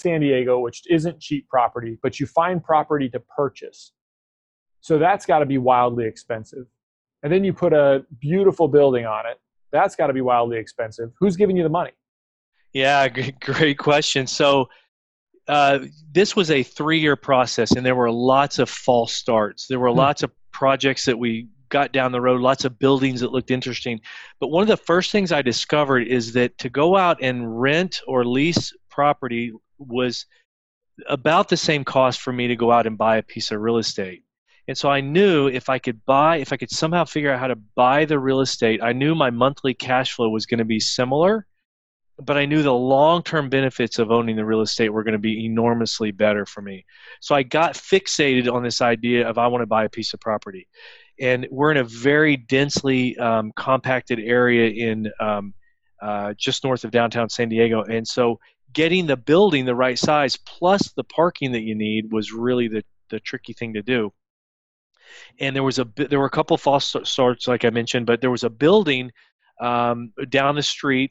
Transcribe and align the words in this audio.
San 0.00 0.20
Diego, 0.20 0.58
which 0.58 0.82
isn't 0.88 1.20
cheap 1.20 1.48
property, 1.48 1.98
but 2.02 2.18
you 2.18 2.26
find 2.26 2.62
property 2.62 3.08
to 3.10 3.20
purchase. 3.20 3.92
So 4.80 4.98
that's 4.98 5.26
got 5.26 5.40
to 5.40 5.46
be 5.46 5.58
wildly 5.58 6.06
expensive. 6.06 6.66
And 7.22 7.32
then 7.32 7.44
you 7.44 7.52
put 7.52 7.72
a 7.72 8.04
beautiful 8.18 8.66
building 8.66 9.04
on 9.04 9.26
it. 9.26 9.38
That's 9.72 9.94
got 9.94 10.08
to 10.08 10.12
be 10.12 10.22
wildly 10.22 10.58
expensive. 10.58 11.10
Who's 11.20 11.36
giving 11.36 11.56
you 11.56 11.62
the 11.62 11.68
money? 11.68 11.92
Yeah, 12.72 13.08
great 13.40 13.78
question. 13.78 14.26
So 14.26 14.68
uh, 15.48 15.80
this 16.12 16.34
was 16.34 16.50
a 16.50 16.62
three-year 16.62 17.16
process, 17.16 17.72
and 17.72 17.84
there 17.84 17.94
were 17.94 18.10
lots 18.10 18.58
of 18.58 18.70
false 18.70 19.12
starts. 19.12 19.66
There 19.66 19.80
were 19.80 19.90
hmm. 19.90 19.98
lots 19.98 20.22
of 20.22 20.30
projects 20.52 21.04
that 21.04 21.18
we 21.18 21.48
got 21.68 21.92
down 21.92 22.12
the 22.12 22.20
road, 22.20 22.40
lots 22.40 22.64
of 22.64 22.78
buildings 22.78 23.20
that 23.20 23.32
looked 23.32 23.50
interesting. 23.50 24.00
But 24.40 24.48
one 24.48 24.62
of 24.62 24.68
the 24.68 24.76
first 24.76 25.12
things 25.12 25.32
I 25.32 25.42
discovered 25.42 26.08
is 26.08 26.32
that 26.32 26.58
to 26.58 26.68
go 26.68 26.96
out 26.96 27.22
and 27.22 27.60
rent 27.60 28.00
or 28.06 28.24
lease 28.24 28.72
property 28.90 29.52
was 29.80 30.26
about 31.08 31.48
the 31.48 31.56
same 31.56 31.84
cost 31.84 32.20
for 32.20 32.32
me 32.32 32.48
to 32.48 32.56
go 32.56 32.70
out 32.70 32.86
and 32.86 32.98
buy 32.98 33.16
a 33.16 33.22
piece 33.22 33.50
of 33.50 33.60
real 33.60 33.78
estate. 33.78 34.22
And 34.68 34.76
so 34.76 34.88
I 34.88 35.00
knew 35.00 35.48
if 35.48 35.68
I 35.68 35.78
could 35.78 36.04
buy, 36.04 36.36
if 36.36 36.52
I 36.52 36.56
could 36.56 36.70
somehow 36.70 37.04
figure 37.04 37.32
out 37.32 37.40
how 37.40 37.48
to 37.48 37.56
buy 37.74 38.04
the 38.04 38.18
real 38.18 38.40
estate, 38.40 38.80
I 38.82 38.92
knew 38.92 39.14
my 39.14 39.30
monthly 39.30 39.74
cash 39.74 40.12
flow 40.12 40.28
was 40.28 40.46
going 40.46 40.58
to 40.58 40.64
be 40.64 40.78
similar, 40.78 41.46
but 42.18 42.36
I 42.36 42.44
knew 42.44 42.62
the 42.62 42.72
long 42.72 43.22
term 43.22 43.48
benefits 43.48 43.98
of 43.98 44.12
owning 44.12 44.36
the 44.36 44.44
real 44.44 44.60
estate 44.60 44.90
were 44.90 45.02
going 45.02 45.12
to 45.12 45.18
be 45.18 45.44
enormously 45.44 46.12
better 46.12 46.46
for 46.46 46.60
me. 46.60 46.84
So 47.20 47.34
I 47.34 47.42
got 47.42 47.74
fixated 47.74 48.52
on 48.52 48.62
this 48.62 48.80
idea 48.80 49.28
of 49.28 49.38
I 49.38 49.46
want 49.48 49.62
to 49.62 49.66
buy 49.66 49.84
a 49.84 49.88
piece 49.88 50.14
of 50.14 50.20
property. 50.20 50.68
And 51.18 51.48
we're 51.50 51.70
in 51.70 51.76
a 51.78 51.84
very 51.84 52.36
densely 52.36 53.16
um, 53.18 53.52
compacted 53.56 54.20
area 54.20 54.70
in 54.70 55.10
um, 55.20 55.52
uh, 56.00 56.34
just 56.36 56.64
north 56.64 56.84
of 56.84 56.90
downtown 56.90 57.28
San 57.28 57.48
Diego. 57.48 57.82
And 57.82 58.06
so 58.06 58.38
getting 58.72 59.06
the 59.06 59.16
building 59.16 59.64
the 59.64 59.74
right 59.74 59.98
size 59.98 60.36
plus 60.36 60.92
the 60.92 61.04
parking 61.04 61.52
that 61.52 61.62
you 61.62 61.74
need 61.74 62.12
was 62.12 62.32
really 62.32 62.68
the, 62.68 62.84
the 63.10 63.20
tricky 63.20 63.52
thing 63.52 63.74
to 63.74 63.82
do. 63.82 64.12
And 65.40 65.56
there 65.56 65.62
was 65.62 65.78
a 65.78 65.88
there 65.96 66.20
were 66.20 66.26
a 66.26 66.30
couple 66.30 66.56
false 66.56 66.94
starts 67.04 67.48
like 67.48 67.64
I 67.64 67.70
mentioned, 67.70 68.06
but 68.06 68.20
there 68.20 68.30
was 68.30 68.44
a 68.44 68.50
building 68.50 69.10
um, 69.60 70.12
down 70.28 70.54
the 70.54 70.62
street, 70.62 71.10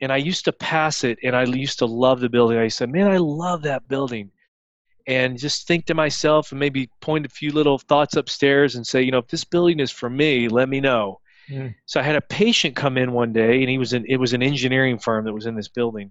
and 0.00 0.12
I 0.12 0.16
used 0.16 0.44
to 0.46 0.52
pass 0.52 1.04
it, 1.04 1.18
and 1.22 1.36
I 1.36 1.44
used 1.44 1.78
to 1.78 1.86
love 1.86 2.20
the 2.20 2.28
building. 2.28 2.58
I 2.58 2.68
said, 2.68 2.90
"Man, 2.90 3.08
I 3.08 3.18
love 3.18 3.62
that 3.62 3.86
building," 3.86 4.32
and 5.06 5.38
just 5.38 5.68
think 5.68 5.86
to 5.86 5.94
myself, 5.94 6.50
and 6.50 6.58
maybe 6.58 6.90
point 7.00 7.24
a 7.24 7.28
few 7.28 7.52
little 7.52 7.78
thoughts 7.78 8.16
upstairs, 8.16 8.74
and 8.74 8.84
say, 8.84 9.02
"You 9.02 9.12
know, 9.12 9.18
if 9.18 9.28
this 9.28 9.44
building 9.44 9.78
is 9.78 9.92
for 9.92 10.10
me, 10.10 10.48
let 10.48 10.68
me 10.68 10.80
know." 10.80 11.20
Mm. 11.48 11.74
So 11.86 12.00
I 12.00 12.02
had 12.02 12.16
a 12.16 12.20
patient 12.20 12.74
come 12.74 12.98
in 12.98 13.12
one 13.12 13.32
day, 13.32 13.60
and 13.60 13.70
he 13.70 13.78
was 13.78 13.92
in. 13.92 14.04
It 14.08 14.16
was 14.16 14.32
an 14.32 14.42
engineering 14.42 14.98
firm 14.98 15.24
that 15.24 15.32
was 15.32 15.46
in 15.46 15.54
this 15.54 15.68
building, 15.68 16.10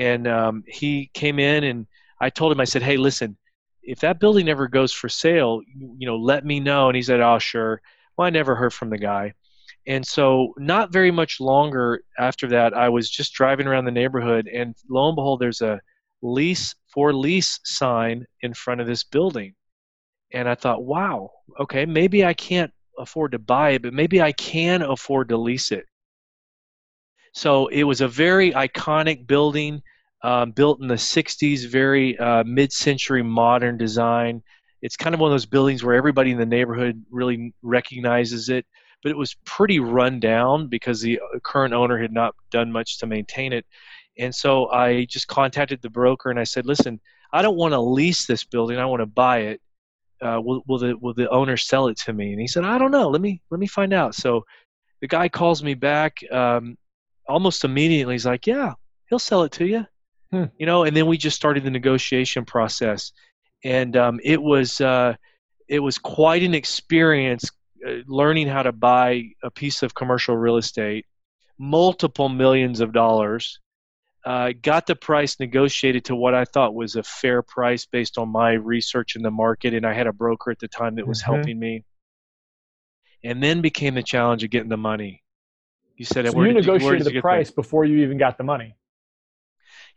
and 0.00 0.26
um, 0.26 0.64
he 0.66 1.10
came 1.12 1.38
in 1.38 1.64
and 1.64 1.86
I 2.22 2.30
told 2.30 2.52
him 2.52 2.60
I 2.60 2.64
said, 2.64 2.82
hey, 2.82 2.96
listen, 2.96 3.36
if 3.82 4.00
that 4.00 4.18
building 4.18 4.48
ever 4.48 4.66
goes 4.66 4.92
for 4.94 5.10
sale, 5.10 5.60
you, 5.66 5.94
you 5.98 6.06
know, 6.06 6.16
let 6.16 6.42
me 6.42 6.58
know. 6.58 6.88
And 6.88 6.96
he 6.96 7.02
said, 7.02 7.20
oh, 7.20 7.38
sure. 7.38 7.82
Well, 8.16 8.26
I 8.26 8.30
never 8.30 8.54
heard 8.54 8.72
from 8.72 8.88
the 8.88 8.96
guy. 8.96 9.34
And 9.86 10.06
so, 10.06 10.54
not 10.56 10.90
very 10.90 11.10
much 11.10 11.38
longer 11.38 12.02
after 12.18 12.48
that, 12.48 12.72
I 12.72 12.88
was 12.88 13.10
just 13.10 13.34
driving 13.34 13.66
around 13.66 13.84
the 13.84 13.90
neighborhood, 13.90 14.46
and 14.46 14.74
lo 14.88 15.08
and 15.08 15.16
behold, 15.16 15.40
there's 15.40 15.62
a 15.62 15.80
lease 16.22 16.74
for 16.92 17.14
lease 17.14 17.60
sign 17.64 18.26
in 18.42 18.54
front 18.54 18.80
of 18.80 18.86
this 18.86 19.04
building. 19.04 19.54
And 20.32 20.48
I 20.48 20.54
thought, 20.54 20.84
wow, 20.84 21.30
okay, 21.58 21.86
maybe 21.86 22.24
I 22.24 22.34
can't 22.34 22.72
afford 22.98 23.32
to 23.32 23.38
buy 23.38 23.70
it, 23.70 23.82
but 23.82 23.94
maybe 23.94 24.20
I 24.20 24.32
can 24.32 24.82
afford 24.82 25.28
to 25.30 25.36
lease 25.36 25.72
it. 25.72 25.86
So 27.32 27.68
it 27.68 27.84
was 27.84 28.00
a 28.00 28.08
very 28.08 28.52
iconic 28.52 29.26
building, 29.26 29.82
um, 30.22 30.50
built 30.52 30.80
in 30.80 30.88
the 30.88 30.94
60s, 30.94 31.66
very 31.66 32.18
uh, 32.18 32.44
mid 32.44 32.72
century 32.72 33.22
modern 33.22 33.78
design. 33.78 34.42
It's 34.82 34.96
kind 34.96 35.14
of 35.14 35.20
one 35.20 35.30
of 35.30 35.34
those 35.34 35.46
buildings 35.46 35.84
where 35.84 35.94
everybody 35.94 36.30
in 36.30 36.38
the 36.38 36.46
neighborhood 36.46 37.04
really 37.10 37.54
recognizes 37.62 38.48
it, 38.48 38.66
but 39.02 39.10
it 39.10 39.16
was 39.16 39.36
pretty 39.44 39.78
run 39.78 40.20
down 40.20 40.68
because 40.68 41.00
the 41.00 41.20
uh, 41.20 41.38
current 41.40 41.74
owner 41.74 41.98
had 41.98 42.12
not 42.12 42.34
done 42.50 42.72
much 42.72 42.98
to 42.98 43.06
maintain 43.06 43.52
it. 43.52 43.66
And 44.18 44.34
so 44.34 44.70
I 44.70 45.04
just 45.04 45.28
contacted 45.28 45.80
the 45.82 45.90
broker 45.90 46.30
and 46.30 46.38
I 46.38 46.44
said, 46.44 46.66
listen, 46.66 47.00
I 47.32 47.42
don't 47.42 47.56
want 47.56 47.72
to 47.72 47.80
lease 47.80 48.26
this 48.26 48.44
building, 48.44 48.78
I 48.78 48.86
want 48.86 49.00
to 49.00 49.06
buy 49.06 49.38
it. 49.38 49.60
Uh, 50.20 50.38
will, 50.42 50.62
will 50.66 50.78
the 50.78 50.94
will 50.98 51.14
the 51.14 51.30
owner 51.30 51.56
sell 51.56 51.88
it 51.88 51.96
to 51.96 52.12
me? 52.12 52.32
And 52.32 52.40
he 52.40 52.46
said, 52.46 52.64
I 52.64 52.76
don't 52.76 52.90
know. 52.90 53.08
Let 53.08 53.22
me 53.22 53.40
let 53.50 53.58
me 53.58 53.66
find 53.66 53.94
out. 53.94 54.14
So 54.14 54.44
the 55.00 55.08
guy 55.08 55.30
calls 55.30 55.62
me 55.62 55.72
back. 55.72 56.18
Um, 56.30 56.76
almost 57.30 57.64
immediately 57.64 58.14
he's 58.14 58.26
like, 58.26 58.46
"Yeah, 58.46 58.74
he'll 59.08 59.18
sell 59.18 59.42
it 59.44 59.52
to 59.52 59.66
you," 59.66 59.86
hmm. 60.30 60.44
you 60.58 60.66
know. 60.66 60.84
And 60.84 60.96
then 60.96 61.06
we 61.06 61.16
just 61.16 61.36
started 61.36 61.64
the 61.64 61.70
negotiation 61.70 62.44
process, 62.44 63.12
and 63.64 63.96
um, 63.96 64.20
it 64.22 64.42
was 64.42 64.80
uh, 64.80 65.14
it 65.68 65.78
was 65.78 65.98
quite 65.98 66.42
an 66.42 66.54
experience 66.54 67.50
uh, 67.86 68.02
learning 68.06 68.48
how 68.48 68.62
to 68.62 68.72
buy 68.72 69.22
a 69.42 69.50
piece 69.50 69.82
of 69.82 69.94
commercial 69.94 70.36
real 70.36 70.56
estate, 70.56 71.06
multiple 71.58 72.28
millions 72.28 72.80
of 72.80 72.92
dollars. 72.92 73.58
Uh, 74.22 74.52
got 74.60 74.86
the 74.86 74.94
price 74.94 75.40
negotiated 75.40 76.04
to 76.04 76.14
what 76.14 76.34
I 76.34 76.44
thought 76.44 76.74
was 76.74 76.96
a 76.96 77.02
fair 77.02 77.40
price 77.40 77.86
based 77.86 78.18
on 78.18 78.28
my 78.28 78.52
research 78.52 79.16
in 79.16 79.22
the 79.22 79.30
market, 79.30 79.72
and 79.72 79.86
I 79.86 79.94
had 79.94 80.06
a 80.06 80.12
broker 80.12 80.50
at 80.50 80.58
the 80.58 80.68
time 80.68 80.96
that 80.96 81.06
was 81.06 81.22
mm-hmm. 81.22 81.34
helping 81.34 81.58
me. 81.58 81.84
And 83.24 83.42
then 83.42 83.62
became 83.62 83.94
the 83.94 84.02
challenge 84.02 84.44
of 84.44 84.50
getting 84.50 84.68
the 84.68 84.76
money. 84.76 85.22
You 86.00 86.06
said 86.06 86.26
so 86.30 86.42
you 86.42 86.54
negotiated 86.54 87.06
you, 87.08 87.12
the 87.12 87.20
price 87.20 87.50
before 87.50 87.84
you 87.84 87.98
even 87.98 88.16
got 88.16 88.38
the 88.38 88.42
money. 88.42 88.74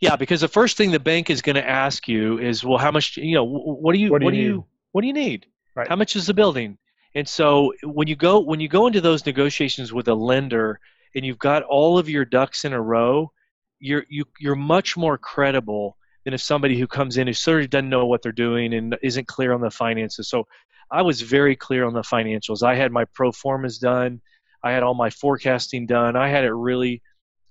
Yeah, 0.01 0.17
because 0.17 0.41
the 0.41 0.49
first 0.49 0.75
thing 0.75 0.91
the 0.91 0.99
bank 0.99 1.29
is 1.29 1.41
going 1.41 1.55
to 1.55 1.65
ask 1.65 2.09
you 2.09 2.39
is, 2.39 2.61
well, 2.61 2.77
how 2.77 2.91
much? 2.91 3.15
You 3.15 3.35
know, 3.35 3.45
what 3.45 3.93
do 3.93 3.99
you 3.99 4.11
what 4.11 4.19
do 4.19 4.25
you, 4.25 4.25
what 4.25 4.33
do 4.33 4.37
you, 4.37 4.65
what 4.91 5.01
do 5.01 5.07
you 5.07 5.13
need? 5.13 5.45
Right. 5.77 5.87
How 5.87 5.95
much 5.95 6.17
is 6.17 6.27
the 6.27 6.33
building? 6.33 6.77
And 7.15 7.25
so 7.25 7.71
when 7.85 8.09
you 8.09 8.17
go 8.17 8.41
when 8.41 8.59
you 8.59 8.67
go 8.67 8.85
into 8.85 8.99
those 8.99 9.25
negotiations 9.25 9.93
with 9.93 10.09
a 10.09 10.13
lender 10.13 10.81
and 11.15 11.25
you've 11.25 11.39
got 11.39 11.63
all 11.63 11.97
of 11.97 12.09
your 12.09 12.25
ducks 12.25 12.65
in 12.65 12.73
a 12.73 12.81
row, 12.81 13.31
you're 13.79 14.03
you 14.09 14.25
you're 14.41 14.57
much 14.57 14.97
more 14.97 15.17
credible 15.17 15.95
than 16.25 16.33
if 16.33 16.41
somebody 16.41 16.77
who 16.77 16.85
comes 16.85 17.15
in 17.15 17.27
who 17.27 17.33
sort 17.33 17.63
of 17.63 17.69
doesn't 17.69 17.87
know 17.87 18.05
what 18.07 18.21
they're 18.21 18.33
doing 18.33 18.73
and 18.73 18.97
isn't 19.01 19.29
clear 19.29 19.53
on 19.53 19.61
the 19.61 19.71
finances. 19.71 20.27
So 20.27 20.47
I 20.91 21.01
was 21.01 21.21
very 21.21 21.55
clear 21.55 21.85
on 21.85 21.93
the 21.93 22.01
financials. 22.01 22.61
I 22.61 22.75
had 22.75 22.91
my 22.91 23.05
pro 23.05 23.31
formas 23.31 23.77
done. 23.77 24.19
I 24.63 24.71
had 24.71 24.83
all 24.83 24.93
my 24.93 25.09
forecasting 25.09 25.85
done. 25.85 26.15
I 26.15 26.29
had 26.29 26.45
it 26.45 26.53
really 26.53 27.01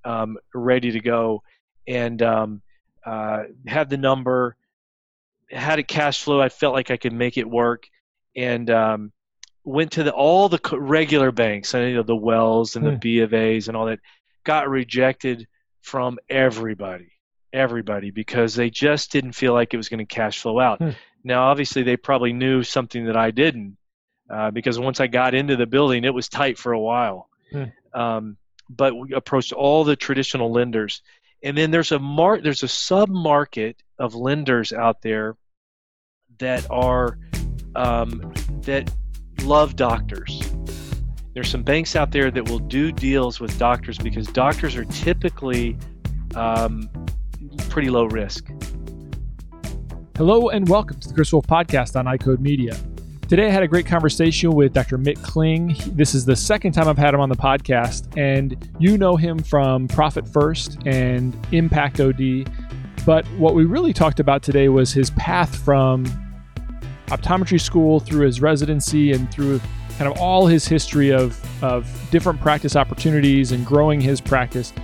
um, 0.05 0.39
ready 0.55 0.93
to 0.93 1.01
go, 1.01 1.43
and 1.87 2.21
um, 2.23 2.63
uh, 3.05 3.45
had 3.67 3.91
the 3.91 3.97
number, 3.97 4.57
had 5.51 5.79
a 5.79 5.83
cash 5.83 6.23
flow. 6.23 6.41
I 6.41 6.49
felt 6.49 6.75
like 6.75 6.91
I 6.91 6.97
could 6.97 7.13
make 7.13 7.37
it 7.37 7.49
work, 7.49 7.85
and 8.35 8.71
um, 8.71 9.13
went 9.65 9.93
to 9.93 10.03
the, 10.03 10.13
all 10.13 10.49
the 10.49 10.61
regular 10.73 11.33
banks. 11.33 11.75
You 11.75 11.95
know 11.95 12.03
the 12.03 12.17
Wells 12.17 12.77
and 12.77 12.87
the 12.87 12.93
hmm. 12.93 12.99
B 12.99 13.19
of 13.21 13.35
A's 13.35 13.69
and 13.69 13.77
all 13.77 13.87
that. 13.87 14.01
Got 14.45 14.69
rejected 14.69 15.47
from 15.83 16.19
everybody, 16.29 17.13
everybody, 17.53 18.11
because 18.11 18.55
they 18.55 18.71
just 18.71 19.13
didn't 19.13 19.33
feel 19.33 19.53
like 19.53 19.73
it 19.73 19.77
was 19.77 19.89
going 19.89 19.99
to 19.99 20.15
cash 20.15 20.41
flow 20.41 20.59
out. 20.59 20.79
Hmm. 20.79 20.91
Now, 21.25 21.45
obviously, 21.45 21.83
they 21.83 21.97
probably 21.97 22.33
knew 22.33 22.63
something 22.63 23.07
that 23.07 23.17
I 23.17 23.31
didn't, 23.31 23.77
uh, 24.33 24.51
because 24.51 24.79
once 24.79 24.99
I 24.99 25.07
got 25.07 25.35
into 25.35 25.57
the 25.57 25.67
building, 25.67 26.05
it 26.05 26.15
was 26.15 26.29
tight 26.29 26.59
for 26.59 26.73
a 26.73 26.81
while. 26.81 27.29
Hmm. 27.53 27.65
Um, 27.93 28.37
but 28.71 28.97
we 28.97 29.13
approached 29.13 29.53
all 29.53 29.85
the 29.85 29.95
traditional 29.95 30.51
lenders, 30.51 31.03
and 31.43 31.57
then 31.57 31.71
there's 31.71 31.93
a 31.93 31.99
mar- 31.99 32.41
there's 32.41 32.63
a 32.63 32.69
sub 32.69 33.11
market 33.11 33.77
of 33.99 34.15
lenders 34.15 34.73
out 34.73 35.03
there 35.03 35.37
that 36.39 36.67
are 36.71 37.19
um, 37.77 38.33
that 38.63 38.91
love 39.43 39.77
doctors. 39.77 40.41
There's 41.35 41.51
some 41.51 41.63
banks 41.63 41.95
out 41.95 42.11
there 42.11 42.31
that 42.31 42.49
will 42.49 42.59
do 42.59 42.91
deals 42.91 43.41
with 43.41 43.59
doctors 43.59 43.99
because 43.99 44.27
doctors 44.29 44.77
are 44.77 44.85
typically 44.87 45.77
um, 46.35 46.89
pretty 47.69 47.91
low 47.91 48.07
risk. 48.07 48.49
Hello 50.17 50.49
and 50.49 50.69
welcome 50.69 51.01
to 51.01 51.09
the 51.09 51.15
Chris 51.15 51.33
Wolf 51.33 51.47
Podcast 51.47 51.97
on 51.97 52.07
iCode 52.07 52.39
Media. 52.39 52.75
Today, 53.33 53.47
I 53.47 53.51
had 53.51 53.63
a 53.63 53.67
great 53.67 53.87
conversation 53.87 54.53
with 54.53 54.75
Dr. 54.75 54.99
Mick 54.99 55.23
Kling. 55.23 55.75
This 55.87 56.15
is 56.15 56.27
the 56.27 56.37
second 56.37 56.73
time 56.73 56.87
I've 56.87 56.99
had 56.99 57.15
him 57.15 57.21
on 57.21 57.31
the 57.31 57.35
podcast, 57.35 58.15
and 58.15 58.69
you 58.79 58.99
know 58.99 59.17
him 59.17 59.39
from 59.39 59.89
Profit 59.89 60.29
First 60.29 60.77
and 60.85 61.35
Impact 61.51 61.99
OD. 61.99 62.47
But 63.07 63.25
what 63.39 63.55
we 63.55 63.65
really 63.65 63.95
talked 63.95 64.21
about 64.21 64.43
today 64.43 64.69
was 64.69 64.93
his 64.93 65.09
path 65.13 65.57
from 65.57 66.05
optometry 67.07 67.59
school 67.59 68.01
through 68.01 68.27
his 68.27 68.43
residency 68.43 69.13
and 69.13 69.33
through 69.33 69.63
kind 69.97 70.13
of 70.13 70.19
all 70.19 70.47
his 70.47 70.69
history 70.69 71.11
of, 71.11 71.43
of 71.65 71.89
different 72.11 72.39
practice 72.39 72.77
opportunities 72.77 73.53
and 73.53 73.65
growing 73.65 73.99
his 73.99 74.21
practice 74.21 74.75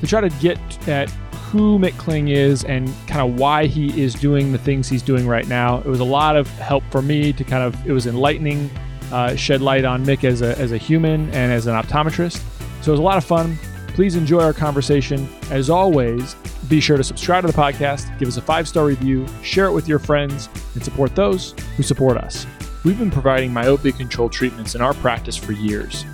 to 0.00 0.06
try 0.06 0.22
to 0.22 0.30
get 0.40 0.58
at 0.88 1.12
who 1.50 1.78
Mick 1.78 1.96
Kling 1.96 2.28
is 2.28 2.64
and 2.64 2.92
kind 3.06 3.20
of 3.20 3.38
why 3.38 3.66
he 3.66 4.00
is 4.00 4.14
doing 4.14 4.52
the 4.52 4.58
things 4.58 4.88
he's 4.88 5.02
doing 5.02 5.26
right 5.26 5.48
now. 5.48 5.78
It 5.78 5.86
was 5.86 6.00
a 6.00 6.04
lot 6.04 6.36
of 6.36 6.46
help 6.58 6.84
for 6.90 7.00
me 7.00 7.32
to 7.32 7.42
kind 7.44 7.62
of, 7.62 7.86
it 7.86 7.92
was 7.92 8.06
enlightening, 8.06 8.70
uh, 9.12 9.34
shed 9.34 9.62
light 9.62 9.84
on 9.86 10.04
Mick 10.04 10.24
as 10.24 10.42
a, 10.42 10.58
as 10.58 10.72
a 10.72 10.76
human 10.76 11.30
and 11.30 11.52
as 11.52 11.66
an 11.66 11.74
optometrist. 11.74 12.42
So 12.82 12.90
it 12.90 12.94
was 12.94 13.00
a 13.00 13.02
lot 13.02 13.16
of 13.16 13.24
fun. 13.24 13.56
Please 13.94 14.14
enjoy 14.14 14.40
our 14.40 14.52
conversation. 14.52 15.28
As 15.50 15.70
always, 15.70 16.36
Be 16.68 16.80
sure 16.80 16.98
to 16.98 17.04
subscribe 17.04 17.44
to 17.44 17.46
the 17.46 17.56
podcast, 17.56 18.18
give 18.18 18.28
us 18.28 18.36
a 18.36 18.42
five 18.42 18.68
star 18.68 18.84
review, 18.84 19.26
share 19.42 19.66
it 19.66 19.72
with 19.72 19.88
your 19.88 19.98
friends, 19.98 20.50
and 20.74 20.84
support 20.84 21.14
those 21.14 21.54
who 21.76 21.82
support 21.82 22.18
us. 22.18 22.46
We've 22.84 22.98
been 22.98 23.10
providing 23.10 23.52
myopia 23.54 23.92
control 23.92 24.28
treatments 24.28 24.74
in 24.74 24.82
our 24.82 24.92
practice 24.94 25.36
for 25.36 25.52
years. 25.52 26.04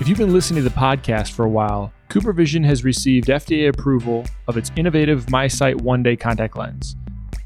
If 0.00 0.08
you've 0.08 0.18
been 0.18 0.32
listening 0.32 0.64
to 0.64 0.68
the 0.68 0.74
podcast 0.74 1.30
for 1.32 1.44
a 1.44 1.48
while, 1.48 1.92
CooperVision 2.08 2.64
has 2.64 2.82
received 2.82 3.28
FDA 3.28 3.68
approval 3.68 4.24
of 4.48 4.56
its 4.56 4.72
innovative 4.74 5.26
MiSight 5.26 5.80
one 5.80 6.02
day 6.02 6.16
contact 6.16 6.56
lens. 6.56 6.96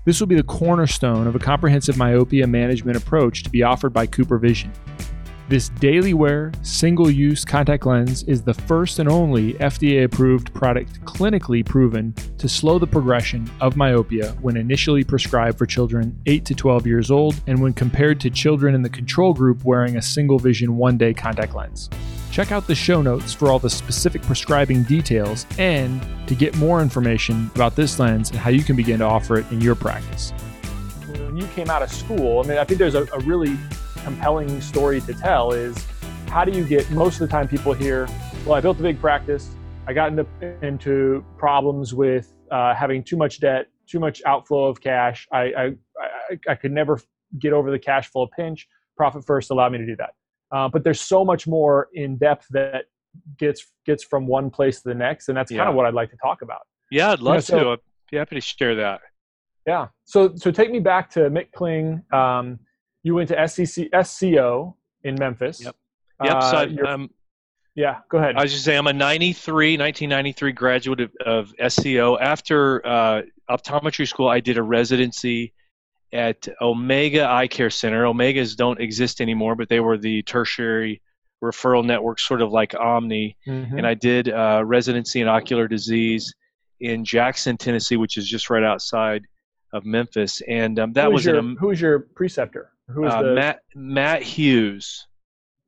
This 0.07 0.21
will 0.21 0.27
be 0.27 0.37
the 0.37 0.43
cornerstone 0.43 1.27
of 1.27 1.37
a 1.37 1.39
comprehensive 1.39 1.99
myopia 1.99 2.47
management 2.47 2.97
approach 2.97 3.43
to 3.43 3.51
be 3.51 3.63
offered 3.63 3.93
by 3.93 4.07
CooperVision. 4.07 4.71
This 5.49 5.69
daily 5.69 6.15
wear, 6.15 6.51
single 6.63 7.11
use 7.11 7.45
contact 7.45 7.85
lens 7.85 8.23
is 8.25 8.43
the 8.43 8.55
first 8.55 9.01
and 9.01 9.09
only 9.09 9.53
FDA 9.55 10.05
approved 10.05 10.55
product 10.55 11.01
clinically 11.05 11.65
proven 11.65 12.15
to 12.39 12.49
slow 12.49 12.79
the 12.79 12.87
progression 12.87 13.51
of 13.61 13.77
myopia 13.77 14.33
when 14.41 14.57
initially 14.57 15.05
prescribed 15.05 15.59
for 15.59 15.67
children 15.67 16.19
8 16.27 16.45
to 16.47 16.55
12 16.55 16.87
years 16.87 17.11
old 17.11 17.41
and 17.47 17.61
when 17.61 17.75
compared 17.75 18.19
to 18.21 18.31
children 18.31 18.75
in 18.75 18.83
the 18.83 18.89
control 18.89 19.35
group 19.35 19.65
wearing 19.65 19.97
a 19.97 20.03
single 20.03 20.39
vision 20.39 20.77
one 20.77 20.97
day 20.97 21.13
contact 21.13 21.55
lens. 21.55 21.91
Check 22.37 22.53
out 22.53 22.67
the 22.67 22.75
show 22.75 23.01
notes 23.01 23.33
for 23.33 23.49
all 23.49 23.59
the 23.59 23.71
specific 23.71 24.21
prescribing 24.21 24.83
details 24.83 25.47
and 25.57 26.07
to 26.29 26.35
get 26.35 26.55
more 26.59 26.83
information 26.83 27.51
about 27.55 27.77
this 27.77 27.99
lens 27.99 28.29
and 28.29 28.39
how 28.39 28.51
you 28.51 28.63
can 28.63 28.77
begin 28.77 28.99
to 28.99 29.07
offer 29.07 29.39
it 29.39 29.51
in 29.51 29.63
your 29.63 29.75
practice. 29.75 30.33
When 31.13 31.39
you 31.39 31.47
came 31.55 31.71
out 31.71 31.83
of 31.83 31.91
school, 31.91 32.43
I 32.45 32.47
mean, 32.47 32.59
I 32.59 32.65
think 32.65 32.79
there's 32.79 32.95
a, 32.95 33.05
a 33.05 33.21
really 33.21 33.57
compelling 34.05 34.61
story 34.61 35.01
to 35.01 35.15
tell 35.15 35.53
is 35.53 35.83
how 36.29 36.45
do 36.45 36.53
you 36.53 36.63
get 36.67 36.91
most 36.91 37.15
of 37.15 37.21
the 37.21 37.29
time 37.29 37.49
people 37.49 37.73
hear, 37.73 38.07
well, 38.45 38.53
I 38.53 38.61
built 38.61 38.79
a 38.81 38.83
big 38.83 39.01
practice. 39.01 39.49
I 39.87 39.95
got 39.95 40.11
into, 40.11 40.27
into 40.61 41.25
problems 41.39 41.95
with 41.95 42.37
uh, 42.51 42.75
having 42.75 43.03
too 43.03 43.17
much 43.17 43.41
debt, 43.41 43.69
too 43.87 43.99
much 43.99 44.21
outflow 44.27 44.67
of 44.67 44.79
cash. 44.83 45.27
I, 45.33 45.39
I, 45.39 45.65
I, 45.99 46.39
I, 46.51 46.55
could 46.55 46.73
never 46.73 47.01
get 47.39 47.55
over 47.55 47.71
the 47.71 47.79
cash 47.79 48.11
flow 48.11 48.27
pinch. 48.27 48.69
Profit 48.95 49.25
first 49.25 49.51
allowed 49.51 49.73
me 49.73 49.79
to 49.79 49.87
do 49.87 49.97
that. 49.97 50.11
Uh, 50.53 50.69
but 50.69 50.85
there's 50.85 51.01
so 51.01 51.25
much 51.25 51.47
more 51.47 51.89
in 51.95 52.17
depth 52.17 52.47
that 52.51 52.85
gets 53.39 53.67
gets 53.85 54.05
from 54.05 54.27
one 54.27 54.51
place 54.51 54.83
to 54.83 54.89
the 54.89 54.95
next, 54.95 55.29
and 55.29 55.37
that's 55.37 55.51
yeah. 55.51 55.59
kind 55.59 55.71
of 55.71 55.75
what 55.75 55.87
I'd 55.87 55.95
like 55.95 56.11
to 56.11 56.17
talk 56.17 56.43
about. 56.43 56.61
Yeah, 56.91 57.13
I'd 57.13 57.21
love 57.21 57.35
you 57.35 57.37
know, 57.37 57.41
so, 57.41 57.59
to. 57.59 57.71
I'd 57.71 57.79
be 58.11 58.17
happy 58.19 58.35
to 58.37 58.41
share 58.41 58.75
that. 58.77 59.01
Yeah. 59.67 59.89
So 60.05 60.35
so 60.37 60.51
take 60.51 60.71
me 60.71 60.81
back 60.81 61.11
to 61.11 61.21
Mick 61.31 61.53
Kling. 61.53 62.03
Um, 62.13 62.61
you 63.03 63.15
went 63.15 63.29
to 63.29 63.37
SCC, 63.37 63.89
SCO 64.05 64.77
in 65.05 65.17
Memphis. 65.17 65.63
Yep. 65.63 65.77
Yep. 66.25 66.35
Uh, 66.35 66.51
so 66.51 66.57
I, 66.57 66.93
um, 66.93 67.11
yeah, 67.77 67.99
go 68.09 68.19
ahead. 68.19 68.37
I 68.37 68.43
was 68.43 68.53
just 68.53 68.65
saying, 68.65 68.79
I'm 68.79 68.87
a 68.87 68.93
93, 68.93 69.77
1993 69.77 70.53
graduate 70.53 71.01
of, 71.01 71.13
of 71.25 71.73
SCO. 71.73 72.19
After 72.19 72.85
uh, 72.87 73.23
optometry 73.51 74.09
school, 74.09 74.29
I 74.29 74.41
did 74.41 74.57
a 74.57 74.63
residency 74.63 75.53
at 76.13 76.49
Omega 76.61 77.29
Eye 77.29 77.49
Care 77.49 77.71
Center. 77.71 78.05
Omegas 78.05 78.57
don't 78.57 78.81
exist 78.81 79.21
anymore, 79.21 79.55
but 79.55 79.69
they 79.69 79.81
were 79.81 79.99
the 79.99 80.23
tertiary 80.23 81.03
referral 81.43 81.85
network, 81.85 82.19
sort 82.19 82.43
of 82.43 82.51
like 82.51 82.75
Omni. 82.75 83.37
Mm-hmm. 83.47 83.79
And 83.79 83.87
I 83.87 83.95
did 83.95 84.29
uh, 84.29 84.63
residency 84.65 85.21
in 85.21 85.29
ocular 85.29 85.69
disease 85.69 86.35
in 86.81 87.05
Jackson, 87.05 87.57
Tennessee, 87.57 87.97
which 87.97 88.17
is 88.17 88.29
just 88.29 88.51
right 88.51 88.63
outside 88.63 89.27
of 89.73 89.85
Memphis. 89.85 90.41
And 90.49 90.79
um, 90.79 90.93
that 90.95 91.13
was 91.13 91.25
your, 91.25 91.39
an, 91.39 91.57
who 91.59 91.69
was 91.69 91.81
your 91.81 92.01
preceptor? 92.01 92.73
Who 92.89 93.03
was 93.03 93.13
uh, 93.13 93.23
the... 93.23 93.35
Matt 93.35 93.61
Matt 93.75 94.23
Hughes. 94.23 95.07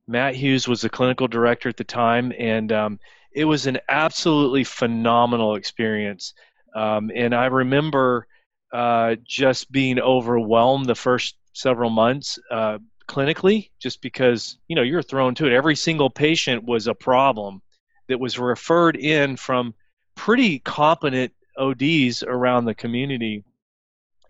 Matt 0.06 0.34
Hughes 0.34 0.66
was 0.66 0.80
the 0.80 0.88
clinical 0.88 1.28
director 1.28 1.68
at 1.68 1.76
the 1.76 1.84
time, 1.84 2.32
and 2.38 2.72
um, 2.72 3.00
it 3.32 3.44
was 3.44 3.66
an 3.66 3.78
absolutely 3.90 4.64
phenomenal 4.64 5.56
experience. 5.56 6.32
Um, 6.74 7.10
and 7.14 7.34
I 7.34 7.46
remember 7.46 8.26
uh, 8.72 9.16
just 9.24 9.70
being 9.72 9.98
overwhelmed 9.98 10.86
the 10.86 10.94
first 10.94 11.36
several 11.52 11.90
months 11.90 12.38
uh, 12.50 12.78
clinically, 13.08 13.70
just 13.78 14.02
because 14.02 14.58
you 14.68 14.76
know 14.76 14.82
you're 14.82 15.02
thrown 15.02 15.34
to 15.36 15.46
it. 15.46 15.52
Every 15.52 15.76
single 15.76 16.10
patient 16.10 16.64
was 16.64 16.86
a 16.86 16.94
problem 16.94 17.62
that 18.08 18.20
was 18.20 18.38
referred 18.38 18.96
in 18.96 19.36
from 19.36 19.74
pretty 20.14 20.58
competent 20.58 21.32
ODs 21.56 22.22
around 22.22 22.64
the 22.64 22.74
community, 22.74 23.44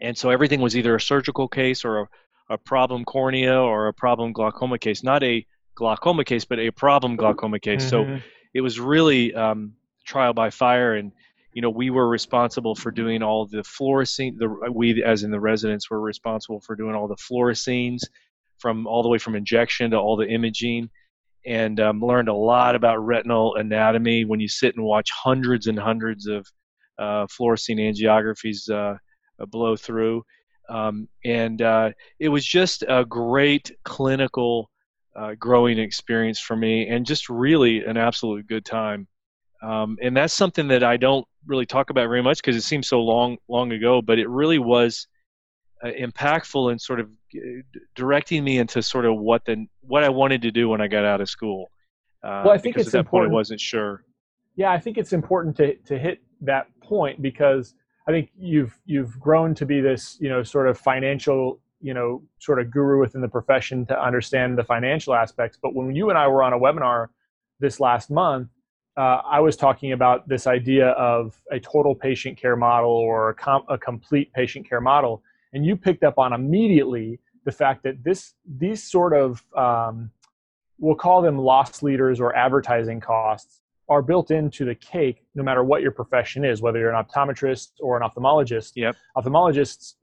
and 0.00 0.16
so 0.16 0.30
everything 0.30 0.60
was 0.60 0.76
either 0.76 0.94
a 0.94 1.00
surgical 1.00 1.48
case 1.48 1.84
or 1.84 2.00
a 2.02 2.08
a 2.50 2.58
problem 2.58 3.04
cornea 3.04 3.60
or 3.60 3.88
a 3.88 3.92
problem 3.92 4.32
glaucoma 4.32 4.78
case, 4.78 5.02
not 5.02 5.22
a 5.22 5.44
glaucoma 5.74 6.24
case, 6.24 6.44
but 6.44 6.58
a 6.58 6.70
problem 6.70 7.16
glaucoma 7.16 7.58
case. 7.60 7.90
Mm-hmm. 7.90 8.16
So 8.16 8.22
it 8.54 8.60
was 8.60 8.80
really 8.80 9.34
um, 9.34 9.74
trial 10.04 10.32
by 10.32 10.50
fire, 10.50 10.94
and 10.94 11.12
you 11.58 11.62
know 11.62 11.70
we 11.70 11.90
were 11.90 12.08
responsible 12.08 12.76
for 12.76 12.92
doing 12.92 13.20
all 13.20 13.44
the 13.44 13.64
fluorescein. 13.64 14.38
The 14.38 14.70
we, 14.72 15.02
as 15.02 15.24
in 15.24 15.32
the 15.32 15.40
residents, 15.40 15.90
were 15.90 16.00
responsible 16.00 16.60
for 16.60 16.76
doing 16.76 16.94
all 16.94 17.08
the 17.08 17.16
fluoresceins, 17.16 18.02
from 18.60 18.86
all 18.86 19.02
the 19.02 19.08
way 19.08 19.18
from 19.18 19.34
injection 19.34 19.90
to 19.90 19.96
all 19.96 20.16
the 20.16 20.28
imaging, 20.28 20.88
and 21.44 21.80
um, 21.80 22.00
learned 22.00 22.28
a 22.28 22.32
lot 22.32 22.76
about 22.76 23.04
retinal 23.04 23.56
anatomy. 23.56 24.24
When 24.24 24.38
you 24.38 24.46
sit 24.46 24.76
and 24.76 24.84
watch 24.84 25.10
hundreds 25.10 25.66
and 25.66 25.76
hundreds 25.76 26.28
of 26.28 26.46
uh, 26.96 27.26
angiographies 27.26 28.70
uh, 28.70 28.96
blow 29.46 29.74
through, 29.74 30.22
um, 30.68 31.08
and 31.24 31.60
uh, 31.60 31.90
it 32.20 32.28
was 32.28 32.46
just 32.46 32.84
a 32.86 33.04
great 33.04 33.72
clinical 33.82 34.70
uh, 35.16 35.34
growing 35.36 35.80
experience 35.80 36.38
for 36.38 36.54
me 36.54 36.86
and 36.86 37.04
just 37.04 37.28
really 37.28 37.84
an 37.84 37.96
absolute 37.96 38.46
good 38.46 38.64
time. 38.64 39.08
Um, 39.62 39.98
and 40.00 40.16
that's 40.16 40.34
something 40.34 40.68
that 40.68 40.84
I 40.84 40.96
don't 40.96 41.26
really 41.46 41.66
talk 41.66 41.90
about 41.90 42.08
very 42.08 42.22
much 42.22 42.38
because 42.38 42.56
it 42.56 42.62
seems 42.62 42.88
so 42.88 43.00
long, 43.00 43.38
long 43.48 43.72
ago, 43.72 44.00
but 44.00 44.18
it 44.18 44.28
really 44.28 44.58
was 44.58 45.08
uh, 45.82 45.88
impactful 45.88 46.70
in 46.72 46.78
sort 46.78 47.00
of 47.00 47.08
uh, 47.36 47.40
directing 47.94 48.44
me 48.44 48.58
into 48.58 48.82
sort 48.82 49.04
of 49.04 49.16
what 49.16 49.44
the 49.44 49.66
what 49.80 50.04
I 50.04 50.08
wanted 50.08 50.42
to 50.42 50.50
do 50.50 50.68
when 50.68 50.80
I 50.80 50.88
got 50.88 51.04
out 51.04 51.20
of 51.20 51.28
school. 51.28 51.70
Uh, 52.22 52.42
well, 52.44 52.54
I 52.54 52.58
think 52.58 52.76
it's 52.76 52.88
at 52.88 52.92
that 52.92 52.98
important. 53.00 53.30
point 53.30 53.34
I 53.34 53.38
wasn't 53.38 53.60
sure. 53.60 54.04
Yeah, 54.56 54.72
I 54.72 54.78
think 54.78 54.98
it's 54.98 55.12
important 55.12 55.56
to 55.56 55.74
to 55.74 55.98
hit 55.98 56.20
that 56.40 56.66
point 56.80 57.20
because 57.22 57.74
I 58.06 58.12
think 58.12 58.30
you've 58.36 58.78
you've 58.86 59.18
grown 59.20 59.54
to 59.56 59.66
be 59.66 59.80
this 59.80 60.16
you 60.20 60.28
know 60.28 60.42
sort 60.42 60.68
of 60.68 60.78
financial 60.78 61.60
you 61.80 61.94
know 61.94 62.22
sort 62.38 62.60
of 62.60 62.70
guru 62.70 63.00
within 63.00 63.20
the 63.20 63.28
profession 63.28 63.86
to 63.86 64.00
understand 64.00 64.58
the 64.58 64.64
financial 64.64 65.14
aspects. 65.14 65.58
But 65.60 65.74
when 65.74 65.94
you 65.94 66.10
and 66.10 66.18
I 66.18 66.26
were 66.28 66.42
on 66.42 66.52
a 66.52 66.58
webinar 66.58 67.08
this 67.60 67.80
last 67.80 68.10
month, 68.10 68.48
uh, 68.98 69.22
I 69.24 69.38
was 69.38 69.56
talking 69.56 69.92
about 69.92 70.28
this 70.28 70.48
idea 70.48 70.88
of 70.88 71.40
a 71.52 71.60
total 71.60 71.94
patient 71.94 72.36
care 72.36 72.56
model 72.56 72.90
or 72.90 73.30
a, 73.30 73.34
com- 73.34 73.64
a 73.68 73.78
complete 73.78 74.32
patient 74.32 74.68
care 74.68 74.80
model, 74.80 75.22
and 75.52 75.64
you 75.64 75.76
picked 75.76 76.02
up 76.02 76.18
on 76.18 76.32
immediately 76.32 77.20
the 77.44 77.52
fact 77.52 77.84
that 77.84 78.02
this 78.02 78.34
these 78.58 78.82
sort 78.82 79.14
of 79.14 79.44
um, 79.56 80.10
we'll 80.78 80.96
call 80.96 81.22
them 81.22 81.38
loss 81.38 81.80
leaders 81.82 82.20
or 82.20 82.34
advertising 82.34 83.00
costs 83.00 83.60
are 83.88 84.02
built 84.02 84.30
into 84.30 84.64
the 84.64 84.74
cake 84.74 85.24
no 85.34 85.42
matter 85.42 85.64
what 85.64 85.80
your 85.80 85.90
profession 85.90 86.44
is 86.44 86.60
whether 86.60 86.78
you're 86.78 86.92
an 86.92 87.02
optometrist 87.02 87.68
or 87.80 87.96
an 87.96 88.06
ophthalmologist 88.06 88.72
yep. 88.76 88.94
ophthalmologists 89.16 89.94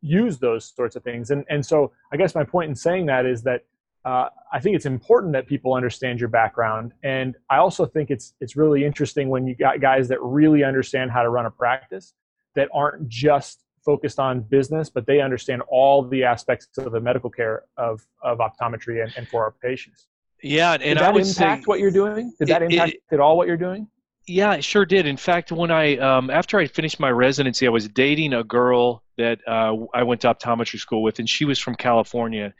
use 0.00 0.38
those 0.38 0.72
sorts 0.74 0.96
of 0.96 1.04
things 1.04 1.30
and, 1.30 1.44
and 1.50 1.64
so 1.64 1.92
i 2.12 2.16
guess 2.16 2.34
my 2.34 2.42
point 2.42 2.70
in 2.70 2.74
saying 2.74 3.04
that 3.04 3.26
is 3.26 3.42
that 3.42 3.64
uh, 4.04 4.28
i 4.52 4.60
think 4.60 4.76
it's 4.76 4.86
important 4.86 5.32
that 5.32 5.46
people 5.46 5.74
understand 5.74 6.18
your 6.18 6.28
background 6.28 6.92
and 7.02 7.36
i 7.50 7.56
also 7.56 7.86
think 7.86 8.10
it's 8.10 8.34
it's 8.40 8.56
really 8.56 8.84
interesting 8.84 9.28
when 9.28 9.46
you 9.46 9.54
got 9.54 9.80
guys 9.80 10.08
that 10.08 10.20
really 10.22 10.64
understand 10.64 11.10
how 11.10 11.22
to 11.22 11.28
run 11.28 11.46
a 11.46 11.50
practice 11.50 12.14
that 12.54 12.68
aren't 12.72 13.06
just 13.08 13.64
focused 13.84 14.18
on 14.18 14.40
business 14.40 14.90
but 14.90 15.06
they 15.06 15.20
understand 15.20 15.62
all 15.68 16.02
the 16.02 16.22
aspects 16.22 16.68
of 16.78 16.92
the 16.92 17.00
medical 17.00 17.30
care 17.30 17.62
of, 17.78 18.06
of 18.22 18.38
optometry 18.38 19.02
and, 19.02 19.12
and 19.16 19.26
for 19.28 19.42
our 19.42 19.52
patients 19.62 20.08
yeah, 20.42 20.72
and 20.72 20.82
did 20.82 20.98
that 20.98 21.04
I 21.04 21.10
would 21.10 21.26
impact 21.26 21.62
say, 21.62 21.66
what 21.66 21.80
you're 21.80 21.90
doing? 21.90 22.32
Did 22.38 22.48
that 22.48 22.62
impact 22.62 22.92
it, 22.92 23.02
at 23.12 23.20
all 23.20 23.36
what 23.36 23.46
you're 23.46 23.56
doing? 23.56 23.88
Yeah, 24.26 24.54
it 24.54 24.64
sure 24.64 24.84
did. 24.84 25.06
In 25.06 25.16
fact, 25.16 25.52
when 25.52 25.70
I 25.70 25.96
um, 25.96 26.30
after 26.30 26.58
I 26.58 26.66
finished 26.66 27.00
my 27.00 27.10
residency, 27.10 27.66
I 27.66 27.70
was 27.70 27.88
dating 27.88 28.32
a 28.32 28.44
girl 28.44 29.02
that 29.18 29.40
uh, 29.46 29.74
I 29.92 30.02
went 30.02 30.20
to 30.22 30.32
optometry 30.32 30.78
school 30.78 31.02
with, 31.02 31.18
and 31.18 31.28
she 31.28 31.44
was 31.44 31.58
from 31.58 31.74
California. 31.74 32.54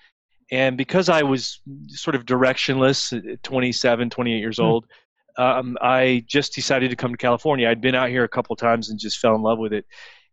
And 0.51 0.77
because 0.77 1.09
I 1.09 1.23
was 1.23 1.61
sort 1.89 2.17
of 2.17 2.25
directionless, 2.25 3.43
27, 3.43 4.11
28 4.11 4.39
years 4.39 4.57
hmm. 4.57 4.65
old, 4.65 4.87
um, 5.39 5.79
I 5.81 6.25
just 6.27 6.55
decided 6.55 6.91
to 6.91 6.97
come 6.97 7.13
to 7.13 7.17
California. 7.17 7.69
I'd 7.69 7.81
been 7.81 7.95
out 7.95 8.09
here 8.09 8.25
a 8.25 8.29
couple 8.29 8.57
times 8.57 8.91
and 8.91 8.99
just 8.99 9.19
fell 9.19 9.37
in 9.37 9.43
love 9.43 9.59
with 9.59 9.73
it, 9.73 9.87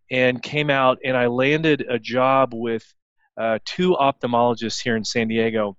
and 0.09 0.41
came 0.41 0.69
out 0.69 0.97
and 1.03 1.15
I 1.15 1.27
landed 1.27 1.85
a 1.87 1.99
job 1.99 2.53
with 2.53 2.83
uh, 3.37 3.59
two 3.65 3.91
ophthalmologists 3.91 4.81
here 4.81 4.95
in 4.95 5.05
San 5.05 5.27
Diego 5.27 5.77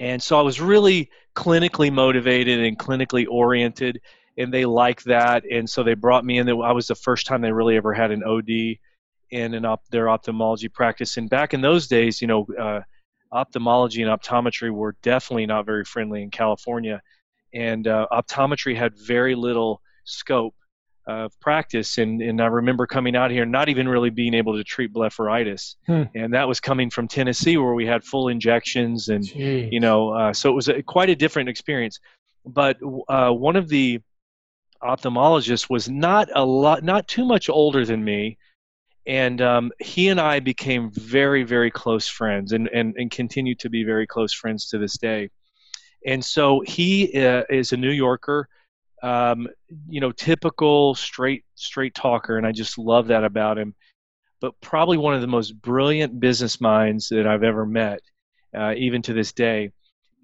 and 0.00 0.20
so 0.20 0.38
I 0.38 0.42
was 0.42 0.60
really 0.60 1.10
clinically 1.36 1.92
motivated 1.92 2.58
and 2.60 2.76
clinically 2.78 3.26
oriented, 3.30 4.00
and 4.38 4.52
they 4.52 4.64
liked 4.64 5.04
that. 5.04 5.44
And 5.44 5.68
so 5.68 5.82
they 5.82 5.94
brought 5.94 6.24
me 6.24 6.38
in. 6.38 6.48
I 6.48 6.72
was 6.72 6.86
the 6.86 6.94
first 6.94 7.26
time 7.26 7.42
they 7.42 7.52
really 7.52 7.76
ever 7.76 7.92
had 7.92 8.10
an 8.10 8.24
OD 8.24 8.78
in 9.30 9.54
an 9.54 9.66
op- 9.66 9.86
their 9.90 10.08
ophthalmology 10.08 10.68
practice. 10.68 11.18
And 11.18 11.28
back 11.28 11.52
in 11.52 11.60
those 11.60 11.86
days, 11.86 12.20
you 12.22 12.26
know, 12.26 12.46
uh, 12.58 12.80
ophthalmology 13.32 14.02
and 14.02 14.10
optometry 14.10 14.70
were 14.70 14.96
definitely 15.02 15.46
not 15.46 15.66
very 15.66 15.84
friendly 15.84 16.22
in 16.22 16.30
California, 16.30 17.00
and 17.54 17.86
uh, 17.86 18.06
optometry 18.12 18.76
had 18.76 18.96
very 18.98 19.34
little 19.34 19.80
scope 20.04 20.54
of 21.06 21.38
practice, 21.40 21.98
and 21.98 22.20
and 22.20 22.40
I 22.40 22.46
remember 22.46 22.86
coming 22.86 23.16
out 23.16 23.30
here 23.30 23.46
not 23.46 23.68
even 23.68 23.88
really 23.88 24.10
being 24.10 24.34
able 24.34 24.56
to 24.56 24.64
treat 24.64 24.92
blepharitis, 24.92 25.76
hmm. 25.86 26.02
and 26.14 26.34
that 26.34 26.46
was 26.46 26.60
coming 26.60 26.90
from 26.90 27.08
Tennessee 27.08 27.56
where 27.56 27.74
we 27.74 27.86
had 27.86 28.04
full 28.04 28.28
injections, 28.28 29.08
and 29.08 29.24
Jeez. 29.24 29.72
you 29.72 29.80
know, 29.80 30.10
uh, 30.10 30.32
so 30.32 30.50
it 30.50 30.54
was 30.54 30.68
a, 30.68 30.82
quite 30.82 31.10
a 31.10 31.16
different 31.16 31.48
experience. 31.48 32.00
But 32.44 32.78
uh, 33.08 33.30
one 33.30 33.56
of 33.56 33.68
the 33.68 34.00
ophthalmologists 34.82 35.68
was 35.68 35.88
not 35.88 36.28
a 36.34 36.44
lot, 36.44 36.82
not 36.82 37.06
too 37.08 37.24
much 37.24 37.48
older 37.48 37.84
than 37.84 38.02
me, 38.04 38.38
and 39.10 39.42
um, 39.42 39.72
he 39.78 40.08
and 40.08 40.20
I 40.20 40.40
became 40.40 40.90
very, 40.92 41.42
very 41.42 41.70
close 41.70 42.06
friends, 42.08 42.52
and 42.52 42.68
and 42.68 42.94
and 42.96 43.10
continue 43.10 43.54
to 43.56 43.68
be 43.68 43.84
very 43.84 44.06
close 44.06 44.32
friends 44.32 44.68
to 44.68 44.78
this 44.78 44.96
day. 44.96 45.30
And 46.06 46.24
so 46.24 46.62
he 46.66 47.12
uh, 47.20 47.42
is 47.50 47.72
a 47.72 47.76
New 47.76 47.90
Yorker 47.90 48.48
um, 49.02 49.48
you 49.88 50.00
know, 50.00 50.12
typical 50.12 50.94
straight 50.94 51.44
straight 51.54 51.94
talker, 51.94 52.36
and 52.36 52.46
I 52.46 52.52
just 52.52 52.78
love 52.78 53.08
that 53.08 53.24
about 53.24 53.58
him. 53.58 53.74
But 54.40 54.60
probably 54.60 54.96
one 54.98 55.14
of 55.14 55.20
the 55.20 55.26
most 55.26 55.52
brilliant 55.52 56.20
business 56.20 56.60
minds 56.60 57.08
that 57.08 57.26
I've 57.26 57.42
ever 57.42 57.66
met, 57.66 58.00
uh, 58.56 58.74
even 58.76 59.02
to 59.02 59.12
this 59.12 59.32
day. 59.32 59.70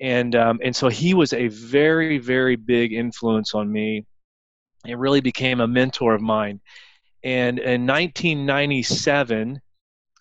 And 0.00 0.34
um, 0.34 0.60
and 0.62 0.76
so 0.76 0.88
he 0.88 1.14
was 1.14 1.32
a 1.32 1.48
very 1.48 2.18
very 2.18 2.56
big 2.56 2.92
influence 2.92 3.54
on 3.54 3.72
me. 3.72 4.04
It 4.86 4.98
really 4.98 5.20
became 5.20 5.60
a 5.60 5.66
mentor 5.66 6.14
of 6.14 6.20
mine. 6.20 6.60
And 7.24 7.58
in 7.58 7.86
1997, 7.86 9.60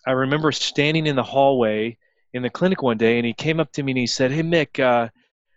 I 0.06 0.10
remember 0.10 0.52
standing 0.52 1.06
in 1.06 1.16
the 1.16 1.22
hallway 1.22 1.98
in 2.32 2.42
the 2.42 2.50
clinic 2.50 2.82
one 2.82 2.98
day, 2.98 3.18
and 3.18 3.26
he 3.26 3.32
came 3.32 3.60
up 3.60 3.72
to 3.72 3.82
me 3.82 3.92
and 3.92 3.98
he 3.98 4.06
said, 4.06 4.30
"Hey 4.32 4.42
Mick, 4.42 4.80
uh, 4.80 5.08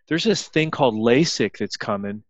there's 0.07 0.23
this 0.23 0.47
thing 0.47 0.71
called 0.71 0.95
LASIK 0.95 1.57
that's 1.57 1.77
coming." 1.77 2.23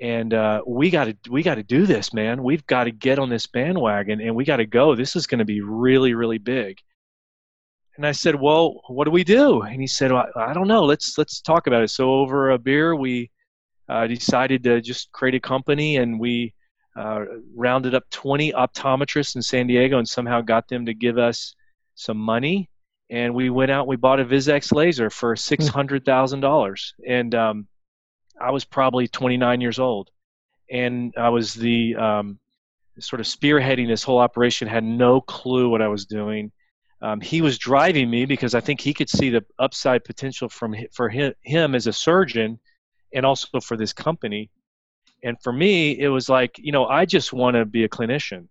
and 0.00 0.34
uh, 0.34 0.62
we 0.66 0.90
got 0.90 1.04
to 1.04 1.16
we 1.30 1.42
got 1.42 1.54
to 1.54 1.62
do 1.62 1.86
this, 1.86 2.12
man. 2.12 2.42
We've 2.42 2.66
got 2.66 2.84
to 2.84 2.90
get 2.90 3.18
on 3.18 3.30
this 3.30 3.46
bandwagon, 3.46 4.20
and 4.20 4.34
we 4.34 4.44
got 4.44 4.58
to 4.58 4.66
go. 4.66 4.94
This 4.94 5.16
is 5.16 5.26
going 5.26 5.38
to 5.38 5.44
be 5.44 5.60
really, 5.60 6.14
really 6.14 6.38
big. 6.38 6.78
And 7.96 8.06
I 8.06 8.12
said, 8.12 8.34
"Well, 8.34 8.82
what 8.88 9.04
do 9.04 9.10
we 9.10 9.24
do?" 9.24 9.62
And 9.62 9.80
he 9.80 9.86
said, 9.86 10.12
well, 10.12 10.26
"I 10.36 10.52
don't 10.52 10.68
know. 10.68 10.84
Let's 10.84 11.16
let's 11.16 11.40
talk 11.40 11.66
about 11.66 11.82
it." 11.82 11.90
So 11.90 12.12
over 12.12 12.50
a 12.50 12.58
beer, 12.58 12.94
we 12.94 13.30
uh, 13.88 14.06
decided 14.06 14.62
to 14.64 14.80
just 14.82 15.10
create 15.12 15.34
a 15.34 15.40
company, 15.40 15.96
and 15.96 16.20
we 16.20 16.52
uh, 16.96 17.24
rounded 17.54 17.94
up 17.94 18.04
20 18.10 18.52
optometrists 18.52 19.36
in 19.36 19.42
San 19.42 19.66
Diego, 19.66 19.98
and 19.98 20.08
somehow 20.08 20.40
got 20.40 20.68
them 20.68 20.86
to 20.86 20.94
give 20.94 21.18
us 21.18 21.54
some 21.94 22.16
money. 22.16 22.70
And 23.10 23.34
we 23.34 23.50
went 23.50 23.70
out, 23.70 23.86
we 23.86 23.96
bought 23.96 24.20
a 24.20 24.24
VISX 24.24 24.72
laser 24.72 25.10
for 25.10 25.34
hmm. 25.34 25.38
six 25.38 25.68
hundred 25.68 26.04
thousand 26.04 26.40
dollars, 26.40 26.94
and 27.06 27.34
um, 27.34 27.68
I 28.40 28.50
was 28.50 28.64
probably 28.64 29.08
29 29.08 29.60
years 29.60 29.78
old, 29.78 30.10
and 30.70 31.14
I 31.16 31.28
was 31.28 31.54
the 31.54 31.96
um, 31.96 32.38
sort 32.98 33.20
of 33.20 33.26
spearheading 33.26 33.86
this 33.86 34.02
whole 34.02 34.18
operation. 34.18 34.68
Had 34.68 34.84
no 34.84 35.20
clue 35.20 35.68
what 35.68 35.82
I 35.82 35.88
was 35.88 36.06
doing. 36.06 36.50
Um, 37.02 37.20
he 37.20 37.42
was 37.42 37.58
driving 37.58 38.08
me 38.10 38.24
because 38.24 38.54
I 38.54 38.60
think 38.60 38.80
he 38.80 38.94
could 38.94 39.10
see 39.10 39.30
the 39.30 39.44
upside 39.58 40.04
potential 40.04 40.48
from 40.48 40.74
for 40.92 41.08
him, 41.08 41.34
him 41.42 41.74
as 41.74 41.86
a 41.86 41.92
surgeon, 41.92 42.58
and 43.12 43.26
also 43.26 43.60
for 43.60 43.76
this 43.76 43.92
company. 43.92 44.50
And 45.26 45.36
for 45.42 45.52
me, 45.52 45.98
it 45.98 46.08
was 46.08 46.28
like 46.28 46.58
you 46.58 46.72
know 46.72 46.86
I 46.86 47.04
just 47.04 47.32
want 47.32 47.56
to 47.56 47.64
be 47.64 47.84
a 47.84 47.88
clinician, 47.88 48.48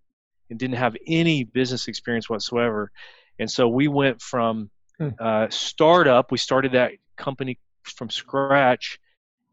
and 0.49 0.59
didn't 0.59 0.77
have 0.77 0.95
any 1.07 1.43
business 1.43 1.87
experience 1.87 2.29
whatsoever. 2.29 2.91
And 3.39 3.49
so 3.49 3.67
we 3.67 3.87
went 3.87 4.21
from 4.21 4.69
hmm. 4.97 5.09
uh, 5.19 5.47
startup. 5.49 6.31
We 6.31 6.37
started 6.37 6.73
that 6.73 6.91
company 7.17 7.57
from 7.83 8.09
scratch 8.09 8.99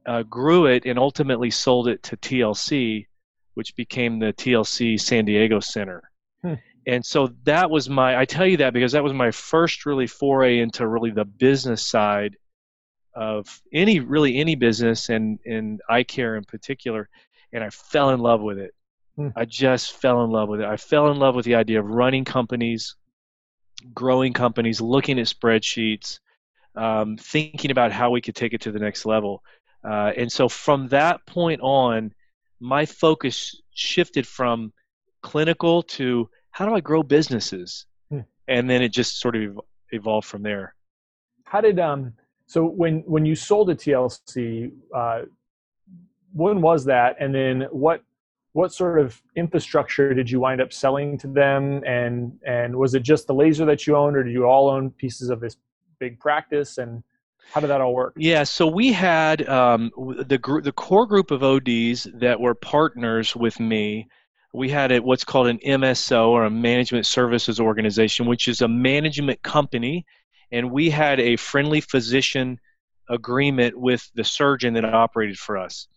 uh, 0.07 0.23
grew 0.25 0.67
it 0.67 0.85
and 0.85 0.99
ultimately 0.99 1.51
sold 1.51 1.89
it 1.89 2.03
to 2.05 2.17
TLC, 2.17 3.07
which 3.55 3.75
became 3.77 4.19
the 4.19 4.33
TLC 4.33 5.01
San 5.01 5.25
Diego 5.25 5.61
Center. 5.61 6.03
Hmm. 6.43 6.55
And 6.87 7.05
so 7.05 7.33
that 7.45 7.71
was 7.71 7.89
my, 7.89 8.19
I 8.19 8.25
tell 8.25 8.47
you 8.47 8.57
that 8.59 8.73
because 8.73 8.93
that 8.93 9.05
was 9.05 9.13
my 9.13 9.31
first 9.31 9.87
really 9.87 10.09
foray 10.09 10.59
into 10.59 10.87
really 10.87 11.11
the 11.11 11.25
business 11.25 11.87
side 11.87 12.37
of 13.15 13.61
any, 13.73 14.01
really 14.01 14.39
any 14.39 14.55
business 14.55 15.09
and, 15.09 15.39
and 15.45 15.81
eye 15.89 16.03
care 16.03 16.37
in 16.37 16.45
particular. 16.45 17.09
And 17.53 17.63
I 17.63 17.71
fell 17.71 18.11
in 18.11 18.21
love 18.21 18.41
with 18.41 18.59
it. 18.59 18.75
Hmm. 19.17 19.29
I 19.37 19.45
just 19.45 19.93
fell 19.93 20.25
in 20.25 20.31
love 20.31 20.49
with 20.49 20.61
it. 20.61 20.67
I 20.67 20.77
fell 20.77 21.11
in 21.11 21.19
love 21.19 21.35
with 21.35 21.45
the 21.45 21.57
idea 21.57 21.81
of 21.81 21.87
running 21.87 22.25
companies, 22.25 22.97
growing 23.93 24.33
companies, 24.33 24.81
looking 24.81 25.19
at 25.19 25.27
spreadsheets, 25.27 26.19
um, 26.75 27.17
thinking 27.19 27.71
about 27.71 27.93
how 27.93 28.11
we 28.11 28.23
could 28.23 28.35
take 28.35 28.55
it 28.55 28.63
to 28.63 28.73
the 28.73 28.79
next 28.79 29.05
level. 29.05 29.43
Uh, 29.85 30.13
and 30.17 30.31
so 30.33 30.49
from 30.49 30.89
that 30.89 31.25
point 31.27 31.61
on, 31.61 32.13
my 32.61 32.87
focus 32.87 33.61
shifted 33.75 34.27
from 34.27 34.73
clinical 35.21 35.83
to 35.83 36.31
how 36.51 36.67
do 36.67 36.75
I 36.75 36.81
grow 36.81 37.03
businesses? 37.03 37.87
Hmm. 38.11 38.21
And 38.49 38.71
then 38.71 38.83
it 38.83 38.91
just 38.91 39.21
sort 39.21 39.37
of 39.37 39.61
evolved 39.91 40.27
from 40.27 40.43
there. 40.43 40.75
How 41.45 41.61
did 41.61 41.79
um 41.79 42.15
so 42.53 42.67
when 42.67 42.99
when 43.07 43.25
you 43.25 43.35
sold 43.35 43.69
to 43.69 43.75
TLC, 43.75 44.73
uh, 44.95 45.23
when 46.35 46.61
was 46.61 46.85
that? 46.85 47.17
And 47.19 47.35
then 47.35 47.63
what 47.71 48.03
what 48.53 48.75
sort 48.75 49.01
of 49.01 49.23
infrastructure 49.37 50.13
did 50.13 50.31
you 50.31 50.41
wind 50.41 50.61
up 50.61 50.71
selling 50.71 51.17
to 51.19 51.29
them? 51.29 51.83
And 51.87 52.39
and 52.47 52.77
was 52.77 52.95
it 52.95 53.05
just 53.05 53.27
the 53.27 53.33
laser 53.33 53.65
that 53.65 53.87
you 53.87 53.97
owned, 53.97 54.19
or 54.19 54.23
did 54.23 54.35
you 54.35 54.45
all 54.45 54.69
own 54.69 54.91
pieces 54.91 55.31
of 55.31 55.41
this 55.41 55.57
big 55.99 56.21
practice? 56.21 56.77
And 56.77 57.03
how 57.55 57.63
did 57.63 57.69
that 57.69 57.81
all 57.81 57.95
work? 57.95 58.13
Yeah, 58.19 58.43
so 58.43 58.67
we 58.67 58.93
had 58.93 59.49
um, 59.49 59.91
the 60.27 60.37
group, 60.37 60.65
the 60.65 60.73
core 60.73 61.07
group 61.07 61.31
of 61.31 61.43
ODs 61.43 62.07
that 62.13 62.39
were 62.39 62.55
partners 62.55 63.35
with 63.35 63.59
me. 63.61 64.09
We 64.53 64.69
had 64.69 64.93
a, 64.93 64.99
what's 65.01 65.25
called 65.25 65.47
an 65.47 65.59
MSO 65.67 66.29
or 66.29 66.45
a 66.45 66.51
management 66.51 67.07
services 67.07 67.59
organization, 67.59 68.27
which 68.27 68.47
is 68.47 68.61
a 68.61 68.69
management 68.69 69.43
company, 69.43 70.05
and 70.53 70.71
we 70.71 70.91
had 70.91 71.19
a 71.19 71.37
friendly 71.37 71.81
physician 71.81 72.61
agreement 73.09 73.77
with 73.77 74.09
the 74.15 74.25
surgeon 74.25 74.75
that 74.75 74.85
operated 74.85 75.39
for 75.39 75.59
us. 75.59 75.89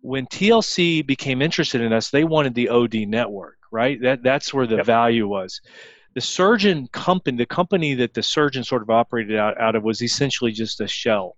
When 0.00 0.26
TLC 0.26 1.04
became 1.04 1.42
interested 1.42 1.80
in 1.80 1.92
us, 1.92 2.10
they 2.10 2.22
wanted 2.22 2.54
the 2.54 2.68
OD 2.68 2.94
network, 3.08 3.56
right? 3.72 4.00
That 4.00 4.22
that's 4.22 4.54
where 4.54 4.66
the 4.66 4.76
yep. 4.76 4.86
value 4.86 5.26
was 5.26 5.60
the 6.16 6.20
surgeon 6.22 6.88
company, 6.88 7.36
the 7.36 7.44
company 7.44 7.92
that 7.94 8.14
the 8.14 8.22
surgeon 8.22 8.64
sort 8.64 8.80
of 8.80 8.88
operated 8.88 9.36
out, 9.36 9.60
out 9.60 9.76
of, 9.76 9.82
was 9.82 10.00
essentially 10.00 10.50
just 10.50 10.80
a 10.80 10.88
shell. 10.88 11.36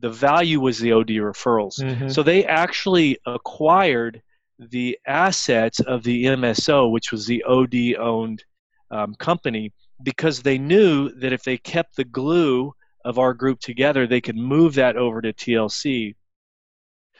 The 0.00 0.10
value 0.10 0.60
was 0.60 0.78
the 0.78 0.92
OD 0.92 1.08
referrals. 1.08 1.80
Mm-hmm. 1.80 2.10
So 2.10 2.22
they 2.22 2.44
actually 2.44 3.16
acquired 3.24 4.20
the 4.58 4.98
assets 5.06 5.80
of 5.80 6.02
the 6.02 6.26
MSO, 6.26 6.92
which 6.92 7.12
was 7.12 7.24
the 7.24 7.42
OD 7.44 7.94
owned 7.98 8.44
um, 8.90 9.14
company, 9.14 9.72
because 10.02 10.42
they 10.42 10.58
knew 10.58 11.10
that 11.20 11.32
if 11.32 11.42
they 11.42 11.56
kept 11.58 11.96
the 11.96 12.04
glue 12.04 12.74
of 13.04 13.18
our 13.18 13.34
group 13.34 13.60
together, 13.60 14.06
they 14.06 14.20
could 14.20 14.36
move 14.36 14.74
that 14.74 14.96
over 14.96 15.20
to 15.20 15.32
TLC 15.32 16.14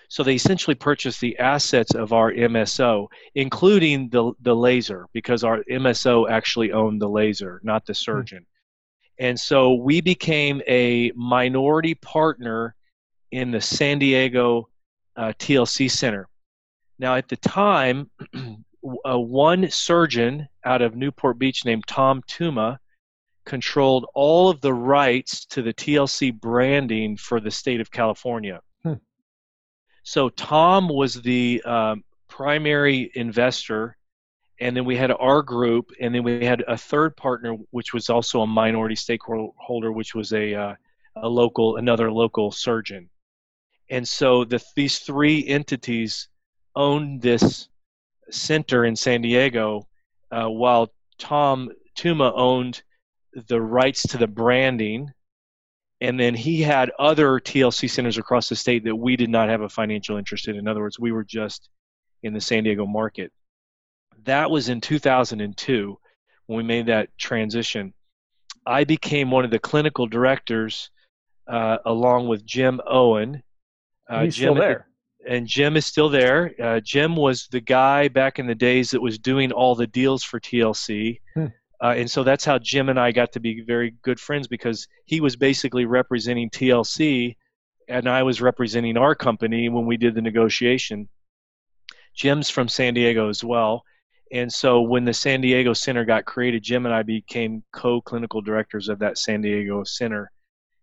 so 0.08 0.22
they 0.22 0.34
essentially 0.34 0.76
purchased 0.76 1.20
the 1.20 1.36
assets 1.38 1.94
of 1.94 2.12
our 2.12 2.32
MSO, 2.32 3.08
including 3.34 4.08
the, 4.10 4.32
the 4.42 4.54
laser, 4.54 5.08
because 5.12 5.42
our 5.42 5.64
MSO 5.70 6.30
actually 6.30 6.70
owned 6.70 7.00
the 7.00 7.08
laser, 7.08 7.60
not 7.64 7.86
the 7.86 7.92
hmm. 7.92 7.96
surgeon. 7.96 8.38
Mm-hmm. 8.38 9.26
And 9.26 9.40
so 9.40 9.74
we 9.74 10.00
became 10.00 10.62
a 10.68 11.12
minority 11.16 11.94
partner 11.94 12.74
in 13.30 13.50
the 13.50 13.60
San 13.60 13.98
Diego 13.98 14.68
uh, 15.16 15.32
TLC 15.38 15.90
Center. 15.90 16.28
Now, 16.98 17.16
at 17.16 17.28
the 17.28 17.36
time, 17.36 18.08
uh, 18.84 19.18
one 19.18 19.70
surgeon 19.70 20.48
out 20.64 20.82
of 20.82 20.96
Newport 20.96 21.38
Beach 21.38 21.64
named 21.64 21.86
Tom 21.86 22.22
Tooma 22.26 22.78
controlled 23.44 24.06
all 24.14 24.48
of 24.48 24.60
the 24.60 24.72
rights 24.72 25.44
to 25.46 25.62
the 25.62 25.74
TLC 25.74 26.38
branding 26.38 27.16
for 27.16 27.40
the 27.40 27.50
state 27.50 27.80
of 27.80 27.90
California. 27.90 28.60
So 30.02 30.28
Tom 30.28 30.88
was 30.88 31.14
the 31.14 31.62
um, 31.64 32.04
primary 32.28 33.10
investor, 33.14 33.96
and 34.60 34.76
then 34.76 34.84
we 34.84 34.96
had 34.96 35.10
our 35.10 35.42
group, 35.42 35.90
and 36.00 36.14
then 36.14 36.22
we 36.22 36.44
had 36.44 36.62
a 36.68 36.76
third 36.76 37.16
partner, 37.16 37.54
which 37.70 37.92
was 37.92 38.10
also 38.10 38.42
a 38.42 38.46
minority 38.46 38.96
stakeholder, 38.96 39.92
which 39.92 40.14
was 40.14 40.32
a 40.32 40.54
uh, 40.54 40.74
a 41.16 41.28
local, 41.28 41.76
another 41.76 42.10
local 42.10 42.50
surgeon. 42.50 43.08
And 43.90 44.06
so 44.06 44.44
the, 44.44 44.62
these 44.74 44.98
three 44.98 45.46
entities 45.46 46.28
owned 46.74 47.22
this 47.22 47.68
center 48.30 48.84
in 48.84 48.96
San 48.96 49.22
Diego, 49.22 49.86
uh, 50.30 50.48
while 50.48 50.92
Tom 51.18 51.70
Tooma 51.94 52.32
owned 52.34 52.82
the 53.48 53.60
rights 53.60 54.02
to 54.08 54.18
the 54.18 54.26
branding 54.26 55.12
and 56.04 56.20
then 56.20 56.34
he 56.34 56.60
had 56.60 56.90
other 56.98 57.40
TLC 57.40 57.88
centers 57.88 58.18
across 58.18 58.48
the 58.48 58.56
state 58.56 58.84
that 58.84 58.94
we 58.94 59.16
did 59.16 59.30
not 59.30 59.48
have 59.48 59.62
a 59.62 59.68
financial 59.68 60.18
interest 60.18 60.48
in. 60.48 60.56
In 60.56 60.68
other 60.68 60.80
words, 60.80 60.98
we 60.98 61.12
were 61.12 61.24
just 61.24 61.70
in 62.22 62.34
the 62.34 62.40
San 62.40 62.64
Diego 62.64 62.84
market. 62.84 63.32
That 64.24 64.50
was 64.50 64.68
in 64.68 64.82
2002 64.82 65.98
when 66.46 66.56
we 66.58 66.62
made 66.62 66.86
that 66.86 67.08
transition. 67.16 67.94
I 68.66 68.84
became 68.84 69.30
one 69.30 69.46
of 69.46 69.50
the 69.50 69.58
clinical 69.58 70.06
directors 70.06 70.90
uh, 71.46 71.78
along 71.86 72.28
with 72.28 72.44
Jim 72.44 72.80
Owen. 72.86 73.42
Uh, 74.08 74.24
He's 74.24 74.36
Jim, 74.36 74.52
still 74.52 74.54
there. 74.56 74.86
And 75.26 75.46
Jim 75.46 75.76
is 75.76 75.86
still 75.86 76.08
there. 76.08 76.54
Uh, 76.62 76.80
Jim 76.80 77.16
was 77.16 77.46
the 77.48 77.60
guy 77.60 78.08
back 78.08 78.38
in 78.38 78.46
the 78.46 78.54
days 78.54 78.90
that 78.90 79.00
was 79.00 79.18
doing 79.18 79.52
all 79.52 79.74
the 79.74 79.86
deals 79.86 80.22
for 80.22 80.40
TLC. 80.40 81.20
Hmm. 81.34 81.46
Uh, 81.82 81.94
and 81.96 82.10
so 82.10 82.22
that's 82.22 82.44
how 82.44 82.58
Jim 82.58 82.88
and 82.88 82.98
I 82.98 83.12
got 83.12 83.32
to 83.32 83.40
be 83.40 83.62
very 83.62 83.94
good 84.02 84.20
friends 84.20 84.46
because 84.46 84.88
he 85.04 85.20
was 85.20 85.36
basically 85.36 85.84
representing 85.84 86.48
TLC 86.50 87.36
and 87.88 88.08
I 88.08 88.22
was 88.22 88.40
representing 88.40 88.96
our 88.96 89.14
company 89.14 89.68
when 89.68 89.86
we 89.86 89.96
did 89.96 90.14
the 90.14 90.22
negotiation. 90.22 91.08
Jim's 92.14 92.48
from 92.48 92.68
San 92.68 92.94
Diego 92.94 93.28
as 93.28 93.44
well. 93.44 93.84
And 94.32 94.52
so 94.52 94.80
when 94.80 95.04
the 95.04 95.12
San 95.12 95.40
Diego 95.40 95.74
Center 95.74 96.04
got 96.04 96.24
created, 96.24 96.62
Jim 96.62 96.86
and 96.86 96.94
I 96.94 97.02
became 97.02 97.62
co 97.72 98.00
clinical 98.00 98.40
directors 98.40 98.88
of 98.88 99.00
that 99.00 99.18
San 99.18 99.42
Diego 99.42 99.84
Center 99.84 100.30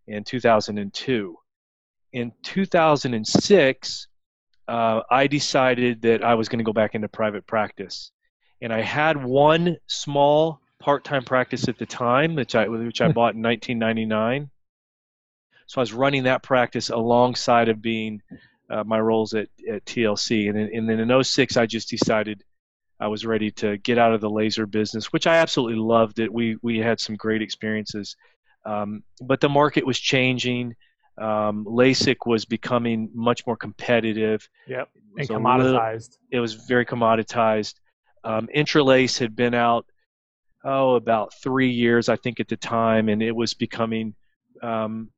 in 0.08 0.24
2002. 0.24 1.36
In 2.14 2.32
2006, 2.44 4.08
uh, 4.68 5.02
I 5.10 5.28
decided 5.28 6.02
that 6.04 6.24
I 6.24 6.36
was 6.36 6.50
going 6.50 6.60
to 6.60 6.64
go 6.64 6.74
back 6.74 6.96
into 6.96 7.08
private 7.08 7.46
practice. 7.46 8.12
And 8.62 8.72
I 8.72 8.82
had 8.82 9.24
one 9.24 9.78
small 9.88 10.60
part 10.80 11.04
time 11.04 11.24
practice 11.24 11.68
at 11.68 11.78
the 11.78 11.86
time, 11.86 12.36
which 12.36 12.56
I, 12.56 12.68
which 12.68 13.02
I 13.02 13.08
hmm. 13.08 13.14
bought 13.14 13.36
in 13.36 13.42
1999. 13.42 14.50
So 15.68 15.80
I 15.80 15.84
was 15.84 15.94
running 15.94 16.24
that 16.24 16.44
practice 16.44 16.90
alongside 16.90 17.70
of 17.70 17.82
being 17.82 18.22
uh, 18.70 18.84
my 18.84 19.00
roles 19.00 19.34
at, 19.34 19.48
at 19.70 19.86
TLC. 19.86 20.50
And, 20.50 20.58
and 20.58 20.90
then 20.90 21.00
in 21.00 21.24
06, 21.24 21.58
I 21.58 21.66
just 21.66 21.90
decided 21.90 22.44
I 23.00 23.08
was 23.08 23.26
ready 23.26 23.52
to 23.52 23.78
get 23.78 23.98
out 23.98 24.14
of 24.14 24.22
the 24.22 24.30
laser 24.30 24.66
business, 24.66 25.12
which 25.12 25.28
I 25.28 25.38
absolutely 25.38 25.80
loved 25.80 26.20
it. 26.20 26.32
We, 26.32 26.58
we 26.62 26.78
had 26.78 27.00
some 27.00 27.16
great 27.16 27.42
experiences. 27.42 28.16
Um, 28.66 29.04
but 29.22 29.42
the 29.42 29.50
market 29.50 29.86
was 29.86 30.00
changing. 30.00 30.76
Um, 31.18 31.66
LASIK 31.66 32.18
was 32.26 32.46
becoming 32.46 33.10
much 33.14 33.46
more 33.46 33.58
competitive. 33.58 34.48
Yep, 34.68 34.90
and 35.18 35.30
commoditized. 35.30 35.60
Little, 35.62 36.08
it 36.32 36.40
was 36.40 36.54
very 36.54 36.86
commoditized. 36.86 37.76
Um, 38.24 38.48
IntraLase 38.56 39.18
had 39.20 39.36
been 39.36 39.54
out, 39.54 39.86
oh, 40.64 40.96
about 40.96 41.34
three 41.34 41.70
years, 41.72 42.10
I 42.10 42.16
think, 42.16 42.40
at 42.40 42.48
the 42.48 42.58
time, 42.58 43.10
and 43.10 43.22
it 43.22 43.36
was 43.36 43.54
becoming 43.54 44.16
um, 44.62 45.10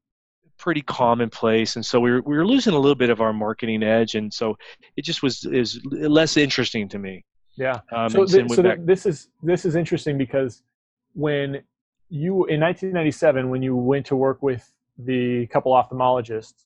pretty 0.58 0.82
commonplace, 0.82 1.76
and 1.76 1.86
so 1.86 2.00
we 2.00 2.12
were, 2.12 2.22
we 2.22 2.38
were 2.38 2.48
losing 2.48 2.74
a 2.74 2.80
little 2.80 2.96
bit 2.96 3.10
of 3.10 3.22
our 3.22 3.34
marketing 3.34 3.84
edge, 3.84 4.16
and 4.16 4.34
so 4.34 4.58
it 4.96 5.04
just 5.04 5.22
was 5.22 5.46
is 5.46 5.80
less 5.86 6.38
interesting 6.38 6.88
to 6.90 7.00
me. 7.00 7.24
Yeah. 7.58 7.82
Um, 7.92 8.10
so, 8.10 8.26
th- 8.26 8.50
so 8.50 8.62
th- 8.62 8.80
this 8.82 9.06
is 9.06 9.30
this 9.44 9.66
is 9.66 9.76
interesting 9.76 10.18
because 10.18 10.64
when 11.14 11.62
you 12.10 12.46
in 12.46 12.60
1997 12.60 13.50
when 13.50 13.62
you 13.62 13.76
went 13.76 14.06
to 14.08 14.16
work 14.16 14.42
with 14.42 14.72
the 14.98 15.48
couple 15.48 15.72
ophthalmologists, 15.72 16.66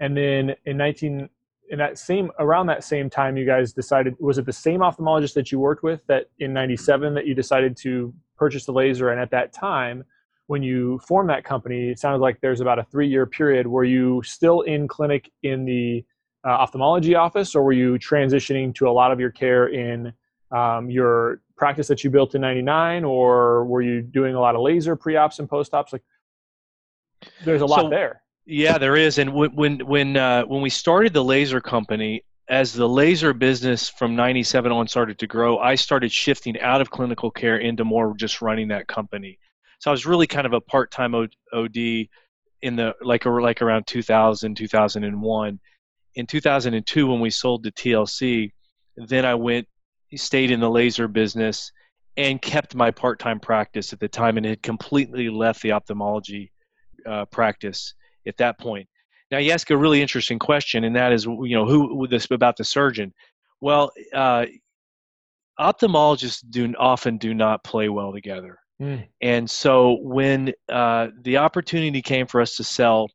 and 0.00 0.16
then 0.16 0.54
in 0.64 0.76
19 0.76 1.28
in 1.70 1.78
that 1.78 1.98
same 1.98 2.30
around 2.40 2.66
that 2.66 2.82
same 2.82 3.08
time 3.08 3.36
you 3.36 3.46
guys 3.46 3.72
decided 3.72 4.14
was 4.18 4.38
it 4.38 4.46
the 4.46 4.52
same 4.52 4.80
ophthalmologist 4.80 5.34
that 5.34 5.52
you 5.52 5.60
worked 5.60 5.84
with 5.84 6.04
that 6.08 6.26
in 6.40 6.52
97 6.52 7.14
that 7.14 7.26
you 7.26 7.34
decided 7.34 7.76
to 7.76 8.12
purchase 8.36 8.64
the 8.64 8.72
laser 8.72 9.10
and 9.10 9.20
at 9.20 9.30
that 9.30 9.52
time 9.52 10.04
when 10.50 10.64
you 10.64 10.98
formed 11.06 11.30
that 11.30 11.44
company, 11.44 11.90
it 11.90 12.00
sounds 12.00 12.20
like 12.20 12.40
there's 12.40 12.60
about 12.60 12.80
a 12.80 12.82
three 12.82 13.06
year 13.06 13.24
period. 13.24 13.68
Were 13.68 13.84
you 13.84 14.20
still 14.24 14.62
in 14.62 14.88
clinic 14.88 15.30
in 15.44 15.64
the 15.64 16.04
uh, 16.44 16.50
ophthalmology 16.50 17.14
office, 17.14 17.54
or 17.54 17.62
were 17.62 17.72
you 17.72 18.00
transitioning 18.00 18.74
to 18.74 18.88
a 18.88 18.90
lot 18.90 19.12
of 19.12 19.20
your 19.20 19.30
care 19.30 19.68
in 19.68 20.12
um, 20.50 20.90
your 20.90 21.40
practice 21.56 21.86
that 21.86 22.02
you 22.02 22.10
built 22.10 22.34
in 22.34 22.40
99, 22.40 23.04
or 23.04 23.64
were 23.64 23.80
you 23.80 24.02
doing 24.02 24.34
a 24.34 24.40
lot 24.40 24.56
of 24.56 24.60
laser 24.60 24.96
pre 24.96 25.14
ops 25.14 25.38
and 25.38 25.48
post 25.48 25.72
ops? 25.72 25.92
Like, 25.92 26.02
there's 27.44 27.62
a 27.62 27.66
lot 27.66 27.82
so, 27.82 27.90
there. 27.90 28.22
Yeah, 28.46 28.78
there 28.78 28.96
is. 28.96 29.18
And 29.18 29.32
when 29.32 29.54
when 29.54 29.78
when, 29.86 30.16
uh, 30.16 30.42
when 30.44 30.60
we 30.60 30.70
started 30.70 31.12
the 31.12 31.24
laser 31.24 31.60
company, 31.60 32.24
as 32.48 32.72
the 32.72 32.88
laser 32.88 33.32
business 33.32 33.88
from 33.88 34.16
97 34.16 34.72
on 34.72 34.88
started 34.88 35.18
to 35.20 35.26
grow, 35.26 35.58
I 35.58 35.76
started 35.76 36.10
shifting 36.10 36.58
out 36.60 36.80
of 36.80 36.90
clinical 36.90 37.30
care 37.30 37.58
into 37.58 37.84
more 37.84 38.12
just 38.16 38.42
running 38.42 38.68
that 38.68 38.88
company. 38.88 39.38
So 39.78 39.90
I 39.90 39.92
was 39.92 40.04
really 40.04 40.26
kind 40.26 40.46
of 40.46 40.52
a 40.52 40.60
part-time 40.60 41.14
OD 41.14 41.76
in 42.62 42.76
the 42.76 42.94
like 43.00 43.24
like 43.24 43.62
around 43.62 43.86
2000 43.86 44.56
2001. 44.56 45.60
In 46.16 46.26
2002 46.26 47.06
when 47.06 47.20
we 47.20 47.30
sold 47.30 47.62
to 47.62 47.70
TLC, 47.70 48.50
then 48.96 49.24
I 49.24 49.34
went 49.36 49.68
stayed 50.16 50.50
in 50.50 50.58
the 50.58 50.68
laser 50.68 51.06
business 51.06 51.70
and 52.16 52.42
kept 52.42 52.74
my 52.74 52.90
part-time 52.90 53.38
practice 53.38 53.92
at 53.92 54.00
the 54.00 54.08
time 54.08 54.36
and 54.36 54.44
had 54.44 54.60
completely 54.60 55.30
left 55.30 55.62
the 55.62 55.70
ophthalmology 55.70 56.50
uh, 57.06 57.24
practice 57.26 57.94
at 58.26 58.36
that 58.38 58.58
point. 58.58 58.88
Now 59.30 59.38
you 59.38 59.52
ask 59.52 59.70
a 59.70 59.76
really 59.76 60.02
interesting 60.02 60.38
question, 60.38 60.84
and 60.84 60.96
that 60.96 61.12
is, 61.12 61.24
you 61.24 61.56
know, 61.56 61.66
who 61.66 62.06
this 62.08 62.30
about 62.30 62.56
the 62.56 62.64
surgeon? 62.64 63.12
Well, 63.60 63.92
uh, 64.12 64.46
ophthalmologists 65.58 66.42
do 66.48 66.72
often 66.78 67.18
do 67.18 67.34
not 67.34 67.62
play 67.62 67.88
well 67.88 68.12
together. 68.12 68.58
Mm. 68.80 69.06
And 69.20 69.50
so 69.50 69.98
when 70.00 70.52
uh, 70.70 71.08
the 71.20 71.36
opportunity 71.36 72.00
came 72.00 72.26
for 72.26 72.40
us 72.40 72.56
to 72.56 72.64
sell, 72.64 73.08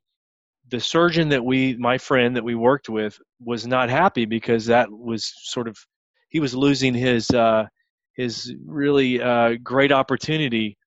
the 0.70 0.80
surgeon 0.80 1.30
that 1.30 1.44
we, 1.44 1.76
my 1.78 1.98
friend 1.98 2.36
that 2.36 2.44
we 2.44 2.56
worked 2.56 2.88
with, 2.88 3.20
was 3.40 3.68
not 3.68 3.90
happy 3.90 4.26
because 4.26 4.66
that 4.68 4.90
was 4.92 5.34
sort 5.44 5.68
of 5.68 5.78
he 6.30 6.40
was 6.40 6.56
losing 6.56 6.94
his 6.94 7.30
uh, 7.32 7.66
his 8.16 8.54
really 8.66 9.22
uh, 9.22 9.56
great 9.64 9.92
opportunity. 9.92 10.78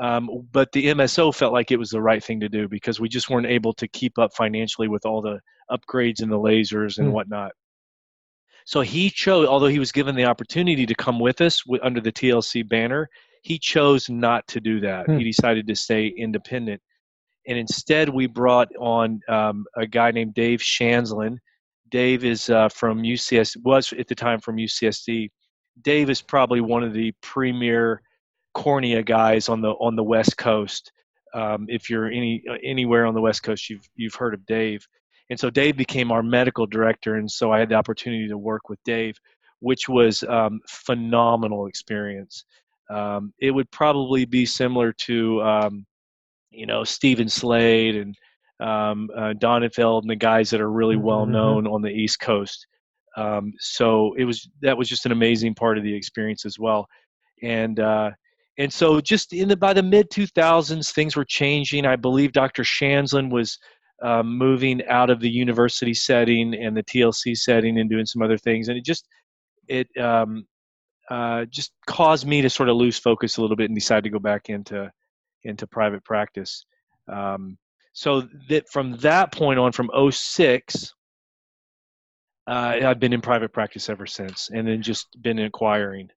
Um, 0.00 0.46
but 0.52 0.70
the 0.72 0.86
MSO 0.86 1.34
felt 1.34 1.52
like 1.52 1.70
it 1.70 1.78
was 1.78 1.90
the 1.90 2.00
right 2.00 2.22
thing 2.22 2.40
to 2.40 2.48
do 2.48 2.68
because 2.68 3.00
we 3.00 3.08
just 3.08 3.28
weren't 3.28 3.46
able 3.46 3.72
to 3.74 3.88
keep 3.88 4.18
up 4.18 4.32
financially 4.34 4.88
with 4.88 5.04
all 5.04 5.20
the 5.20 5.40
upgrades 5.70 6.22
and 6.22 6.30
the 6.30 6.38
lasers 6.38 6.98
and 6.98 7.08
mm. 7.08 7.12
whatnot. 7.12 7.52
So 8.64 8.82
he 8.82 9.10
chose, 9.10 9.48
although 9.48 9.66
he 9.66 9.78
was 9.78 9.92
given 9.92 10.14
the 10.14 10.26
opportunity 10.26 10.84
to 10.86 10.94
come 10.94 11.18
with 11.18 11.40
us 11.40 11.62
under 11.82 12.00
the 12.00 12.12
TLC 12.12 12.68
banner, 12.68 13.08
he 13.42 13.58
chose 13.58 14.10
not 14.10 14.46
to 14.48 14.60
do 14.60 14.80
that. 14.80 15.06
Hmm. 15.06 15.16
He 15.16 15.24
decided 15.24 15.66
to 15.66 15.74
stay 15.74 16.08
independent. 16.08 16.82
And 17.46 17.56
instead, 17.56 18.10
we 18.10 18.26
brought 18.26 18.68
on 18.78 19.20
um, 19.26 19.64
a 19.74 19.86
guy 19.86 20.10
named 20.10 20.34
Dave 20.34 20.60
Schanzlin. 20.60 21.38
Dave 21.88 22.24
is 22.24 22.50
uh, 22.50 22.68
from 22.68 23.02
UCS, 23.02 23.56
was 23.64 23.92
at 23.94 24.06
the 24.06 24.14
time 24.14 24.38
from 24.38 24.56
UCSD. 24.56 25.30
Dave 25.80 26.10
is 26.10 26.20
probably 26.20 26.60
one 26.60 26.84
of 26.84 26.92
the 26.92 27.12
premier 27.22 28.02
cornea 28.58 29.04
guys 29.04 29.48
on 29.48 29.60
the 29.60 29.70
on 29.70 29.94
the 29.94 30.02
West 30.02 30.36
Coast. 30.36 30.90
Um, 31.32 31.66
if 31.68 31.88
you're 31.88 32.08
any 32.08 32.42
anywhere 32.64 33.06
on 33.06 33.14
the 33.14 33.20
West 33.20 33.42
Coast, 33.44 33.70
you've 33.70 33.88
you've 33.94 34.16
heard 34.16 34.34
of 34.34 34.44
Dave. 34.46 34.84
And 35.30 35.38
so 35.38 35.48
Dave 35.50 35.76
became 35.76 36.10
our 36.10 36.22
medical 36.22 36.66
director, 36.66 37.14
and 37.16 37.30
so 37.30 37.52
I 37.52 37.60
had 37.60 37.68
the 37.68 37.76
opportunity 37.76 38.28
to 38.28 38.38
work 38.38 38.68
with 38.68 38.82
Dave, 38.84 39.16
which 39.60 39.88
was 39.88 40.24
um, 40.24 40.60
phenomenal 40.66 41.66
experience. 41.66 42.44
Um, 42.90 43.32
it 43.38 43.50
would 43.50 43.70
probably 43.70 44.24
be 44.24 44.46
similar 44.46 44.94
to, 45.04 45.42
um, 45.42 45.86
you 46.50 46.66
know, 46.66 46.82
Stephen 46.82 47.28
Slade 47.28 47.94
and 47.96 48.14
um, 48.58 49.10
uh, 49.14 49.34
Donenfeld 49.34 50.00
and 50.00 50.10
the 50.10 50.16
guys 50.16 50.50
that 50.50 50.62
are 50.62 50.72
really 50.72 50.96
mm-hmm, 50.96 51.04
well 51.04 51.22
mm-hmm. 51.24 51.32
known 51.32 51.66
on 51.66 51.82
the 51.82 51.90
East 51.90 52.20
Coast. 52.20 52.66
Um, 53.16 53.52
so 53.58 54.14
it 54.14 54.24
was 54.24 54.48
that 54.62 54.78
was 54.78 54.88
just 54.88 55.06
an 55.06 55.12
amazing 55.12 55.54
part 55.54 55.78
of 55.78 55.84
the 55.84 55.94
experience 55.94 56.46
as 56.46 56.58
well, 56.58 56.88
and 57.42 57.78
uh, 57.78 58.10
and 58.58 58.72
so 58.72 59.00
just 59.00 59.32
in 59.32 59.48
the 59.48 59.56
by 59.56 59.72
the 59.72 59.82
mid 59.82 60.10
2000s 60.10 60.92
things 60.92 61.16
were 61.16 61.24
changing. 61.24 61.86
I 61.86 61.96
believe 61.96 62.32
Dr. 62.32 62.64
Schanzlin 62.64 63.30
was 63.30 63.58
um, 64.02 64.36
moving 64.36 64.84
out 64.86 65.10
of 65.10 65.20
the 65.20 65.30
university 65.30 65.94
setting 65.94 66.54
and 66.54 66.76
the 66.76 66.82
TLC 66.82 67.36
setting 67.36 67.78
and 67.78 67.88
doing 67.88 68.06
some 68.06 68.22
other 68.22 68.38
things, 68.38 68.68
and 68.68 68.76
it 68.76 68.84
just 68.84 69.06
it 69.68 69.88
um, 70.00 70.46
uh, 71.10 71.44
just 71.46 71.72
caused 71.86 72.26
me 72.26 72.42
to 72.42 72.50
sort 72.50 72.68
of 72.68 72.76
lose 72.76 72.98
focus 72.98 73.36
a 73.36 73.40
little 73.40 73.56
bit 73.56 73.70
and 73.70 73.74
decide 73.74 74.04
to 74.04 74.10
go 74.10 74.18
back 74.18 74.48
into 74.48 74.90
into 75.44 75.66
private 75.66 76.04
practice. 76.04 76.64
Um, 77.10 77.56
so 77.92 78.28
that 78.48 78.68
from 78.68 78.96
that 78.98 79.32
point 79.32 79.58
on, 79.58 79.72
from 79.72 79.90
06, 80.10 80.94
uh, 82.46 82.78
I've 82.84 83.00
been 83.00 83.12
in 83.12 83.20
private 83.20 83.52
practice 83.52 83.88
ever 83.88 84.06
since, 84.06 84.50
and 84.52 84.66
then 84.66 84.82
just 84.82 85.06
been 85.20 85.38
inquiring. 85.38 86.08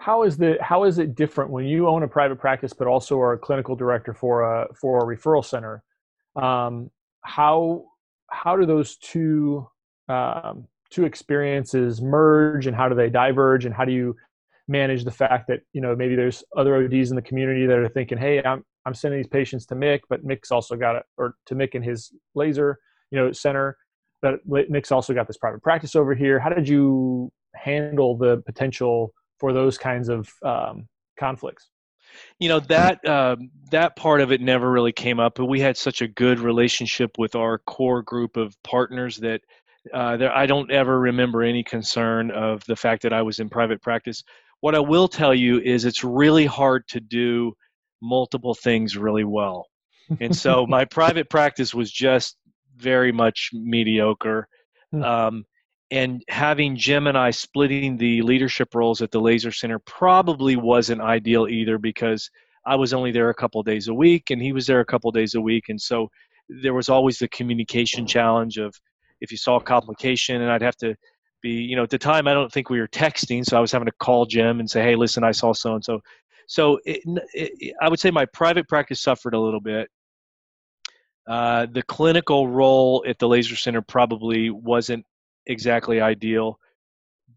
How 0.00 0.22
is 0.22 0.38
the 0.38 0.56
how 0.62 0.84
is 0.84 0.98
it 0.98 1.14
different 1.14 1.50
when 1.50 1.66
you 1.66 1.86
own 1.86 2.02
a 2.02 2.08
private 2.08 2.38
practice, 2.38 2.72
but 2.72 2.88
also 2.88 3.20
are 3.20 3.34
a 3.34 3.38
clinical 3.38 3.76
director 3.76 4.14
for 4.14 4.42
a 4.42 4.66
for 4.74 4.98
a 4.98 5.16
referral 5.16 5.44
center? 5.44 5.82
Um, 6.36 6.90
how 7.20 7.84
how 8.30 8.56
do 8.56 8.64
those 8.64 8.96
two 8.96 9.68
um, 10.08 10.66
two 10.88 11.04
experiences 11.04 12.00
merge, 12.00 12.66
and 12.66 12.74
how 12.74 12.88
do 12.88 12.94
they 12.94 13.10
diverge, 13.10 13.66
and 13.66 13.74
how 13.74 13.84
do 13.84 13.92
you 13.92 14.16
manage 14.68 15.04
the 15.04 15.10
fact 15.10 15.48
that 15.48 15.60
you 15.74 15.82
know 15.82 15.94
maybe 15.94 16.16
there's 16.16 16.42
other 16.56 16.82
ODs 16.82 17.10
in 17.10 17.16
the 17.16 17.20
community 17.20 17.66
that 17.66 17.76
are 17.76 17.86
thinking, 17.86 18.16
hey, 18.16 18.42
I'm 18.42 18.64
I'm 18.86 18.94
sending 18.94 19.20
these 19.20 19.28
patients 19.28 19.66
to 19.66 19.74
Mick, 19.74 20.00
but 20.08 20.24
Mick's 20.24 20.50
also 20.50 20.76
got 20.76 20.96
it, 20.96 21.02
or 21.18 21.34
to 21.44 21.54
Mick 21.54 21.74
and 21.74 21.84
his 21.84 22.10
laser, 22.34 22.78
you 23.10 23.18
know, 23.18 23.32
center. 23.32 23.76
But 24.22 24.40
Mick's 24.48 24.92
also 24.92 25.12
got 25.12 25.26
this 25.26 25.36
private 25.36 25.62
practice 25.62 25.94
over 25.94 26.14
here. 26.14 26.38
How 26.38 26.48
did 26.48 26.66
you 26.66 27.30
handle 27.54 28.16
the 28.16 28.42
potential 28.46 29.12
for 29.40 29.52
those 29.52 29.78
kinds 29.78 30.08
of 30.08 30.30
um, 30.44 30.86
conflicts? 31.18 31.70
You 32.38 32.48
know 32.50 32.60
that 32.60 33.04
uh, 33.04 33.36
that 33.70 33.96
part 33.96 34.20
of 34.20 34.30
it 34.30 34.40
never 34.40 34.70
really 34.70 34.92
came 34.92 35.18
up, 35.18 35.34
but 35.36 35.46
we 35.46 35.60
had 35.60 35.76
such 35.76 36.02
a 36.02 36.08
good 36.08 36.38
relationship 36.38 37.10
with 37.18 37.34
our 37.34 37.58
core 37.58 38.02
group 38.02 38.36
of 38.36 38.54
partners 38.62 39.16
that 39.18 39.40
Uh, 39.94 40.14
there, 40.18 40.36
I 40.36 40.46
don't 40.46 40.70
ever 40.70 41.00
remember 41.00 41.42
any 41.42 41.64
concern 41.64 42.30
of 42.32 42.62
the 42.66 42.76
fact 42.76 43.02
that 43.02 43.14
I 43.14 43.22
was 43.22 43.38
in 43.40 43.48
private 43.48 43.80
practice. 43.80 44.22
What 44.60 44.74
I 44.74 44.80
will 44.80 45.08
tell 45.08 45.34
you 45.34 45.58
is 45.58 45.84
it's 45.84 46.04
really 46.04 46.44
hard 46.44 46.82
to 46.88 47.00
do 47.00 47.54
multiple 48.02 48.54
things 48.54 48.94
really 48.96 49.24
well. 49.24 49.64
And 50.20 50.36
so 50.36 50.66
my 50.76 50.84
private 50.84 51.30
practice 51.30 51.74
was 51.74 51.90
just 51.90 52.36
very 52.76 53.10
much 53.12 53.50
mediocre. 53.54 54.48
Hmm. 54.92 55.02
Um, 55.02 55.44
and 55.90 56.22
having 56.28 56.76
Jim 56.76 57.06
and 57.08 57.18
I 57.18 57.30
splitting 57.30 57.96
the 57.96 58.22
leadership 58.22 58.74
roles 58.74 59.02
at 59.02 59.10
the 59.10 59.20
Laser 59.20 59.50
Center 59.50 59.78
probably 59.80 60.56
wasn't 60.56 61.00
ideal 61.00 61.48
either 61.48 61.78
because 61.78 62.30
I 62.64 62.76
was 62.76 62.92
only 62.92 63.10
there 63.10 63.30
a 63.30 63.34
couple 63.34 63.62
days 63.62 63.88
a 63.88 63.94
week 63.94 64.30
and 64.30 64.40
he 64.40 64.52
was 64.52 64.66
there 64.66 64.80
a 64.80 64.84
couple 64.84 65.10
days 65.10 65.34
a 65.34 65.40
week. 65.40 65.68
And 65.68 65.80
so 65.80 66.08
there 66.48 66.74
was 66.74 66.88
always 66.88 67.18
the 67.18 67.28
communication 67.28 68.06
challenge 68.06 68.58
of 68.58 68.74
if 69.20 69.32
you 69.32 69.36
saw 69.36 69.56
a 69.56 69.62
complication 69.62 70.42
and 70.42 70.50
I'd 70.50 70.62
have 70.62 70.76
to 70.76 70.94
be, 71.42 71.50
you 71.50 71.74
know, 71.74 71.82
at 71.82 71.90
the 71.90 71.98
time 71.98 72.28
I 72.28 72.34
don't 72.34 72.52
think 72.52 72.70
we 72.70 72.80
were 72.80 72.88
texting, 72.88 73.44
so 73.44 73.56
I 73.56 73.60
was 73.60 73.72
having 73.72 73.86
to 73.86 73.94
call 73.98 74.26
Jim 74.26 74.60
and 74.60 74.70
say, 74.70 74.82
hey, 74.82 74.94
listen, 74.94 75.24
I 75.24 75.32
saw 75.32 75.52
so 75.52 75.74
and 75.74 75.84
so. 75.84 76.00
So 76.46 76.80
I 77.80 77.88
would 77.88 78.00
say 78.00 78.10
my 78.10 78.26
private 78.26 78.68
practice 78.68 79.00
suffered 79.00 79.34
a 79.34 79.40
little 79.40 79.60
bit. 79.60 79.88
Uh, 81.28 81.66
the 81.72 81.82
clinical 81.84 82.48
role 82.48 83.04
at 83.06 83.18
the 83.20 83.28
laser 83.28 83.54
center 83.54 83.80
probably 83.80 84.50
wasn't 84.50 85.04
exactly 85.46 86.00
ideal, 86.00 86.58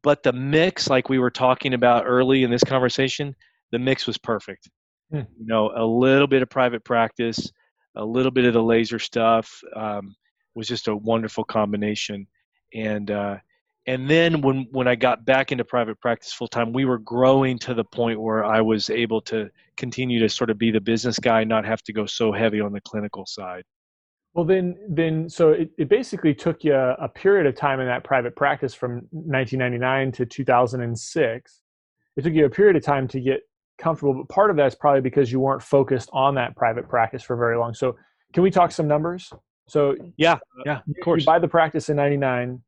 but 0.04 0.22
the 0.22 0.34
mix, 0.34 0.90
like 0.90 1.10
we 1.10 1.20
were 1.20 1.32
talking 1.32 1.74
about 1.74 2.06
early 2.06 2.44
in 2.44 2.52
this 2.52 2.64
conversation, 2.64 3.36
the 3.72 3.80
mix 3.80 4.06
was 4.06 4.18
perfect. 4.18 4.70
Hmm. 5.12 5.22
You 5.40 5.46
know, 5.46 5.72
a 5.76 5.86
little 5.86 6.28
bit 6.28 6.42
of 6.42 6.50
private 6.50 6.84
practice, 6.84 7.52
a 7.96 8.06
little 8.06 8.32
bit 8.32 8.46
of 8.46 8.54
the 8.54 8.64
laser 8.64 9.00
stuff 9.00 9.62
um, 9.76 10.16
was 10.56 10.68
just 10.68 10.88
a 10.88 10.96
wonderful 10.96 11.44
combination. 11.44 12.28
And 12.74 13.12
uh, 13.12 13.38
and 13.86 14.10
then 14.10 14.42
when 14.42 14.68
when 14.72 14.88
I 14.88 14.96
got 14.96 15.26
back 15.26 15.52
into 15.52 15.64
private 15.64 16.00
practice 16.00 16.34
full 16.34 16.48
time, 16.48 16.74
we 16.74 16.86
were 16.86 17.00
growing 17.00 17.58
to 17.60 17.74
the 17.74 17.84
point 17.84 18.20
where 18.20 18.44
I 18.44 18.62
was 18.62 18.90
able 18.90 19.22
to 19.24 19.50
continue 19.78 20.20
to 20.20 20.30
sort 20.30 20.50
of 20.50 20.58
be 20.58 20.72
the 20.72 20.82
business 20.82 21.20
guy, 21.20 21.44
not 21.44 21.66
have 21.66 21.84
to 21.84 21.94
go 21.94 22.06
so 22.06 22.32
heavy 22.32 22.62
on 22.62 22.74
the 22.74 22.82
clinical 22.82 23.26
side. 23.26 23.64
Well, 24.34 24.46
then, 24.46 24.78
then, 24.90 25.30
so 25.30 25.52
it, 25.52 25.70
it 25.78 25.90
basically 25.90 26.34
took 26.34 26.64
you 26.64 26.74
a, 26.74 26.94
a 26.94 27.08
period 27.08 27.46
of 27.46 27.56
time 27.56 27.80
in 27.80 27.86
that 27.86 28.04
private 28.04 28.36
practice 28.36 28.74
from 28.74 29.08
1999 29.12 30.12
to 30.14 30.26
2006. 30.26 31.62
It 32.16 32.24
took 32.24 32.34
you 32.34 32.46
a 32.46 32.50
period 32.50 32.76
of 32.76 32.84
time 32.84 33.08
to 33.10 33.20
get 33.20 33.42
comfortable, 33.78 34.14
but 34.14 34.30
part 34.30 34.50
of 34.50 34.56
that 34.58 34.68
is 34.68 34.76
probably 34.76 35.02
because 35.02 35.32
you 35.32 35.40
weren't 35.40 35.62
focused 35.62 36.10
on 36.14 36.36
that 36.36 36.56
private 36.56 36.90
practice 36.90 37.22
for 37.22 37.36
very 37.36 37.58
long. 37.58 37.74
So, 37.74 37.96
can 38.34 38.42
we 38.42 38.50
talk 38.50 38.72
some 38.72 38.88
numbers? 38.88 39.32
So, 39.68 39.96
yeah, 40.18 40.34
uh, 40.34 40.38
yeah, 40.66 40.78
of 40.78 40.96
course. 41.04 41.22
You 41.22 41.26
buy 41.26 41.40
the 41.40 41.48
practice 41.48 41.90
in 41.90 41.96
'99. 41.96 42.62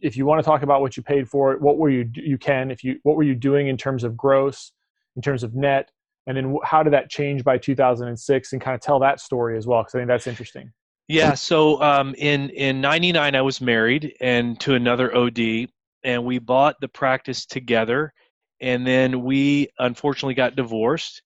If 0.00 0.16
you 0.16 0.24
want 0.26 0.38
to 0.40 0.44
talk 0.44 0.62
about 0.62 0.80
what 0.80 0.96
you 0.96 1.02
paid 1.02 1.28
for 1.28 1.52
it, 1.52 1.60
what 1.60 1.76
were 1.76 1.90
you 1.90 2.08
you 2.14 2.38
can 2.38 2.70
if 2.70 2.82
you 2.84 2.98
what 3.02 3.16
were 3.16 3.22
you 3.22 3.34
doing 3.34 3.68
in 3.68 3.76
terms 3.76 4.04
of 4.04 4.16
gross, 4.16 4.72
in 5.16 5.22
terms 5.22 5.42
of 5.42 5.54
net, 5.54 5.90
and 6.26 6.36
then 6.36 6.56
how 6.64 6.82
did 6.82 6.92
that 6.92 7.10
change 7.10 7.44
by 7.44 7.58
2006, 7.58 8.52
and 8.52 8.62
kind 8.62 8.74
of 8.74 8.80
tell 8.80 8.98
that 9.00 9.20
story 9.20 9.58
as 9.58 9.66
well 9.66 9.82
because 9.82 9.94
I 9.94 9.98
think 9.98 10.08
that's 10.08 10.26
interesting. 10.26 10.72
Yeah. 11.08 11.34
So 11.34 11.80
um, 11.82 12.14
in 12.16 12.50
in 12.50 12.80
'99, 12.80 13.34
I 13.34 13.42
was 13.42 13.60
married 13.60 14.14
and 14.20 14.58
to 14.60 14.74
another 14.74 15.14
OD, 15.14 15.68
and 16.04 16.24
we 16.24 16.38
bought 16.38 16.76
the 16.80 16.88
practice 16.88 17.44
together, 17.46 18.12
and 18.60 18.86
then 18.86 19.22
we 19.22 19.68
unfortunately 19.78 20.34
got 20.34 20.56
divorced, 20.56 21.22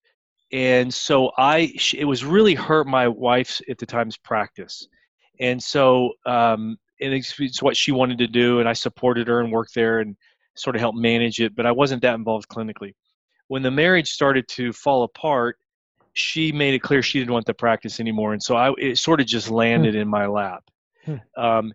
and 0.53 0.93
so 0.93 1.31
I 1.37 1.73
it 1.95 2.05
was 2.05 2.25
really 2.25 2.55
hurt 2.55 2.87
my 2.87 3.09
wife's 3.09 3.63
at 3.69 3.79
the 3.79 3.87
time's 3.87 4.17
practice, 4.17 4.87
and 5.41 5.63
so 5.63 6.13
um, 6.25 6.79
and 7.01 7.13
it's, 7.13 7.35
it's 7.39 7.63
what 7.63 7.77
she 7.77 7.93
wanted 7.93 8.19
to 8.19 8.27
do, 8.27 8.61
and 8.61 8.69
I 8.69 8.73
supported 8.73 9.29
her 9.29 9.41
and 9.41 9.53
worked 9.53 9.75
there 9.75 10.01
and 10.01 10.17
sort 10.57 10.77
of 10.77 10.81
helped 10.81 10.99
manage 10.99 11.41
it, 11.41 11.55
but 11.55 11.67
I 11.67 11.73
wasn't 11.73 12.03
that 12.03 12.15
involved 12.15 12.49
clinically. 12.49 12.95
When 13.49 13.63
the 13.63 13.71
marriage 13.71 14.09
started 14.11 14.49
to 14.49 14.73
fall 14.73 15.05
apart, 15.05 15.59
she 16.17 16.51
made 16.51 16.73
it 16.73 16.81
clear 16.81 17.03
she 17.03 17.19
didn't 17.19 17.33
want 17.33 17.45
the 17.45 17.55
practice 17.55 18.01
anymore, 18.01 18.33
and 18.33 18.43
so 18.43 18.57
I 18.57 18.73
it 18.79 18.99
sort 18.99 19.21
of 19.21 19.27
just 19.27 19.51
landed 19.51 19.95
hmm. 19.95 20.01
in 20.01 20.09
my 20.09 20.27
lap. 20.27 20.65
Hmm. 21.05 21.17
Um, 21.37 21.73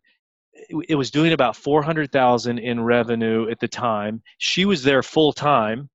it, 0.54 0.86
it, 0.90 0.96
was 0.96 1.12
doing 1.12 1.32
about 1.32 1.56
four 1.56 1.84
hundred 1.84 2.12
thousand 2.12 2.58
in 2.58 2.82
revenue 2.82 3.50
at 3.50 3.60
the 3.60 3.68
time. 3.68 4.22
She 4.40 4.66
was 4.66 4.82
there 4.84 5.04
full 5.04 5.32
time, 5.32 5.90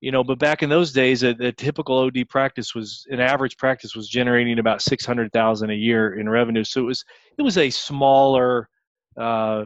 you 0.00 0.12
know, 0.12 0.22
but 0.22 0.38
back 0.38 0.62
in 0.62 0.68
those 0.68 0.92
days, 0.92 1.22
a, 1.22 1.30
a 1.40 1.52
typical 1.52 1.96
OD 1.96 2.28
practice 2.28 2.74
was 2.74 3.06
an 3.08 3.18
average 3.18 3.56
practice 3.56 3.96
was 3.96 4.08
generating 4.08 4.58
about 4.58 4.82
six 4.82 5.06
hundred 5.06 5.32
thousand 5.32 5.70
a 5.70 5.74
year 5.74 6.20
in 6.20 6.28
revenue. 6.28 6.64
So 6.64 6.82
it 6.82 6.84
was 6.84 7.04
it 7.38 7.42
was 7.42 7.56
a 7.56 7.70
smaller 7.70 8.68
uh, 9.18 9.64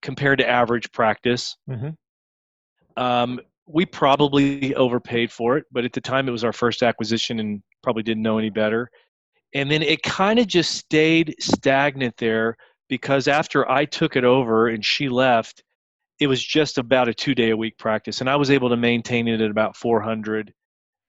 compared 0.00 0.38
to 0.38 0.48
average 0.48 0.92
practice. 0.92 1.56
Mm-hmm. 1.68 3.02
Um, 3.02 3.40
we 3.72 3.86
probably 3.86 4.74
overpaid 4.74 5.30
for 5.30 5.56
it, 5.56 5.64
but 5.72 5.84
at 5.84 5.92
the 5.92 6.00
time 6.00 6.28
it 6.28 6.32
was 6.32 6.44
our 6.44 6.52
first 6.52 6.82
acquisition 6.82 7.40
and 7.40 7.62
probably 7.82 8.02
didn't 8.02 8.22
know 8.22 8.38
any 8.38 8.50
better. 8.50 8.90
And 9.54 9.70
then 9.70 9.82
it 9.82 10.02
kind 10.02 10.38
of 10.38 10.46
just 10.46 10.72
stayed 10.72 11.34
stagnant 11.40 12.16
there 12.18 12.56
because 12.88 13.28
after 13.28 13.68
I 13.70 13.84
took 13.84 14.16
it 14.16 14.24
over 14.24 14.68
and 14.68 14.84
she 14.84 15.08
left, 15.08 15.62
it 16.20 16.26
was 16.26 16.44
just 16.44 16.78
about 16.78 17.08
a 17.08 17.14
two 17.14 17.34
day 17.34 17.50
a 17.50 17.56
week 17.56 17.78
practice. 17.78 18.20
And 18.20 18.28
I 18.28 18.36
was 18.36 18.50
able 18.50 18.68
to 18.68 18.76
maintain 18.76 19.26
it 19.26 19.40
at 19.40 19.50
about 19.50 19.76
400 19.76 20.52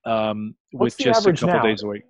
um, 0.05 0.55
with 0.73 0.97
just 0.97 1.25
a 1.25 1.33
couple 1.33 1.47
now? 1.47 1.61
days 1.61 1.83
a 1.83 1.87
week. 1.87 2.03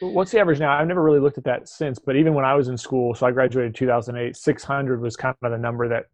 What's 0.00 0.32
the 0.32 0.40
average 0.40 0.58
now? 0.58 0.72
I've 0.72 0.88
never 0.88 1.02
really 1.02 1.20
looked 1.20 1.38
at 1.38 1.44
that 1.44 1.68
since, 1.68 1.98
but 1.98 2.16
even 2.16 2.34
when 2.34 2.44
I 2.44 2.54
was 2.54 2.68
in 2.68 2.76
school, 2.76 3.14
so 3.14 3.26
I 3.26 3.30
graduated 3.30 3.74
2008, 3.74 4.36
600 4.36 5.00
was 5.00 5.16
kind 5.16 5.34
of 5.42 5.50
the 5.52 5.58
number 5.58 5.88
that 5.88 6.06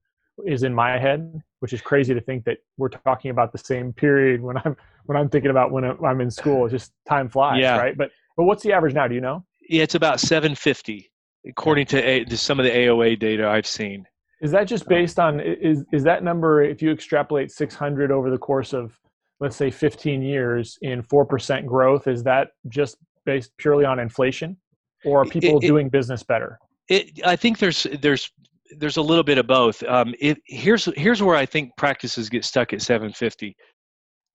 is 0.46 0.62
in 0.62 0.74
my 0.74 0.98
head, 0.98 1.40
which 1.60 1.72
is 1.72 1.80
crazy 1.80 2.14
to 2.14 2.20
think 2.20 2.44
that 2.44 2.58
we're 2.76 2.88
talking 2.88 3.30
about 3.30 3.52
the 3.52 3.58
same 3.58 3.92
period 3.92 4.40
when 4.40 4.56
I'm 4.58 4.76
when 5.06 5.16
I'm 5.16 5.28
thinking 5.28 5.50
about 5.50 5.72
when 5.72 5.84
I'm 5.84 6.20
in 6.20 6.30
school. 6.30 6.64
It's 6.64 6.72
just 6.72 6.92
time 7.08 7.28
flies, 7.28 7.60
yeah. 7.60 7.76
right? 7.76 7.96
But 7.96 8.10
but 8.36 8.44
what's 8.44 8.62
the 8.62 8.72
average 8.72 8.94
now? 8.94 9.08
Do 9.08 9.14
you 9.14 9.20
know? 9.20 9.44
Yeah, 9.68 9.82
it's 9.82 9.94
about 9.94 10.20
750 10.20 11.10
according 11.46 11.86
to, 11.86 12.02
a, 12.02 12.24
to 12.24 12.36
some 12.36 12.58
of 12.58 12.64
the 12.64 12.70
AOA 12.70 13.18
data 13.18 13.48
I've 13.48 13.66
seen. 13.66 14.04
Is 14.40 14.50
that 14.52 14.64
just 14.64 14.86
based 14.86 15.18
on 15.18 15.40
is 15.40 15.84
is 15.92 16.04
that 16.04 16.22
number 16.22 16.62
if 16.62 16.80
you 16.80 16.92
extrapolate 16.92 17.50
600 17.50 18.12
over 18.12 18.30
the 18.30 18.38
course 18.38 18.72
of 18.72 18.96
let's 19.40 19.56
say 19.56 19.70
15 19.70 20.22
years 20.22 20.78
in 20.82 21.02
4% 21.02 21.66
growth 21.66 22.06
is 22.06 22.22
that 22.24 22.48
just 22.68 22.96
based 23.24 23.50
purely 23.58 23.84
on 23.84 23.98
inflation 23.98 24.56
or 25.04 25.22
are 25.22 25.24
people 25.24 25.58
it, 25.58 25.64
it, 25.64 25.66
doing 25.66 25.88
business 25.88 26.22
better? 26.22 26.58
It, 26.88 27.20
I 27.24 27.34
think 27.34 27.58
there's 27.58 27.86
there's 28.00 28.30
there's 28.76 28.96
a 28.96 29.02
little 29.02 29.24
bit 29.24 29.38
of 29.38 29.46
both. 29.46 29.82
Um, 29.82 30.14
it, 30.20 30.38
here's 30.46 30.86
here's 30.96 31.22
where 31.22 31.36
I 31.36 31.46
think 31.46 31.76
practices 31.76 32.28
get 32.28 32.44
stuck 32.44 32.72
at 32.72 32.82
750. 32.82 33.56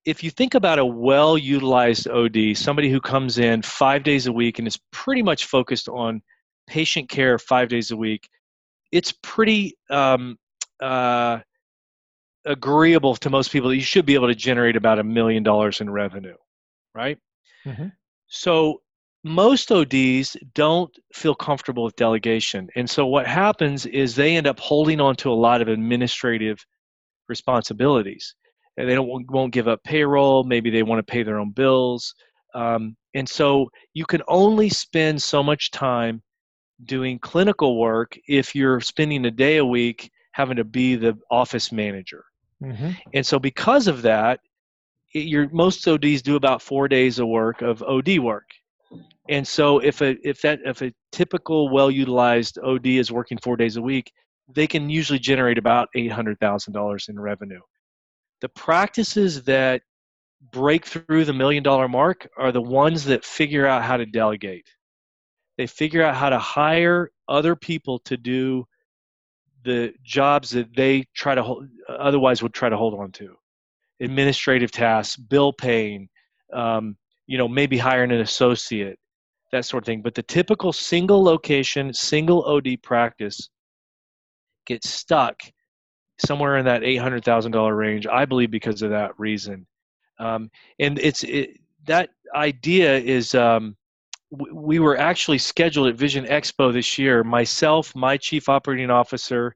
If 0.04 0.22
you 0.22 0.30
think 0.30 0.54
about 0.54 0.78
a 0.78 0.84
well 0.84 1.38
utilized 1.38 2.08
OD, 2.08 2.56
somebody 2.56 2.90
who 2.90 3.00
comes 3.00 3.38
in 3.38 3.62
five 3.62 4.02
days 4.02 4.26
a 4.26 4.32
week 4.32 4.58
and 4.58 4.68
is 4.68 4.78
pretty 4.92 5.22
much 5.22 5.46
focused 5.46 5.88
on 5.88 6.22
patient 6.66 7.08
care 7.08 7.38
five 7.38 7.68
days 7.68 7.90
a 7.90 7.96
week, 7.96 8.28
it's 8.92 9.12
pretty 9.22 9.76
um, 9.90 10.36
uh, 10.80 11.38
agreeable 12.44 13.16
to 13.16 13.30
most 13.30 13.50
people. 13.50 13.72
You 13.72 13.80
should 13.80 14.06
be 14.06 14.14
able 14.14 14.28
to 14.28 14.34
generate 14.34 14.76
about 14.76 14.98
a 14.98 15.04
million 15.04 15.42
dollars 15.42 15.80
in 15.80 15.88
revenue, 15.88 16.36
right? 16.94 17.18
Mm-hmm. 17.64 17.88
So 18.26 18.82
most 19.24 19.72
ODs 19.72 20.36
don't 20.52 20.94
feel 21.14 21.34
comfortable 21.34 21.82
with 21.82 21.96
delegation. 21.96 22.68
And 22.76 22.88
so 22.88 23.06
what 23.06 23.26
happens 23.26 23.86
is 23.86 24.14
they 24.14 24.36
end 24.36 24.46
up 24.46 24.60
holding 24.60 25.00
on 25.00 25.16
to 25.16 25.32
a 25.32 25.34
lot 25.34 25.62
of 25.62 25.68
administrative 25.68 26.64
responsibilities. 27.28 28.34
And 28.76 28.88
they 28.88 28.94
don't 28.94 29.30
won't 29.30 29.52
give 29.52 29.66
up 29.66 29.82
payroll, 29.82 30.44
maybe 30.44 30.68
they 30.68 30.82
want 30.82 31.04
to 31.04 31.10
pay 31.10 31.22
their 31.22 31.38
own 31.38 31.52
bills. 31.52 32.14
Um, 32.54 32.96
and 33.14 33.28
so 33.28 33.70
you 33.94 34.04
can 34.04 34.20
only 34.28 34.68
spend 34.68 35.22
so 35.22 35.42
much 35.42 35.70
time 35.70 36.22
doing 36.84 37.18
clinical 37.18 37.78
work 37.78 38.18
if 38.28 38.54
you're 38.54 38.80
spending 38.80 39.24
a 39.24 39.30
day 39.30 39.56
a 39.56 39.64
week 39.64 40.10
having 40.32 40.56
to 40.56 40.64
be 40.64 40.96
the 40.96 41.16
office 41.30 41.72
manager. 41.72 42.24
Mm-hmm. 42.62 42.90
And 43.14 43.24
so 43.24 43.38
because 43.38 43.86
of 43.86 44.02
that, 44.02 44.40
it, 45.14 45.20
your 45.20 45.48
most 45.50 45.86
ODs 45.86 46.20
do 46.20 46.36
about 46.36 46.60
four 46.60 46.88
days 46.88 47.18
of 47.18 47.28
work 47.28 47.62
of 47.62 47.82
OD 47.82 48.18
work 48.18 48.50
and 49.28 49.46
so 49.46 49.78
if 49.78 50.00
a 50.00 50.16
if 50.26 50.42
that 50.42 50.60
if 50.64 50.82
a 50.82 50.92
typical 51.12 51.70
well 51.70 51.90
utilized 51.90 52.58
OD 52.58 52.86
is 52.86 53.10
working 53.10 53.38
four 53.38 53.56
days 53.56 53.76
a 53.76 53.82
week, 53.82 54.12
they 54.48 54.66
can 54.66 54.90
usually 54.90 55.18
generate 55.18 55.58
about 55.58 55.88
eight 55.94 56.12
hundred 56.12 56.38
thousand 56.40 56.72
dollars 56.72 57.06
in 57.08 57.18
revenue. 57.18 57.60
The 58.40 58.48
practices 58.50 59.42
that 59.44 59.82
break 60.52 60.84
through 60.84 61.24
the 61.24 61.32
million 61.32 61.62
dollar 61.62 61.88
mark 61.88 62.28
are 62.36 62.52
the 62.52 62.60
ones 62.60 63.04
that 63.04 63.24
figure 63.24 63.66
out 63.66 63.82
how 63.82 63.96
to 63.96 64.06
delegate. 64.06 64.66
They 65.56 65.66
figure 65.66 66.02
out 66.02 66.16
how 66.16 66.30
to 66.30 66.38
hire 66.38 67.10
other 67.28 67.56
people 67.56 68.00
to 68.00 68.16
do 68.16 68.66
the 69.64 69.94
jobs 70.02 70.50
that 70.50 70.74
they 70.76 71.06
try 71.14 71.34
to 71.34 71.42
hold, 71.42 71.66
otherwise 71.88 72.42
would 72.42 72.52
try 72.52 72.68
to 72.68 72.76
hold 72.76 72.94
on 72.94 73.12
to 73.12 73.34
administrative 74.00 74.70
tasks 74.70 75.16
bill 75.16 75.52
paying 75.52 76.08
um, 76.52 76.96
you 77.26 77.38
know 77.38 77.48
maybe 77.48 77.78
hiring 77.78 78.12
an 78.12 78.20
associate 78.20 78.98
that 79.54 79.64
sort 79.64 79.82
of 79.82 79.86
thing. 79.86 80.02
But 80.02 80.14
the 80.14 80.22
typical 80.22 80.72
single 80.72 81.22
location, 81.22 81.92
single 81.94 82.44
OD 82.44 82.76
practice 82.82 83.48
gets 84.66 84.90
stuck 84.90 85.40
somewhere 86.18 86.58
in 86.58 86.64
that 86.66 86.82
$800,000 86.82 87.76
range, 87.76 88.06
I 88.06 88.24
believe 88.24 88.50
because 88.50 88.82
of 88.82 88.90
that 88.90 89.12
reason. 89.18 89.66
Um, 90.18 90.50
and 90.78 90.98
it's 90.98 91.24
it, 91.24 91.58
that 91.86 92.10
idea 92.34 92.98
is 92.98 93.34
um, 93.34 93.76
w- 94.32 94.54
we 94.54 94.78
were 94.78 94.96
actually 94.96 95.38
scheduled 95.38 95.88
at 95.88 95.96
Vision 95.96 96.24
Expo 96.26 96.72
this 96.72 96.98
year. 96.98 97.24
Myself, 97.24 97.94
my 97.96 98.16
chief 98.16 98.48
operating 98.48 98.90
officer, 98.90 99.54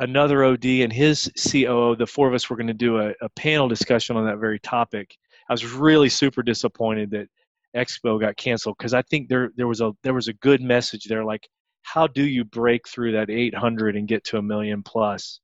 another 0.00 0.44
OD, 0.44 0.64
and 0.64 0.92
his 0.92 1.30
COO. 1.36 1.94
The 1.96 2.06
four 2.06 2.26
of 2.26 2.34
us 2.34 2.50
were 2.50 2.56
going 2.56 2.66
to 2.66 2.74
do 2.74 2.98
a, 2.98 3.12
a 3.20 3.28
panel 3.36 3.68
discussion 3.68 4.16
on 4.16 4.26
that 4.26 4.38
very 4.38 4.58
topic. 4.58 5.16
I 5.48 5.52
was 5.52 5.64
really 5.64 6.08
super 6.08 6.42
disappointed 6.42 7.10
that 7.10 7.28
Expo 7.76 8.20
got 8.20 8.36
canceled 8.36 8.76
because 8.78 8.94
I 8.94 9.02
think 9.02 9.28
there 9.28 9.50
there 9.56 9.66
was 9.66 9.80
a 9.80 9.92
there 10.02 10.14
was 10.14 10.28
a 10.28 10.34
good 10.34 10.60
message 10.60 11.04
there. 11.04 11.24
Like, 11.24 11.48
how 11.82 12.06
do 12.06 12.24
you 12.24 12.44
break 12.44 12.88
through 12.88 13.12
that 13.12 13.30
800 13.30 13.96
and 13.96 14.06
get 14.06 14.24
to 14.24 14.38
a 14.38 14.42
million 14.42 14.82
plus? 14.82 15.40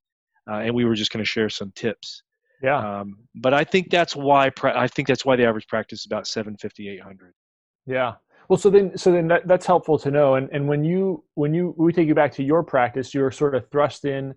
Uh, 0.49 0.57
and 0.57 0.75
we 0.75 0.85
were 0.85 0.95
just 0.95 1.13
going 1.13 1.23
to 1.23 1.29
share 1.29 1.49
some 1.49 1.73
tips. 1.75 2.23
Yeah. 2.63 3.01
Um, 3.01 3.19
but 3.35 3.55
I 3.55 3.65
think 3.65 3.91
that's 3.91 4.17
why 4.17 4.51
pra- 4.51 4.79
I 4.79 4.89
think 4.89 5.09
that's 5.09 5.25
why 5.25 5.37
the 5.37 5.45
average 5.45 5.69
practice 5.69 6.01
is 6.01 6.07
about 6.07 6.27
750 6.27 6.89
800. 6.89 7.33
Yeah. 7.87 8.15
Well, 8.49 8.59
so 8.59 8.71
then, 8.71 8.97
so 8.97 9.13
then 9.13 9.29
that, 9.29 9.47
that's 9.47 9.67
helpful 9.67 9.99
to 9.99 10.11
know. 10.11 10.35
And 10.35 10.49
and 10.53 10.69
when 10.69 10.85
you 10.85 11.25
when 11.35 11.55
you 11.55 11.75
we 11.77 11.93
take 11.93 12.09
you 12.09 12.15
back 12.15 12.33
to 12.35 12.43
your 12.43 12.63
practice, 12.63 13.15
you 13.15 13.21
were 13.21 13.31
sort 13.31 13.55
of 13.55 13.71
thrust 13.71 14.05
in, 14.05 14.35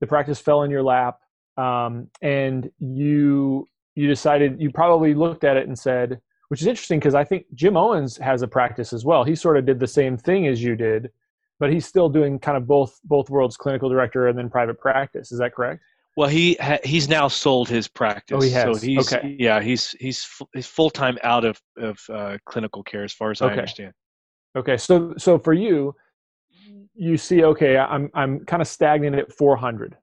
the 0.00 0.06
practice 0.06 0.40
fell 0.40 0.62
in 0.62 0.70
your 0.70 0.82
lap, 0.82 1.18
um, 1.56 2.08
and 2.20 2.70
you 2.78 3.66
you 3.94 4.08
decided 4.08 4.60
you 4.60 4.70
probably 4.70 5.14
looked 5.14 5.44
at 5.44 5.56
it 5.56 5.66
and 5.66 5.78
said, 5.78 6.20
which 6.48 6.60
is 6.60 6.66
interesting 6.66 6.98
because 6.98 7.14
I 7.14 7.24
think 7.24 7.46
Jim 7.54 7.76
Owens 7.76 8.16
has 8.18 8.42
a 8.42 8.48
practice 8.48 8.92
as 8.92 9.04
well. 9.04 9.24
He 9.24 9.34
sort 9.34 9.56
of 9.56 9.66
did 9.66 9.80
the 9.80 9.86
same 9.86 10.16
thing 10.16 10.46
as 10.46 10.62
you 10.62 10.76
did, 10.76 11.10
but 11.58 11.72
he's 11.72 11.86
still 11.86 12.08
doing 12.08 12.38
kind 12.38 12.56
of 12.56 12.66
both 12.66 12.98
both 13.04 13.30
worlds, 13.30 13.56
clinical 13.56 13.88
director 13.88 14.28
and 14.28 14.38
then 14.38 14.50
private 14.50 14.78
practice. 14.78 15.32
Is 15.32 15.38
that 15.38 15.54
correct? 15.54 15.82
Well, 16.16 16.28
he 16.28 16.56
ha- 16.60 16.78
he's 16.84 17.08
now 17.08 17.28
sold 17.28 17.68
his 17.68 17.88
practice. 17.88 18.36
Oh, 18.36 18.42
he 18.42 18.50
has. 18.50 18.80
So 18.80 18.86
he's, 18.86 19.12
okay. 19.12 19.34
Yeah, 19.38 19.60
he's 19.60 19.92
he's 19.92 20.26
f- 20.40 20.46
he's 20.52 20.66
full 20.66 20.90
time 20.90 21.16
out 21.22 21.44
of 21.44 21.60
of 21.78 21.98
uh, 22.10 22.36
clinical 22.44 22.82
care, 22.82 23.04
as 23.04 23.12
far 23.12 23.30
as 23.30 23.40
okay. 23.40 23.50
I 23.50 23.56
understand. 23.56 23.92
Okay. 24.56 24.76
So 24.76 25.14
so 25.16 25.38
for 25.38 25.54
you, 25.54 25.94
you 26.94 27.16
see, 27.16 27.44
okay, 27.44 27.78
I'm 27.78 28.10
I'm 28.14 28.44
kind 28.44 28.60
of 28.60 28.68
stagnant 28.68 29.16
at 29.16 29.32
400. 29.32 29.96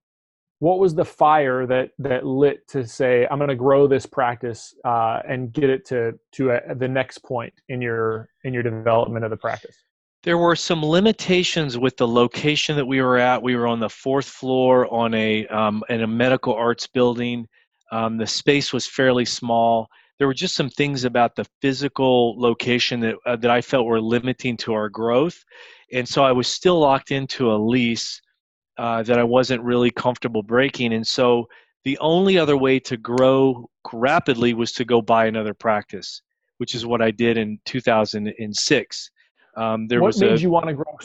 What 0.59 0.79
was 0.79 0.93
the 0.93 1.05
fire 1.05 1.65
that 1.67 1.91
that 1.99 2.25
lit 2.25 2.67
to 2.69 2.85
say 2.85 3.25
I'm 3.31 3.37
going 3.37 3.49
to 3.49 3.55
grow 3.55 3.87
this 3.87 4.05
practice 4.05 4.75
uh, 4.83 5.21
and 5.27 5.53
get 5.53 5.69
it 5.69 5.85
to 5.87 6.19
to 6.33 6.51
a, 6.51 6.75
the 6.75 6.87
next 6.87 7.19
point 7.19 7.53
in 7.69 7.81
your 7.81 8.29
in 8.43 8.53
your 8.53 8.63
development 8.63 9.23
of 9.23 9.31
the 9.31 9.37
practice? 9.37 9.83
There 10.23 10.37
were 10.37 10.57
some 10.57 10.83
limitations 10.83 11.77
with 11.77 11.95
the 11.95 12.07
location 12.07 12.75
that 12.75 12.85
we 12.85 13.01
were 13.01 13.17
at. 13.17 13.41
We 13.41 13.55
were 13.55 13.67
on 13.67 13.79
the 13.79 13.89
fourth 13.89 14.27
floor 14.27 14.93
on 14.93 15.13
a 15.13 15.47
um, 15.47 15.81
in 15.87 16.01
a 16.01 16.07
medical 16.07 16.53
arts 16.53 16.87
building. 16.87 17.47
Um, 17.93 18.17
the 18.17 18.27
space 18.27 18.73
was 18.73 18.85
fairly 18.85 19.25
small. 19.25 19.87
There 20.17 20.27
were 20.27 20.33
just 20.33 20.55
some 20.55 20.69
things 20.69 21.05
about 21.05 21.37
the 21.37 21.45
physical 21.61 22.37
location 22.37 22.99
that 22.99 23.15
uh, 23.25 23.37
that 23.37 23.49
I 23.49 23.61
felt 23.61 23.85
were 23.85 24.01
limiting 24.01 24.57
to 24.57 24.73
our 24.73 24.89
growth, 24.89 25.41
and 25.93 26.05
so 26.05 26.21
I 26.21 26.33
was 26.33 26.49
still 26.49 26.81
locked 26.81 27.11
into 27.11 27.49
a 27.49 27.55
lease 27.55 28.21
uh, 28.79 29.03
that 29.03 29.19
I 29.19 29.25
wasn't 29.25 29.61
really 29.61 29.91
comfortable 29.91 30.41
breaking. 30.41 30.93
And 30.93 31.05
so 31.05 31.49
the 31.83 31.97
only 31.97 32.37
other 32.37 32.55
way 32.55 32.79
to 32.79 32.95
grow 32.95 33.69
rapidly 33.91 34.53
was 34.53 34.71
to 34.73 34.85
go 34.85 35.01
buy 35.01 35.25
another 35.25 35.53
practice, 35.53 36.21
which 36.59 36.73
is 36.73 36.85
what 36.85 37.01
I 37.01 37.11
did 37.11 37.37
in 37.37 37.59
2006. 37.65 39.11
Um, 39.57 39.87
there 39.89 39.99
what 39.99 40.07
was 40.07 40.21
made 40.21 40.31
a, 40.31 40.39
you 40.39 40.49
want 40.49 40.67
to 40.67 40.73
grow? 40.73 40.97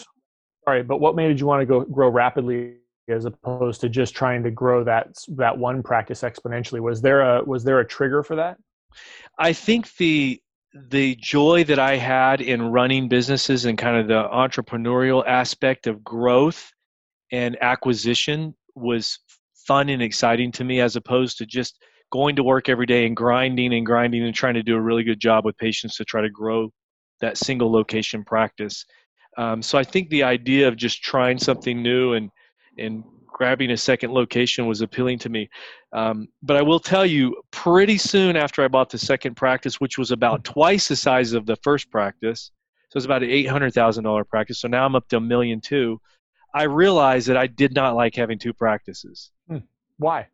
Sorry, 0.64 0.84
but 0.84 1.00
what 1.00 1.16
made 1.16 1.40
you 1.40 1.46
want 1.46 1.62
to 1.62 1.66
go 1.66 1.80
grow 1.80 2.08
rapidly 2.08 2.76
as 3.08 3.24
opposed 3.24 3.80
to 3.80 3.88
just 3.88 4.14
trying 4.14 4.44
to 4.44 4.52
grow 4.52 4.84
that 4.84 5.08
that 5.30 5.58
one 5.58 5.82
practice 5.82 6.22
exponentially? 6.22 6.78
Was 6.78 7.02
there 7.02 7.22
a 7.22 7.42
was 7.42 7.64
there 7.64 7.80
a 7.80 7.84
trigger 7.84 8.22
for 8.22 8.36
that? 8.36 8.56
I 9.36 9.52
think 9.52 9.96
the 9.96 10.40
the 10.72 11.16
joy 11.16 11.64
that 11.64 11.80
I 11.80 11.96
had 11.96 12.40
in 12.40 12.62
running 12.70 13.08
businesses 13.08 13.64
and 13.64 13.76
kind 13.76 13.96
of 13.96 14.06
the 14.06 14.28
entrepreneurial 14.28 15.26
aspect 15.26 15.88
of 15.88 16.04
growth 16.04 16.70
and 17.34 17.56
acquisition 17.60 18.54
was 18.76 19.18
fun 19.66 19.88
and 19.88 20.00
exciting 20.00 20.52
to 20.52 20.62
me 20.62 20.80
as 20.80 20.94
opposed 20.94 21.36
to 21.38 21.44
just 21.44 21.82
going 22.12 22.36
to 22.36 22.44
work 22.44 22.68
every 22.68 22.86
day 22.86 23.06
and 23.06 23.16
grinding 23.16 23.74
and 23.74 23.84
grinding 23.84 24.22
and 24.22 24.34
trying 24.34 24.54
to 24.54 24.62
do 24.62 24.76
a 24.76 24.80
really 24.80 25.02
good 25.02 25.18
job 25.18 25.44
with 25.44 25.56
patients 25.58 25.96
to 25.96 26.04
try 26.04 26.20
to 26.20 26.30
grow 26.30 26.70
that 27.20 27.36
single 27.36 27.72
location 27.72 28.22
practice. 28.24 28.84
Um, 29.36 29.62
so 29.62 29.76
I 29.76 29.82
think 29.82 30.10
the 30.10 30.22
idea 30.22 30.68
of 30.68 30.76
just 30.76 31.02
trying 31.02 31.38
something 31.38 31.82
new 31.82 32.12
and 32.12 32.30
and 32.78 33.02
grabbing 33.26 33.72
a 33.72 33.76
second 33.76 34.12
location 34.12 34.66
was 34.66 34.80
appealing 34.80 35.18
to 35.18 35.28
me. 35.28 35.48
Um, 35.92 36.28
but 36.40 36.56
I 36.56 36.62
will 36.62 36.78
tell 36.78 37.04
you, 37.04 37.34
pretty 37.50 37.98
soon 37.98 38.36
after 38.36 38.62
I 38.62 38.68
bought 38.68 38.90
the 38.90 38.98
second 39.12 39.34
practice, 39.34 39.80
which 39.80 39.98
was 39.98 40.12
about 40.12 40.44
twice 40.44 40.86
the 40.86 40.94
size 40.94 41.32
of 41.32 41.46
the 41.46 41.56
first 41.64 41.90
practice, 41.90 42.52
so 42.90 42.96
it's 42.96 43.06
about 43.06 43.24
an 43.24 43.30
eight 43.30 43.48
hundred 43.48 43.74
thousand 43.74 44.04
dollar 44.04 44.24
practice. 44.24 44.60
So 44.60 44.68
now 44.68 44.86
I'm 44.86 44.94
up 44.94 45.08
to 45.08 45.16
a 45.16 45.20
million 45.20 45.60
two. 45.60 46.00
I 46.54 46.62
realized 46.64 47.28
that 47.28 47.36
I 47.36 47.46
did 47.46 47.74
not 47.74 47.94
like 47.96 48.14
having 48.14 48.38
two 48.38 48.52
practices. 48.52 49.30
Hmm. 49.48 49.58
Why? 49.98 50.28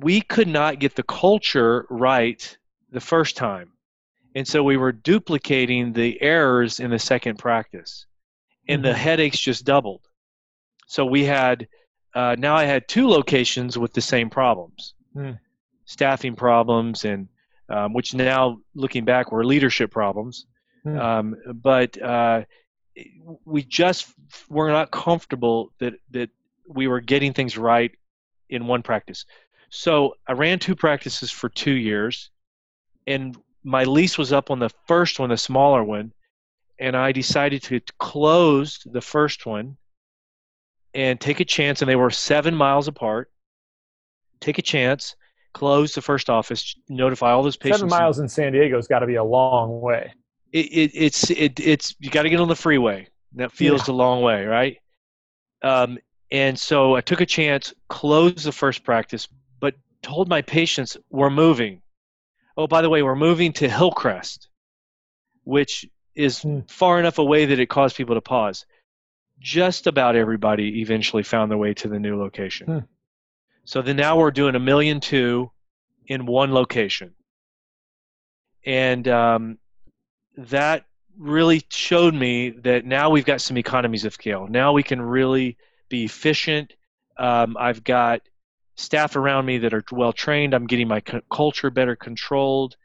We 0.00 0.20
could 0.20 0.48
not 0.48 0.80
get 0.80 0.96
the 0.96 1.02
culture 1.04 1.86
right 1.88 2.58
the 2.90 3.00
first 3.00 3.36
time. 3.36 3.70
And 4.34 4.46
so 4.48 4.62
we 4.62 4.76
were 4.76 4.92
duplicating 4.92 5.92
the 5.92 6.20
errors 6.20 6.80
in 6.80 6.90
the 6.90 6.98
second 6.98 7.38
practice. 7.38 8.06
And 8.68 8.82
mm-hmm. 8.82 8.90
the 8.90 8.94
headaches 8.94 9.38
just 9.38 9.64
doubled. 9.64 10.02
So 10.86 11.04
we 11.04 11.24
had, 11.24 11.68
uh, 12.14 12.36
now 12.38 12.56
I 12.56 12.64
had 12.64 12.88
two 12.88 13.08
locations 13.08 13.78
with 13.78 13.92
the 13.92 14.00
same 14.00 14.30
problems 14.30 14.94
mm. 15.16 15.38
staffing 15.84 16.34
problems, 16.34 17.04
and 17.04 17.28
um, 17.68 17.92
which 17.92 18.14
now 18.14 18.58
looking 18.74 19.04
back 19.04 19.32
were 19.32 19.44
leadership 19.44 19.90
problems. 19.90 20.46
Mm. 20.86 21.00
Um, 21.00 21.36
but 21.54 22.00
uh, 22.00 22.42
we 23.44 23.62
just 23.62 24.12
were 24.48 24.70
not 24.70 24.90
comfortable 24.90 25.72
that, 25.78 25.94
that 26.10 26.30
we 26.68 26.86
were 26.88 27.00
getting 27.00 27.32
things 27.32 27.56
right 27.56 27.92
in 28.48 28.66
one 28.66 28.82
practice. 28.82 29.24
So 29.70 30.14
I 30.26 30.32
ran 30.32 30.58
two 30.58 30.76
practices 30.76 31.30
for 31.30 31.48
two 31.48 31.72
years. 31.72 32.30
And 33.06 33.36
my 33.64 33.84
lease 33.84 34.18
was 34.18 34.32
up 34.32 34.50
on 34.50 34.58
the 34.58 34.70
first 34.86 35.18
one, 35.18 35.30
the 35.30 35.36
smaller 35.36 35.82
one, 35.82 36.12
and 36.78 36.96
I 36.96 37.12
decided 37.12 37.62
to 37.64 37.80
close 37.98 38.78
the 38.84 39.00
first 39.00 39.46
one 39.46 39.76
and 40.94 41.20
take 41.20 41.40
a 41.40 41.44
chance. 41.44 41.80
And 41.80 41.88
they 41.88 41.96
were 41.96 42.10
seven 42.10 42.54
miles 42.54 42.88
apart. 42.88 43.30
Take 44.40 44.58
a 44.58 44.62
chance, 44.62 45.14
close 45.52 45.94
the 45.94 46.02
first 46.02 46.28
office, 46.28 46.74
notify 46.88 47.30
all 47.30 47.42
those 47.42 47.56
patients. 47.56 47.80
Seven 47.80 47.90
miles 47.90 48.18
in 48.18 48.28
San 48.28 48.52
Diego 48.52 48.76
has 48.76 48.88
got 48.88 48.98
to 49.00 49.06
be 49.06 49.14
a 49.14 49.24
long 49.24 49.80
way. 49.80 50.12
It, 50.52 50.66
it, 50.66 50.90
it's 50.94 51.30
it, 51.30 51.60
it's 51.60 51.94
you 51.98 52.10
got 52.10 52.22
to 52.22 52.30
get 52.30 52.40
on 52.40 52.48
the 52.48 52.56
freeway. 52.56 53.08
That 53.34 53.52
feels 53.52 53.88
yeah. 53.88 53.94
a 53.94 53.96
long 53.96 54.22
way, 54.22 54.44
right? 54.44 54.78
Um, 55.62 55.98
and 56.30 56.58
so 56.58 56.94
I 56.96 57.00
took 57.00 57.20
a 57.20 57.26
chance, 57.26 57.72
closed 57.88 58.44
the 58.44 58.52
first 58.52 58.84
practice, 58.84 59.28
but 59.60 59.74
told 60.02 60.28
my 60.28 60.42
patients 60.42 60.96
we're 61.10 61.30
moving 61.30 61.82
oh, 62.56 62.66
by 62.66 62.82
the 62.82 62.90
way, 62.90 63.02
we're 63.02 63.16
moving 63.16 63.52
to 63.54 63.68
Hillcrest, 63.68 64.48
which 65.44 65.86
is 66.14 66.42
hmm. 66.42 66.60
far 66.68 66.98
enough 66.98 67.18
away 67.18 67.46
that 67.46 67.58
it 67.58 67.68
caused 67.68 67.96
people 67.96 68.14
to 68.14 68.20
pause. 68.20 68.66
Just 69.40 69.86
about 69.86 70.14
everybody 70.14 70.80
eventually 70.80 71.22
found 71.22 71.50
their 71.50 71.58
way 71.58 71.74
to 71.74 71.88
the 71.88 71.98
new 71.98 72.18
location. 72.18 72.66
Hmm. 72.66 72.78
So 73.64 73.82
then 73.82 73.96
now 73.96 74.18
we're 74.18 74.30
doing 74.30 74.54
a 74.54 74.60
million 74.60 75.00
two 75.00 75.50
in 76.06 76.26
one 76.26 76.52
location. 76.52 77.14
And 78.64 79.08
um, 79.08 79.58
that 80.36 80.84
really 81.18 81.62
showed 81.70 82.14
me 82.14 82.50
that 82.50 82.84
now 82.84 83.10
we've 83.10 83.24
got 83.24 83.40
some 83.40 83.56
economies 83.56 84.04
of 84.04 84.14
scale. 84.14 84.46
Now 84.48 84.72
we 84.72 84.82
can 84.82 85.00
really 85.00 85.56
be 85.88 86.04
efficient. 86.04 86.72
Um, 87.18 87.56
I've 87.58 87.84
got 87.84 88.22
staff 88.76 89.16
around 89.16 89.44
me 89.44 89.58
that 89.58 89.74
are 89.74 89.84
well 89.92 90.12
trained. 90.12 90.54
I'm 90.54 90.66
getting 90.66 90.88
my 90.88 91.02
culture 91.30 91.70
better 91.70 91.96
controlled. 91.96 92.76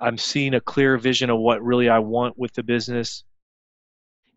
I'm 0.00 0.18
seeing 0.18 0.54
a 0.54 0.60
clear 0.60 0.96
vision 0.96 1.30
of 1.30 1.38
what 1.38 1.62
really 1.62 1.88
I 1.88 1.98
want 1.98 2.38
with 2.38 2.52
the 2.54 2.62
business. 2.62 3.24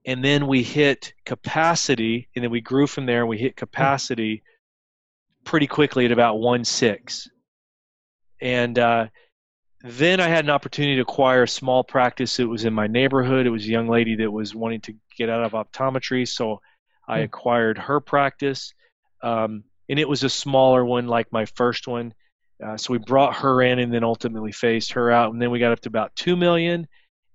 And 0.06 0.24
then 0.24 0.48
we 0.48 0.64
hit 0.64 1.14
capacity, 1.26 2.30
and 2.36 2.44
then 2.44 2.52
we 2.52 2.62
grew 2.62 2.88
from 2.88 3.06
there. 3.06 3.22
And 3.22 3.30
we 3.30 3.38
hit 3.38 3.56
capacity 3.56 4.44
pretty 5.44 5.68
quickly 5.68 6.06
at 6.06 6.12
about 6.12 6.40
one 6.40 6.64
six. 6.64 7.30
And 8.42 8.78
uh, 8.78 9.08
then 9.88 10.20
I 10.20 10.28
had 10.28 10.46
an 10.46 10.50
opportunity 10.50 10.96
to 10.96 11.02
acquire 11.02 11.44
a 11.44 11.48
small 11.48 11.84
practice. 11.84 12.40
It 12.40 12.46
was 12.46 12.66
in 12.66 12.74
my 12.74 12.88
neighborhood. 12.88 13.46
It 13.46 13.52
was 13.52 13.66
a 13.66 13.70
young 13.70 13.88
lady 13.88 14.16
that 14.18 14.32
was 14.32 14.56
wanting 14.56 14.82
to 14.82 14.96
get 15.18 15.30
out 15.30 15.44
of 15.44 15.52
optometry, 15.52 16.28
so 16.28 16.62
I 17.08 17.20
hmm. 17.20 17.26
acquired 17.26 17.78
her 17.78 18.00
practice. 18.00 18.74
Um, 19.22 19.64
and 19.90 20.00
it 20.00 20.08
was 20.08 20.24
a 20.24 20.30
smaller 20.30 20.84
one 20.84 21.08
like 21.08 21.32
my 21.32 21.46
first 21.46 21.88
one. 21.88 22.14
Uh, 22.64 22.76
so 22.76 22.92
we 22.92 22.98
brought 22.98 23.36
her 23.36 23.62
in 23.62 23.80
and 23.80 23.94
then 23.94 24.04
ultimately 24.04 24.52
phased 24.52 24.92
her 24.94 25.12
out, 25.12 25.32
and 25.32 25.42
then 25.42 25.52
we 25.52 25.60
got 25.60 25.72
up 25.72 25.80
to 25.82 25.90
about 25.90 26.16
two 26.16 26.36
million, 26.36 26.88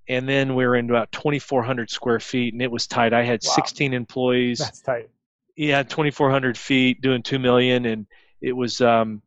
and 0.08 0.28
then 0.28 0.54
we 0.54 0.66
were 0.66 0.74
in 0.74 0.90
about 0.90 1.12
2,400 1.12 1.90
square 1.90 2.18
feet, 2.18 2.52
and 2.52 2.62
it 2.62 2.70
was 2.70 2.86
tight. 2.86 3.12
I 3.12 3.22
had 3.22 3.40
wow. 3.44 3.54
16 3.54 3.94
employees. 3.94 4.58
That's 4.58 4.80
tight. 4.80 5.10
Yeah, 5.56 5.82
2,400 5.84 6.58
feet, 6.58 7.00
doing 7.00 7.22
two 7.22 7.38
million, 7.38 7.86
and 7.86 8.06
it 8.40 8.52
was. 8.52 8.80
Um, 8.80 9.22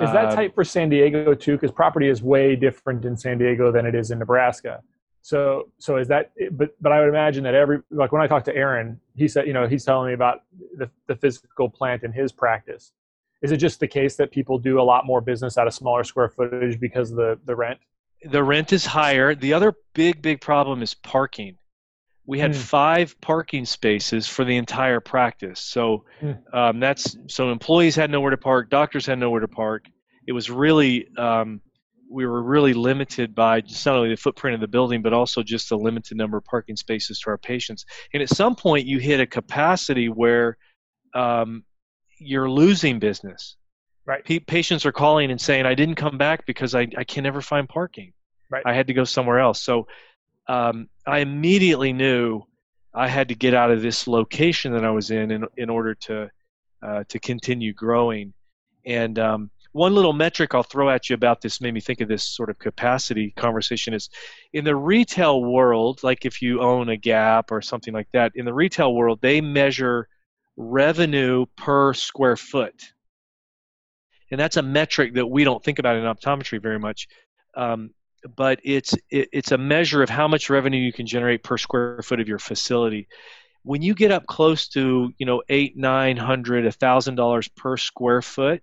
is 0.00 0.12
that 0.12 0.26
uh, 0.26 0.34
tight 0.34 0.54
for 0.54 0.64
San 0.64 0.88
Diego 0.88 1.34
too? 1.34 1.52
Because 1.52 1.70
property 1.70 2.08
is 2.08 2.22
way 2.22 2.56
different 2.56 3.04
in 3.04 3.16
San 3.16 3.38
Diego 3.38 3.70
than 3.70 3.86
it 3.86 3.94
is 3.94 4.10
in 4.10 4.18
Nebraska. 4.18 4.82
So, 5.22 5.70
so 5.78 5.96
is 5.96 6.08
that? 6.08 6.32
But, 6.52 6.74
but 6.80 6.92
I 6.92 7.00
would 7.00 7.08
imagine 7.08 7.44
that 7.44 7.54
every 7.54 7.80
like 7.90 8.12
when 8.12 8.20
I 8.20 8.26
talked 8.26 8.44
to 8.46 8.56
Aaron, 8.56 9.00
he 9.16 9.28
said, 9.28 9.46
you 9.46 9.52
know, 9.52 9.66
he's 9.66 9.84
telling 9.84 10.08
me 10.08 10.14
about 10.14 10.42
the, 10.76 10.90
the 11.06 11.16
physical 11.16 11.68
plant 11.68 12.02
in 12.02 12.12
his 12.12 12.32
practice. 12.32 12.92
Is 13.40 13.52
it 13.52 13.58
just 13.58 13.78
the 13.78 13.88
case 13.88 14.16
that 14.16 14.30
people 14.30 14.58
do 14.58 14.80
a 14.80 14.82
lot 14.82 15.06
more 15.06 15.20
business 15.20 15.56
out 15.56 15.66
of 15.66 15.74
smaller 15.74 16.04
square 16.04 16.28
footage 16.28 16.80
because 16.80 17.10
of 17.10 17.16
the 17.16 17.38
the 17.46 17.54
rent? 17.54 17.78
The 18.24 18.42
rent 18.42 18.72
is 18.72 18.84
higher. 18.84 19.34
The 19.34 19.52
other 19.52 19.74
big 19.94 20.20
big 20.20 20.40
problem 20.40 20.82
is 20.82 20.92
parking 20.92 21.56
we 22.26 22.38
had 22.38 22.52
mm. 22.52 22.56
five 22.56 23.20
parking 23.20 23.64
spaces 23.66 24.26
for 24.26 24.44
the 24.44 24.56
entire 24.56 25.00
practice. 25.00 25.60
So 25.60 26.04
mm. 26.22 26.38
um, 26.54 26.80
that's 26.80 27.16
so 27.26 27.50
employees 27.50 27.96
had 27.96 28.10
nowhere 28.10 28.30
to 28.30 28.36
park, 28.36 28.70
doctors 28.70 29.06
had 29.06 29.18
nowhere 29.18 29.40
to 29.40 29.48
park. 29.48 29.86
It 30.26 30.32
was 30.32 30.50
really 30.50 31.08
um, 31.18 31.60
we 32.10 32.26
were 32.26 32.42
really 32.42 32.74
limited 32.74 33.34
by 33.34 33.60
just 33.60 33.84
not 33.84 33.96
only 33.96 34.10
the 34.10 34.16
footprint 34.16 34.54
of 34.54 34.60
the 34.60 34.68
building, 34.68 35.02
but 35.02 35.12
also 35.12 35.42
just 35.42 35.68
the 35.68 35.76
limited 35.76 36.16
number 36.16 36.36
of 36.36 36.44
parking 36.44 36.76
spaces 36.76 37.18
to 37.20 37.30
our 37.30 37.38
patients. 37.38 37.84
And 38.12 38.22
at 38.22 38.28
some 38.28 38.54
point, 38.54 38.86
you 38.86 38.98
hit 38.98 39.20
a 39.20 39.26
capacity 39.26 40.08
where 40.08 40.56
um, 41.14 41.64
you're 42.18 42.48
losing 42.48 42.98
business. 42.98 43.56
Right. 44.06 44.24
P- 44.24 44.40
patients 44.40 44.84
are 44.86 44.92
calling 44.92 45.30
and 45.30 45.40
saying, 45.40 45.66
"I 45.66 45.74
didn't 45.74 45.96
come 45.96 46.18
back 46.18 46.46
because 46.46 46.74
I, 46.74 46.86
I 46.96 47.04
can 47.04 47.24
never 47.24 47.40
find 47.40 47.68
parking. 47.68 48.12
Right. 48.50 48.62
I 48.64 48.74
had 48.74 48.86
to 48.88 48.94
go 48.94 49.04
somewhere 49.04 49.40
else." 49.40 49.62
So 49.62 49.86
um, 50.46 50.88
I 51.06 51.18
immediately 51.18 51.92
knew 51.92 52.42
I 52.92 53.08
had 53.08 53.28
to 53.28 53.34
get 53.34 53.54
out 53.54 53.70
of 53.70 53.82
this 53.82 54.06
location 54.06 54.72
that 54.72 54.84
I 54.84 54.90
was 54.90 55.10
in 55.10 55.30
in, 55.30 55.44
in 55.56 55.70
order 55.70 55.94
to 55.94 56.30
uh, 56.82 57.04
to 57.08 57.18
continue 57.18 57.72
growing. 57.72 58.32
And 58.86 59.18
um, 59.18 59.50
one 59.72 59.94
little 59.94 60.12
metric 60.12 60.54
I'll 60.54 60.62
throw 60.62 60.88
at 60.88 61.10
you 61.10 61.14
about 61.14 61.40
this 61.40 61.60
made 61.60 61.74
me 61.74 61.80
think 61.80 62.00
of 62.00 62.08
this 62.08 62.22
sort 62.22 62.48
of 62.48 62.58
capacity 62.58 63.32
conversation 63.36 63.92
is 63.92 64.08
in 64.52 64.64
the 64.64 64.76
retail 64.76 65.42
world, 65.42 66.02
like 66.04 66.24
if 66.24 66.40
you 66.40 66.60
own 66.60 66.90
a 66.90 66.96
Gap 66.96 67.50
or 67.50 67.60
something 67.60 67.92
like 67.92 68.08
that, 68.12 68.32
in 68.36 68.44
the 68.44 68.54
retail 68.54 68.94
world, 68.94 69.18
they 69.20 69.40
measure 69.40 70.06
revenue 70.56 71.46
per 71.56 71.92
square 71.92 72.36
foot. 72.36 72.92
And 74.30 74.38
that's 74.38 74.56
a 74.56 74.62
metric 74.62 75.14
that 75.14 75.26
we 75.26 75.42
don't 75.42 75.62
think 75.62 75.80
about 75.80 75.96
in 75.96 76.04
optometry 76.04 76.62
very 76.62 76.78
much. 76.78 77.08
Um, 77.56 77.90
but 78.36 78.60
it's 78.64 78.94
it, 79.10 79.28
it's 79.32 79.52
a 79.52 79.58
measure 79.58 80.02
of 80.02 80.10
how 80.10 80.28
much 80.28 80.50
revenue 80.50 80.78
you 80.78 80.92
can 80.92 81.06
generate 81.06 81.42
per 81.42 81.58
square 81.58 82.02
foot 82.02 82.20
of 82.20 82.28
your 82.28 82.38
facility. 82.38 83.08
When 83.62 83.82
you 83.82 83.94
get 83.94 84.10
up 84.10 84.26
close 84.26 84.68
to 84.68 85.12
you 85.18 85.26
know 85.26 85.42
eight, 85.48 85.76
nine 85.76 86.16
hundred, 86.16 86.66
a 86.66 86.72
thousand 86.72 87.16
dollars 87.16 87.48
per 87.48 87.76
square 87.76 88.22
foot 88.22 88.62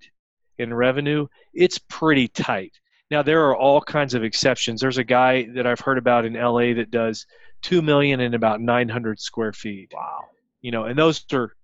in 0.57 0.73
revenue, 0.73 1.27
it's 1.53 1.77
pretty 1.77 2.27
tight. 2.27 2.79
Now 3.09 3.21
there 3.21 3.45
are 3.47 3.55
all 3.55 3.81
kinds 3.81 4.13
of 4.13 4.23
exceptions. 4.23 4.81
There's 4.81 4.97
a 4.97 5.03
guy 5.03 5.47
that 5.55 5.67
I've 5.67 5.79
heard 5.79 5.97
about 5.97 6.25
in 6.25 6.33
LA 6.33 6.73
that 6.75 6.91
does 6.91 7.25
two 7.61 7.81
million 7.81 8.19
in 8.19 8.33
about 8.33 8.61
900 8.61 9.19
square 9.19 9.53
feet. 9.53 9.91
Wow. 9.93 10.25
You 10.61 10.71
know, 10.71 10.85
and 10.85 10.97
those 10.97 11.25
are 11.33 11.55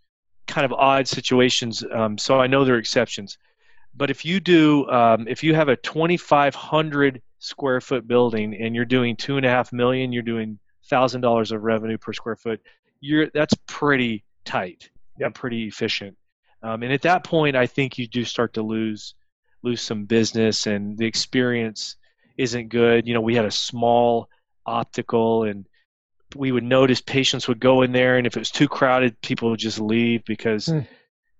kind 0.48 0.66
of 0.66 0.74
odd 0.74 1.08
situations. 1.08 1.84
Um, 1.92 2.18
so 2.18 2.40
I 2.40 2.48
know 2.48 2.66
there 2.66 2.76
are 2.76 2.80
exceptions. 2.80 3.38
But 3.96 4.10
if 4.12 4.26
you 4.26 4.40
do, 4.40 4.88
um, 4.90 5.28
if 5.28 5.44
you 5.44 5.56
have 5.56 5.70
a 5.70 5.76
2,500 5.76 7.22
square 7.40 7.82
foot 7.82 8.08
building 8.08 8.56
and 8.56 8.76
you're 8.76 8.86
doing 8.86 9.16
two 9.16 9.38
and 9.38 9.46
a 9.46 9.50
half 9.50 9.72
million, 9.72 10.12
you're 10.12 10.24
doing 10.24 10.60
thousand 10.90 11.22
dollars 11.22 11.52
of 11.52 11.64
revenue 11.64 11.98
per 11.98 12.14
square 12.14 12.36
foot. 12.36 12.62
You're 13.00 13.30
that's 13.34 13.54
pretty 13.68 14.24
tight 14.46 14.90
yep. 15.18 15.28
and 15.28 15.36
pretty 15.36 15.68
efficient. 15.68 16.18
Um, 16.64 16.84
and 16.84 16.92
at 16.92 17.04
that 17.04 17.24
point, 17.24 17.56
I 17.56 17.68
think 17.68 17.98
you 17.98 18.08
do 18.08 18.24
start 18.24 18.54
to 18.54 18.64
lose 18.64 19.14
lose 19.64 19.82
some 19.82 20.06
business, 20.06 20.68
and 20.68 20.98
the 20.98 21.06
experience 21.06 21.96
isn't 22.38 22.70
good. 22.70 23.08
You 23.08 23.14
know, 23.14 23.22
we 23.22 23.36
had 23.36 23.46
a 23.46 23.52
small 23.52 24.30
optical, 24.66 25.44
and 25.44 25.68
we 26.36 26.52
would 26.52 26.64
notice 26.64 27.02
patients 27.02 27.48
would 27.48 27.60
go 27.60 27.82
in 27.82 27.92
there, 27.92 28.18
and 28.18 28.26
if 28.26 28.36
it 28.36 28.40
was 28.40 28.52
too 28.52 28.68
crowded, 28.68 29.20
people 29.22 29.52
would 29.52 29.60
just 29.60 29.80
leave 29.80 30.24
because, 30.26 30.66
mm. 30.66 30.88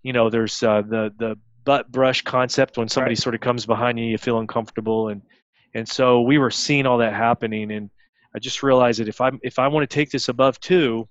you 0.04 0.14
know, 0.14 0.30
there's 0.30 0.62
uh, 0.62 0.82
the 0.82 1.14
the 1.18 1.36
butt 1.64 1.92
brush 1.92 2.22
concept 2.22 2.78
when 2.78 2.88
somebody 2.88 3.12
right. 3.12 3.18
sort 3.18 3.36
of 3.36 3.42
comes 3.42 3.66
behind 3.66 4.00
you, 4.00 4.06
you 4.06 4.18
feel 4.18 4.40
uncomfortable, 4.40 5.10
and 5.10 5.22
and 5.78 5.88
so 5.88 6.22
we 6.22 6.40
were 6.40 6.50
seeing 6.50 6.88
all 6.88 6.98
that 6.98 7.14
happening, 7.14 7.72
and 7.72 7.92
I 8.34 8.40
just 8.40 8.64
realized 8.64 9.00
that 9.00 9.08
if 9.08 9.22
I 9.22 9.30
if 9.44 9.60
I 9.60 9.68
want 9.68 9.88
to 9.88 9.94
take 9.94 10.10
this 10.10 10.28
above 10.28 10.60
two, 10.60 11.08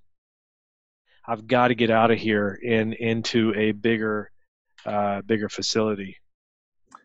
I've 1.24 1.46
got 1.46 1.68
to 1.68 1.76
get 1.76 1.88
out 1.88 2.11
of 2.11 2.18
here 2.18 2.59
and 2.66 2.92
into 2.94 3.55
a 3.55 3.70
bigger 3.70 4.33
uh, 4.85 5.22
bigger 5.22 5.48
facility. 5.48 6.16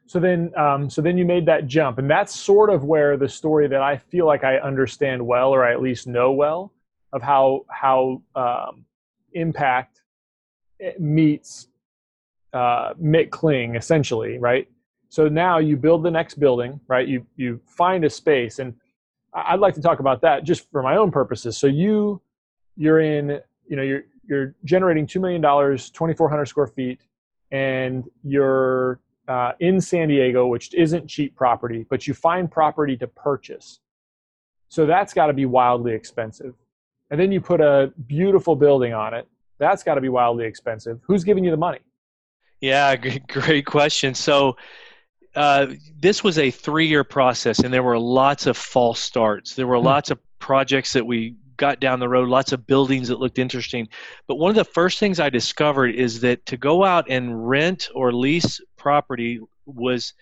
So 0.08 0.20
then, 0.20 0.52
um, 0.58 0.90
so 0.90 1.04
then 1.04 1.20
you 1.20 1.24
made 1.24 1.46
that 1.46 1.68
jump, 1.68 2.00
and 2.00 2.10
that's 2.10 2.34
sort 2.34 2.72
of 2.72 2.84
where 2.84 3.16
the 3.16 3.30
story 3.30 3.68
that 3.68 3.82
I 3.82 3.96
feel 3.96 4.26
like 4.26 4.44
I 4.44 4.58
understand 4.58 5.24
well, 5.24 5.52
or 5.52 5.64
I 5.64 5.72
at 5.72 5.84
least 5.84 6.08
know 6.08 6.32
well, 6.32 6.74
of 7.14 7.22
how 7.22 7.66
how 7.70 8.24
um, 8.36 8.86
impact 9.34 10.02
eh, 10.82 10.94
meets 10.98 11.68
uh, 12.54 12.96
Mick 12.96 13.30
Kling, 13.30 13.76
essentially, 13.76 14.40
right? 14.40 14.68
So 15.12 15.28
now 15.28 15.58
you 15.58 15.76
build 15.76 16.04
the 16.04 16.10
next 16.10 16.36
building, 16.40 16.80
right? 16.88 17.06
You 17.06 17.26
you 17.36 17.60
find 17.68 18.06
a 18.06 18.10
space, 18.10 18.60
and 18.60 18.74
I'd 19.34 19.60
like 19.60 19.74
to 19.74 19.82
talk 19.82 20.00
about 20.00 20.22
that 20.22 20.46
just 20.46 20.72
for 20.72 20.82
my 20.82 20.96
own 20.96 21.12
purposes. 21.12 21.58
So 21.58 21.68
you 21.68 22.22
you're 22.78 23.02
in, 23.02 23.42
you 23.68 23.76
know, 23.76 23.84
you're 23.84 24.04
you're 24.24 24.56
generating 24.64 25.06
two 25.06 25.20
million 25.20 25.42
dollars, 25.42 25.90
twenty 25.90 26.14
four 26.14 26.30
hundred 26.30 26.46
square 26.46 26.66
feet, 26.66 27.02
and 27.52 28.10
you're 28.24 29.02
uh, 29.28 29.52
in 29.60 29.82
San 29.82 30.08
Diego, 30.08 30.48
which 30.48 30.74
isn't 30.74 31.10
cheap 31.10 31.36
property, 31.36 31.86
but 31.90 32.08
you 32.08 32.14
find 32.14 32.50
property 32.50 32.96
to 32.96 33.08
purchase. 33.08 33.82
So 34.70 34.86
that's 34.86 35.14
got 35.14 35.28
to 35.28 35.34
be 35.34 35.46
wildly 35.46 35.92
expensive. 35.92 36.56
And 37.10 37.20
then 37.20 37.34
you 37.34 37.42
put 37.42 37.60
a 37.60 37.92
beautiful 38.08 38.56
building 38.56 38.94
on 38.94 39.14
it. 39.14 39.28
That's 39.58 39.84
got 39.84 39.96
to 39.96 40.02
be 40.02 40.08
wildly 40.08 40.46
expensive. 40.46 41.02
Who's 41.04 41.26
giving 41.26 41.44
you 41.44 41.52
the 41.52 41.58
money? 41.58 41.80
Yeah, 42.62 42.96
great 43.28 43.66
question. 43.66 44.14
So 44.14 44.56
uh, 45.36 45.68
this 46.00 46.24
was 46.24 46.38
a 46.38 46.52
three-year 46.52 47.04
process, 47.04 47.60
and 47.60 47.74
there 47.74 47.84
were 47.84 48.00
lots 48.00 48.48
of 48.48 48.58
false 48.58 49.00
starts. 49.00 49.56
There 49.56 49.68
were 49.68 49.76
mm-hmm. 49.76 49.86
lots 49.86 50.12
of 50.12 50.20
projects 50.40 50.94
that 50.94 51.06
we 51.06 51.36
got 51.58 51.80
down 51.80 52.00
the 52.00 52.10
road, 52.10 52.28
lots 52.28 52.52
of 52.52 52.66
buildings 52.66 53.08
that 53.08 53.20
looked 53.20 53.38
interesting. 53.38 53.88
But 54.28 54.36
one 54.36 54.50
of 54.50 54.56
the 54.56 54.66
first 54.66 55.00
things 55.00 55.20
I 55.20 55.30
discovered 55.30 55.94
is 55.96 56.20
that 56.22 56.46
to 56.48 56.58
go 56.58 56.84
out 56.84 57.06
and 57.08 57.48
rent 57.48 57.90
or 57.94 58.12
lease 58.12 58.60
property 58.78 59.40
was 59.66 60.14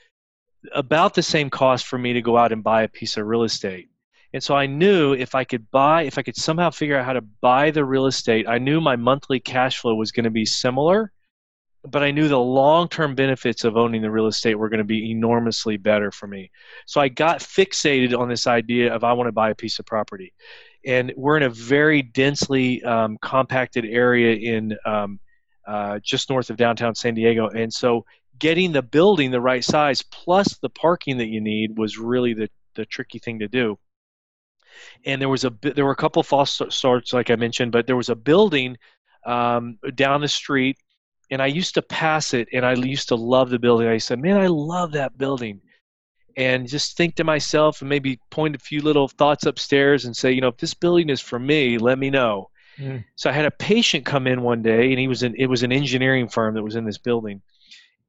about 0.74 1.13
the 1.13 1.24
same 1.24 1.50
cost 1.50 1.88
for 1.88 1.98
me 1.98 2.12
to 2.13 2.22
go 2.22 2.38
out 2.38 2.52
and 2.52 2.62
buy 2.62 2.84
a 2.84 2.89
piece 2.89 3.15
of 3.15 3.26
real 3.26 3.43
estate. 3.43 3.88
And 4.34 4.43
so 4.43 4.54
I 4.54 4.67
knew 4.67 5.13
if 5.13 5.34
I 5.34 5.45
could 5.45 5.72
buy, 5.72 6.04
if 6.04 6.17
I 6.17 6.22
could 6.24 6.36
somehow 6.36 6.69
figure 6.69 6.98
out 6.98 7.06
how 7.06 7.13
to 7.13 7.22
buy 7.22 7.72
the 7.72 7.86
real 7.86 8.06
estate, 8.06 8.48
I 8.48 8.58
knew 8.58 8.82
my 8.82 8.95
monthly 8.98 9.39
cash 9.39 9.80
flow 9.80 9.95
was 9.95 10.12
going 10.12 10.26
to 10.26 10.30
be 10.30 10.45
similar 10.45 11.12
but 11.84 12.04
I 12.04 12.12
knew 12.12 12.28
the 12.28 12.39
long 12.39 12.89
term 12.89 13.15
benefits 13.15 13.63
of 13.63 13.78
owning 13.78 14.02
the 14.02 14.12
real 14.12 14.28
estate 14.28 14.56
were 14.56 14.70
going 14.70 14.80
to 14.80 14.84
be 14.84 15.12
enormously 15.12 15.78
better 15.78 16.12
for 16.12 16.28
me. 16.28 16.52
So 16.86 17.00
I 17.00 17.08
got 17.08 17.39
fixated 17.39 18.18
on 18.18 18.28
this 18.28 18.48
idea 18.48 18.94
of 18.94 19.04
I 19.04 19.13
want 19.13 19.28
to 19.28 19.32
buy 19.32 19.50
a 19.50 19.56
piece 19.56 19.80
of 19.80 19.86
property. 19.86 20.34
And 20.86 21.13
we're 21.15 21.38
in 21.38 21.44
a 21.44 21.50
very 21.50 22.02
densely 22.02 22.84
um, 22.84 23.18
compacted 23.22 23.86
area 23.86 24.36
in 24.36 24.78
um, 24.86 25.20
uh, 25.68 26.00
just 26.04 26.30
north 26.30 26.50
of 26.50 26.58
downtown 26.58 26.96
San 26.96 27.13
Diego. 27.13 27.48
And 27.48 27.72
so 27.72 28.06
getting 28.39 28.72
the 28.72 28.82
building 28.82 29.32
the 29.32 29.42
right 29.42 29.63
size 29.63 30.02
plus 30.02 30.58
the 30.62 30.70
parking 30.70 31.18
that 31.18 31.28
you 31.28 31.42
need 31.42 31.78
was 31.78 31.98
really 31.98 32.34
the, 32.34 32.50
the 32.76 32.86
tricky 32.86 33.20
thing 33.20 33.39
to 33.39 33.48
do. 33.48 33.78
And 35.06 35.22
there 35.22 35.30
was 35.30 35.44
a 35.44 35.54
there 35.62 35.84
were 35.84 35.92
a 35.92 35.96
couple 35.96 36.24
false 36.24 36.62
starts, 36.70 37.12
like 37.12 37.30
I 37.30 37.36
mentioned, 37.36 37.72
but 37.72 37.86
there 37.86 37.98
was 37.98 38.10
a 38.10 38.15
building 38.15 38.78
um, 39.26 39.78
down 39.96 40.22
the 40.22 40.28
street 40.28 40.78
and 41.32 41.42
I 41.42 41.48
used 41.48 41.76
to 41.76 41.82
pass 41.82 42.34
it 42.34 42.48
and 42.54 42.65
I 42.65 42.73
used 42.73 43.10
to 43.10 43.15
love 43.15 43.50
the 43.50 43.60
building. 43.60 43.88
I 43.88 43.98
said, 43.98 44.19
man, 44.19 44.38
I 44.38 44.48
love 44.48 44.94
that 44.94 45.17
building. 45.17 45.62
And 46.38 46.67
just 46.67 46.96
think 46.96 47.15
to 47.15 47.23
myself 47.23 47.82
and 47.82 47.90
maybe 47.90 48.19
point 48.30 48.56
a 48.56 48.60
few 48.60 48.82
little 48.82 49.08
thoughts 49.08 49.46
upstairs 49.46 50.06
and 50.06 50.15
say, 50.15 50.32
you 50.32 50.42
know, 50.42 50.48
if 50.48 50.58
this 50.58 50.73
building 50.73 51.10
is 51.10 51.21
for 51.21 51.38
me, 51.38 51.77
let 51.77 52.00
me 52.00 52.10
know. 52.10 52.50
Mm. 52.77 53.04
So 53.15 53.30
I 53.30 53.34
had 53.34 53.46
a 53.46 53.52
patient 53.52 54.06
come 54.06 54.25
in 54.25 54.42
one 54.42 54.62
day 54.62 54.90
and 54.92 55.00
he 55.00 55.08
was 55.08 55.23
in, 55.23 55.36
it 55.36 55.48
was 55.48 55.63
an 55.63 55.71
engineering 55.71 56.30
firm 56.30 56.54
that 56.56 56.63
was 56.63 56.75
in 56.75 56.86
this 56.86 56.98
building. 56.98 57.42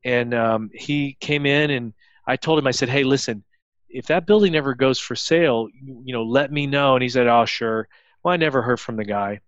And 0.04 0.32
um, 0.32 0.70
he 0.72 1.16
came 1.20 1.44
in 1.44 1.70
and 1.70 1.92
I 2.26 2.36
told 2.36 2.58
him, 2.58 2.66
I 2.66 2.70
said, 2.70 2.88
hey, 2.88 3.04
listen, 3.04 3.42
if 3.88 4.06
that 4.06 4.26
building 4.26 4.54
ever 4.54 4.74
goes 4.74 4.98
for 4.98 5.16
sale, 5.16 5.68
you, 5.74 6.02
you 6.04 6.12
know, 6.12 6.22
let 6.22 6.52
me 6.52 6.66
know. 6.66 6.94
And 6.94 7.02
he 7.02 7.08
said, 7.08 7.26
oh, 7.26 7.44
sure. 7.44 7.88
Well, 8.22 8.32
I 8.32 8.36
never 8.36 8.62
heard 8.62 8.80
from 8.80 8.96
the 8.96 9.04
guy. 9.04 9.40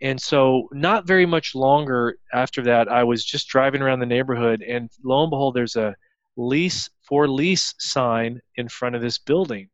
And 0.00 0.20
so, 0.20 0.68
not 0.72 1.06
very 1.06 1.26
much 1.26 1.54
longer 1.54 2.18
after 2.32 2.62
that, 2.62 2.88
I 2.88 3.04
was 3.04 3.24
just 3.24 3.48
driving 3.48 3.82
around 3.82 3.98
the 3.98 4.06
neighborhood, 4.06 4.62
and 4.62 4.90
lo 5.02 5.22
and 5.22 5.30
behold, 5.30 5.54
there's 5.54 5.76
a 5.76 5.94
lease 6.36 6.88
for 7.02 7.26
lease 7.26 7.74
sign 7.78 8.40
in 8.54 8.68
front 8.68 8.94
of 8.94 9.02
this 9.02 9.18
building. 9.18 9.68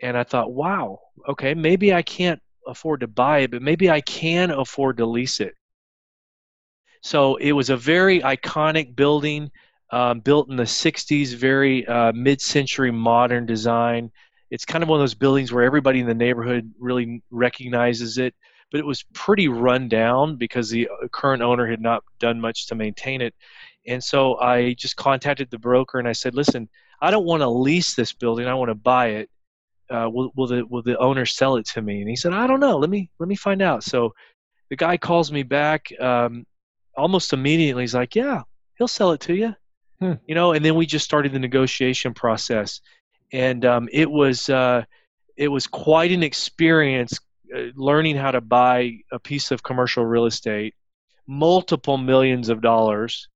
And 0.00 0.16
I 0.16 0.24
thought, 0.24 0.52
wow, 0.52 0.98
okay, 1.28 1.54
maybe 1.54 1.92
I 1.92 2.02
can't 2.02 2.40
afford 2.66 3.00
to 3.00 3.08
buy 3.08 3.40
it, 3.40 3.50
but 3.50 3.62
maybe 3.62 3.90
I 3.90 4.00
can 4.00 4.50
afford 4.50 4.96
to 4.96 5.06
lease 5.06 5.40
it. 5.40 5.54
So 7.02 7.36
it 7.36 7.52
was 7.52 7.70
a 7.70 7.76
very 7.76 8.20
iconic 8.20 8.94
building, 8.96 9.50
um, 9.90 10.20
built 10.20 10.48
in 10.48 10.56
the 10.56 10.62
60s, 10.62 11.34
very 11.34 11.86
uh, 11.86 12.12
mid 12.12 12.40
century 12.40 12.90
modern 12.90 13.44
design. 13.44 14.10
It's 14.50 14.64
kind 14.64 14.82
of 14.82 14.88
one 14.88 14.98
of 14.98 15.02
those 15.02 15.14
buildings 15.14 15.52
where 15.52 15.64
everybody 15.64 16.00
in 16.00 16.06
the 16.06 16.14
neighborhood 16.14 16.72
really 16.78 17.22
recognizes 17.30 18.18
it, 18.18 18.34
but 18.72 18.80
it 18.80 18.86
was 18.86 19.04
pretty 19.12 19.48
run 19.48 19.86
down 19.86 20.36
because 20.36 20.70
the 20.70 20.88
uh, 20.88 21.06
current 21.08 21.42
owner 21.42 21.66
had 21.66 21.80
not 21.80 22.02
done 22.18 22.40
much 22.40 22.66
to 22.68 22.74
maintain 22.74 23.20
it. 23.20 23.34
And 23.86 24.02
so 24.02 24.38
I 24.40 24.72
just 24.72 24.96
contacted 24.96 25.50
the 25.50 25.58
broker 25.58 25.98
and 25.98 26.08
I 26.08 26.12
said, 26.12 26.34
listen, 26.34 26.68
I 27.00 27.10
don't 27.10 27.26
want 27.26 27.42
to 27.42 27.48
lease 27.48 27.94
this 27.94 28.12
building, 28.12 28.46
I 28.46 28.54
want 28.54 28.70
to 28.70 28.74
buy 28.74 29.08
it. 29.08 29.30
Uh, 29.90 30.08
will, 30.10 30.32
will 30.34 30.46
the 30.46 30.64
will 30.64 30.82
the 30.82 30.96
owner 30.98 31.26
sell 31.26 31.56
it 31.56 31.66
to 31.66 31.82
me? 31.82 32.00
And 32.00 32.08
he 32.08 32.16
said, 32.16 32.32
I 32.32 32.46
don't 32.46 32.60
know. 32.60 32.78
Let 32.78 32.88
me 32.88 33.10
let 33.18 33.28
me 33.28 33.34
find 33.34 33.60
out. 33.60 33.84
So 33.84 34.14
the 34.70 34.76
guy 34.76 34.96
calls 34.96 35.30
me 35.30 35.42
back 35.42 35.92
um, 36.00 36.46
almost 36.96 37.34
immediately. 37.34 37.82
He's 37.82 37.94
like, 37.94 38.14
Yeah, 38.14 38.42
he'll 38.78 38.88
sell 38.88 39.12
it 39.12 39.20
to 39.22 39.34
you. 39.34 39.54
Hmm. 40.00 40.14
You 40.26 40.34
know, 40.34 40.52
and 40.52 40.64
then 40.64 40.76
we 40.76 40.86
just 40.86 41.04
started 41.04 41.32
the 41.32 41.38
negotiation 41.38 42.14
process, 42.14 42.80
and 43.32 43.66
um, 43.66 43.88
it 43.92 44.10
was 44.10 44.48
uh, 44.48 44.84
it 45.36 45.48
was 45.48 45.66
quite 45.66 46.10
an 46.10 46.22
experience 46.22 47.20
learning 47.74 48.16
how 48.16 48.30
to 48.30 48.40
buy 48.40 48.98
a 49.10 49.18
piece 49.18 49.50
of 49.50 49.62
commercial 49.62 50.04
real 50.04 50.26
estate, 50.26 50.74
multiple 51.26 51.98
millions 51.98 52.48
of 52.48 52.60
dollars. 52.60 53.28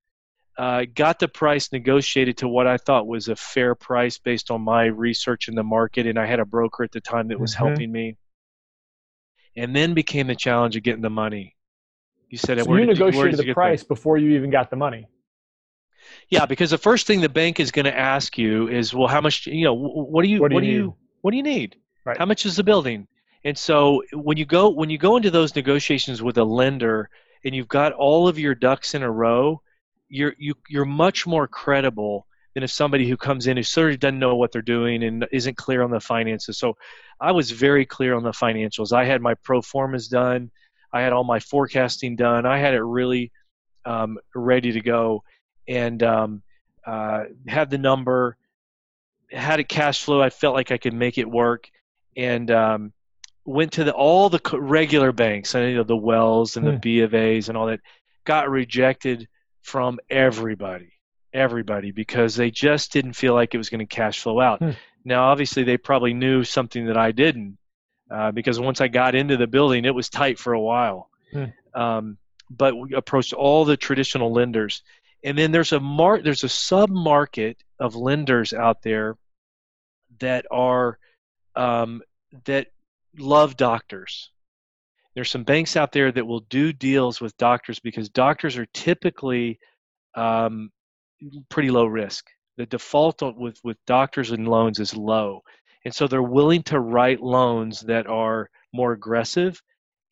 Uh, 0.58 0.86
got 0.94 1.18
the 1.18 1.28
price 1.28 1.70
negotiated 1.70 2.38
to 2.38 2.48
what 2.48 2.66
I 2.66 2.78
thought 2.78 3.06
was 3.06 3.28
a 3.28 3.36
fair 3.36 3.74
price 3.74 4.16
based 4.16 4.50
on 4.50 4.62
my 4.62 4.86
research 4.86 5.48
in 5.48 5.54
the 5.54 5.62
market, 5.62 6.06
and 6.06 6.18
I 6.18 6.24
had 6.24 6.40
a 6.40 6.46
broker 6.46 6.82
at 6.82 6.92
the 6.92 7.00
time 7.00 7.28
that 7.28 7.38
was 7.38 7.54
mm-hmm. 7.54 7.66
helping 7.66 7.92
me 7.92 8.16
and 9.56 9.74
then 9.74 9.94
became 9.94 10.26
the 10.26 10.34
challenge 10.34 10.76
of 10.76 10.82
getting 10.82 11.02
the 11.02 11.10
money. 11.10 11.56
You 12.28 12.38
said, 12.38 12.62
so 12.62 12.74
you 12.74 12.86
negotiated 12.86 13.38
the 13.38 13.54
price 13.54 13.82
before 13.82 14.18
you 14.18 14.30
even 14.36 14.50
got 14.50 14.70
the 14.70 14.76
money. 14.76 15.08
Yeah, 16.28 16.46
because 16.46 16.70
the 16.70 16.78
first 16.78 17.06
thing 17.06 17.20
the 17.20 17.28
bank 17.28 17.58
is 17.60 17.70
going 17.70 17.84
to 17.84 17.96
ask 17.96 18.36
you 18.36 18.68
is, 18.68 18.92
well, 18.92 19.08
how 19.08 19.20
much? 19.20 19.46
You 19.46 19.64
know, 19.64 19.74
what 19.74 20.22
do 20.22 20.28
you 20.28 20.40
what 20.40 20.50
do 20.50 20.54
you, 20.54 20.56
what 20.56 20.60
do 20.60 20.66
you, 20.66 20.96
what 21.22 21.30
do 21.30 21.36
you 21.36 21.42
need? 21.42 21.76
Right. 22.04 22.18
How 22.18 22.26
much 22.26 22.46
is 22.46 22.56
the 22.56 22.64
building? 22.64 23.06
And 23.46 23.56
so 23.56 24.02
when 24.12 24.36
you 24.36 24.44
go 24.44 24.70
when 24.70 24.90
you 24.90 24.98
go 24.98 25.16
into 25.16 25.30
those 25.30 25.54
negotiations 25.54 26.20
with 26.20 26.36
a 26.36 26.42
lender 26.42 27.08
and 27.44 27.54
you've 27.54 27.68
got 27.68 27.92
all 27.92 28.26
of 28.26 28.40
your 28.40 28.56
ducks 28.56 28.92
in 28.96 29.04
a 29.04 29.10
row, 29.10 29.62
you're 30.08 30.34
you, 30.36 30.54
you're 30.68 30.84
much 30.84 31.28
more 31.28 31.46
credible 31.46 32.26
than 32.54 32.64
if 32.64 32.72
somebody 32.72 33.08
who 33.08 33.16
comes 33.16 33.46
in 33.46 33.56
who 33.56 33.62
of 33.62 33.96
doesn't 33.96 34.18
know 34.18 34.34
what 34.34 34.50
they're 34.50 34.62
doing 34.62 35.04
and 35.04 35.28
isn't 35.30 35.56
clear 35.56 35.82
on 35.82 35.92
the 35.92 36.00
finances. 36.00 36.58
So 36.58 36.76
I 37.20 37.30
was 37.30 37.52
very 37.52 37.86
clear 37.86 38.16
on 38.16 38.24
the 38.24 38.32
financials. 38.32 38.92
I 38.92 39.04
had 39.04 39.22
my 39.22 39.34
pro 39.34 39.62
formas 39.62 40.08
done. 40.08 40.50
I 40.92 41.02
had 41.02 41.12
all 41.12 41.22
my 41.22 41.38
forecasting 41.38 42.16
done. 42.16 42.46
I 42.46 42.58
had 42.58 42.74
it 42.74 42.82
really 42.82 43.30
um, 43.84 44.18
ready 44.34 44.72
to 44.72 44.80
go, 44.80 45.22
and 45.68 46.02
um, 46.02 46.42
uh, 46.84 47.26
had 47.46 47.70
the 47.70 47.78
number, 47.78 48.38
had 49.30 49.60
a 49.60 49.64
cash 49.64 50.02
flow. 50.02 50.20
I 50.20 50.30
felt 50.30 50.56
like 50.56 50.72
I 50.72 50.78
could 50.78 50.94
make 50.94 51.16
it 51.16 51.30
work, 51.30 51.70
and 52.16 52.50
um, 52.50 52.92
went 53.46 53.72
to 53.72 53.84
the, 53.84 53.92
all 53.92 54.28
the 54.28 54.40
regular 54.58 55.12
banks. 55.12 55.54
I 55.54 55.66
you 55.66 55.76
know 55.76 55.84
the 55.84 55.96
Wells 55.96 56.56
and 56.56 56.66
the 56.66 56.72
hmm. 56.72 56.78
B 56.78 57.00
of 57.00 57.14
A's 57.14 57.48
and 57.48 57.56
all 57.56 57.66
that. 57.66 57.80
Got 58.24 58.50
rejected 58.50 59.28
from 59.62 60.00
everybody 60.10 60.92
everybody 61.36 61.90
because 61.90 62.34
they 62.34 62.50
just 62.50 62.92
didn't 62.92 63.12
feel 63.12 63.34
like 63.34 63.54
it 63.54 63.58
was 63.58 63.68
going 63.68 63.86
to 63.86 63.86
cash 63.86 64.20
flow 64.20 64.40
out. 64.40 64.58
Hmm. 64.58 64.70
Now, 65.04 65.26
obviously, 65.26 65.62
they 65.62 65.76
probably 65.76 66.14
knew 66.14 66.42
something 66.42 66.86
that 66.86 66.96
I 66.96 67.12
didn't 67.12 67.58
uh, 68.10 68.32
because 68.32 68.58
once 68.58 68.80
I 68.80 68.88
got 68.88 69.14
into 69.14 69.36
the 69.36 69.46
building, 69.46 69.84
it 69.84 69.94
was 69.94 70.08
tight 70.08 70.38
for 70.38 70.54
a 70.54 70.60
while. 70.60 71.10
Hmm. 71.32 71.44
Um, 71.74 72.18
but 72.50 72.74
we 72.76 72.94
approached 72.94 73.32
all 73.32 73.64
the 73.64 73.76
traditional 73.76 74.32
lenders, 74.32 74.82
and 75.22 75.36
then 75.36 75.52
there's 75.52 75.72
a 75.72 75.80
mar- 75.80 76.22
there's 76.22 76.44
a 76.44 76.48
sub 76.48 76.90
market 76.90 77.58
of 77.78 77.96
lenders 77.96 78.52
out 78.52 78.82
there 78.82 79.16
that 80.20 80.46
are 80.50 80.98
um, 81.54 82.02
that 82.44 82.68
love 83.18 83.56
doctors. 83.56 84.30
There's 85.14 85.30
some 85.30 85.44
banks 85.44 85.76
out 85.76 85.92
there 85.92 86.12
that 86.12 86.26
will 86.26 86.40
do 86.40 86.72
deals 86.72 87.20
with 87.20 87.36
doctors 87.38 87.80
because 87.80 88.08
doctors 88.10 88.56
are 88.58 88.66
typically 88.74 89.58
um, 90.14 90.70
pretty 91.48 91.70
low 91.70 91.86
risk. 91.86 92.26
The 92.56 92.66
default 92.66 93.22
with 93.36 93.58
with 93.64 93.76
doctors 93.86 94.30
and 94.30 94.48
loans 94.48 94.78
is 94.78 94.96
low, 94.96 95.42
and 95.84 95.94
so 95.94 96.06
they're 96.06 96.22
willing 96.22 96.62
to 96.64 96.80
write 96.80 97.20
loans 97.20 97.80
that 97.82 98.06
are 98.06 98.48
more 98.72 98.92
aggressive 98.92 99.60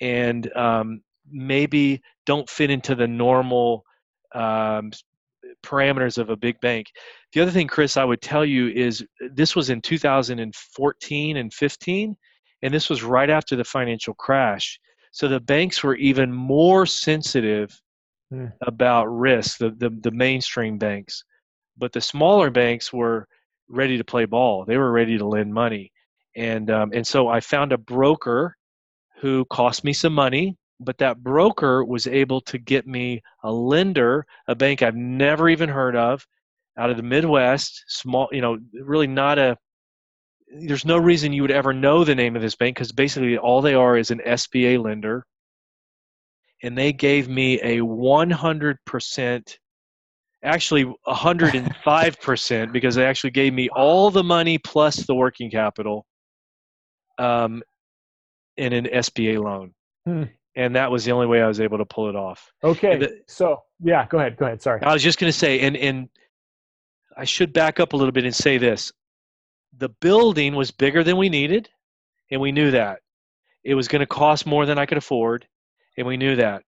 and 0.00 0.50
um, 0.56 1.02
maybe 1.30 2.02
don't 2.26 2.48
fit 2.48 2.70
into 2.70 2.94
the 2.94 3.06
normal 3.06 3.84
um, 4.34 4.90
parameters 5.62 6.18
of 6.18 6.30
a 6.30 6.36
big 6.36 6.60
bank. 6.60 6.86
The 7.32 7.40
other 7.40 7.50
thing, 7.50 7.66
Chris, 7.66 7.96
I 7.96 8.04
would 8.04 8.20
tell 8.20 8.44
you 8.44 8.68
is 8.68 9.04
this 9.20 9.56
was 9.56 9.70
in 9.70 9.80
2014 9.80 11.36
and 11.36 11.52
15, 11.52 12.16
and 12.64 12.72
this 12.72 12.88
was 12.88 13.02
right 13.04 13.28
after 13.28 13.56
the 13.56 13.62
financial 13.62 14.14
crash. 14.14 14.80
So 15.12 15.28
the 15.28 15.38
banks 15.38 15.84
were 15.84 15.96
even 15.96 16.32
more 16.32 16.86
sensitive 16.86 17.78
mm. 18.32 18.50
about 18.62 19.04
risk, 19.04 19.58
the, 19.58 19.70
the, 19.70 19.90
the 20.00 20.10
mainstream 20.10 20.78
banks. 20.78 21.24
But 21.76 21.92
the 21.92 22.00
smaller 22.00 22.50
banks 22.50 22.90
were 22.90 23.28
ready 23.68 23.98
to 23.98 24.04
play 24.04 24.24
ball. 24.24 24.64
They 24.64 24.78
were 24.78 24.92
ready 24.92 25.18
to 25.18 25.26
lend 25.26 25.52
money. 25.52 25.92
And, 26.36 26.70
um, 26.70 26.90
and 26.94 27.06
so 27.06 27.28
I 27.28 27.40
found 27.40 27.72
a 27.72 27.78
broker 27.78 28.56
who 29.20 29.44
cost 29.50 29.84
me 29.84 29.92
some 29.92 30.14
money, 30.14 30.56
but 30.80 30.96
that 30.98 31.22
broker 31.22 31.84
was 31.84 32.06
able 32.06 32.40
to 32.40 32.56
get 32.56 32.86
me 32.86 33.20
a 33.42 33.52
lender, 33.52 34.24
a 34.48 34.54
bank 34.54 34.80
I've 34.80 34.96
never 34.96 35.50
even 35.50 35.68
heard 35.68 35.96
of, 35.96 36.26
out 36.78 36.88
of 36.88 36.96
the 36.96 37.02
Midwest, 37.02 37.84
small, 37.88 38.28
you 38.32 38.40
know, 38.40 38.58
really 38.72 39.06
not 39.06 39.38
a, 39.38 39.58
there's 40.48 40.84
no 40.84 40.98
reason 40.98 41.32
you 41.32 41.42
would 41.42 41.50
ever 41.50 41.72
know 41.72 42.04
the 42.04 42.14
name 42.14 42.36
of 42.36 42.42
this 42.42 42.54
bank 42.54 42.76
because 42.76 42.92
basically 42.92 43.38
all 43.38 43.60
they 43.60 43.74
are 43.74 43.96
is 43.96 44.10
an 44.10 44.20
SBA 44.24 44.82
lender 44.82 45.26
and 46.62 46.76
they 46.78 46.92
gave 46.92 47.28
me 47.28 47.60
a 47.60 47.78
100% 47.78 49.56
actually 50.42 50.84
105% 51.06 52.72
because 52.72 52.94
they 52.94 53.04
actually 53.04 53.30
gave 53.30 53.52
me 53.52 53.68
all 53.70 54.10
the 54.10 54.22
money 54.22 54.58
plus 54.58 54.96
the 55.06 55.14
working 55.14 55.50
capital 55.50 56.04
um, 57.18 57.62
in 58.56 58.72
an 58.72 58.84
SBA 58.84 59.42
loan. 59.42 59.72
Hmm. 60.06 60.24
And 60.56 60.76
that 60.76 60.90
was 60.90 61.04
the 61.04 61.12
only 61.12 61.26
way 61.26 61.42
I 61.42 61.48
was 61.48 61.60
able 61.60 61.78
to 61.78 61.84
pull 61.84 62.08
it 62.08 62.14
off. 62.14 62.52
Okay. 62.62 62.96
The, 62.96 63.22
so, 63.26 63.62
yeah, 63.82 64.06
go 64.06 64.18
ahead. 64.18 64.36
Go 64.36 64.46
ahead. 64.46 64.62
Sorry. 64.62 64.80
I 64.82 64.92
was 64.92 65.02
just 65.02 65.18
going 65.18 65.32
to 65.32 65.36
say, 65.36 65.60
and, 65.60 65.76
and 65.76 66.08
I 67.16 67.24
should 67.24 67.52
back 67.52 67.80
up 67.80 67.92
a 67.92 67.96
little 67.96 68.12
bit 68.12 68.24
and 68.24 68.34
say 68.34 68.58
this 68.58 68.92
the 69.78 69.88
building 70.00 70.54
was 70.54 70.70
bigger 70.70 71.04
than 71.04 71.16
we 71.16 71.28
needed, 71.28 71.68
and 72.30 72.40
we 72.40 72.52
knew 72.52 72.70
that. 72.70 73.00
It 73.64 73.74
was 73.74 73.88
going 73.88 74.00
to 74.00 74.06
cost 74.06 74.46
more 74.46 74.66
than 74.66 74.78
I 74.78 74.86
could 74.86 74.98
afford 74.98 75.46
and 75.96 76.06
we 76.06 76.16
knew 76.16 76.36
that. 76.36 76.62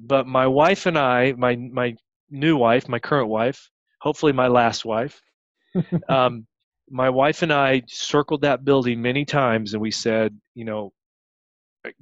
But 0.00 0.26
my 0.26 0.46
wife 0.46 0.86
and 0.86 0.98
I, 0.98 1.32
my 1.32 1.56
my 1.56 1.96
new 2.30 2.56
wife, 2.56 2.88
my 2.88 2.98
current 2.98 3.28
wife, 3.28 3.70
hopefully 4.00 4.32
my 4.32 4.48
last 4.48 4.84
wife, 4.84 5.20
um, 6.08 6.46
my 6.90 7.10
wife 7.10 7.42
and 7.42 7.52
I 7.52 7.82
circled 7.88 8.42
that 8.42 8.64
building 8.64 9.02
many 9.02 9.24
times, 9.24 9.74
and 9.74 9.82
we 9.82 9.90
said, 9.90 10.38
you 10.54 10.64
know, 10.64 10.92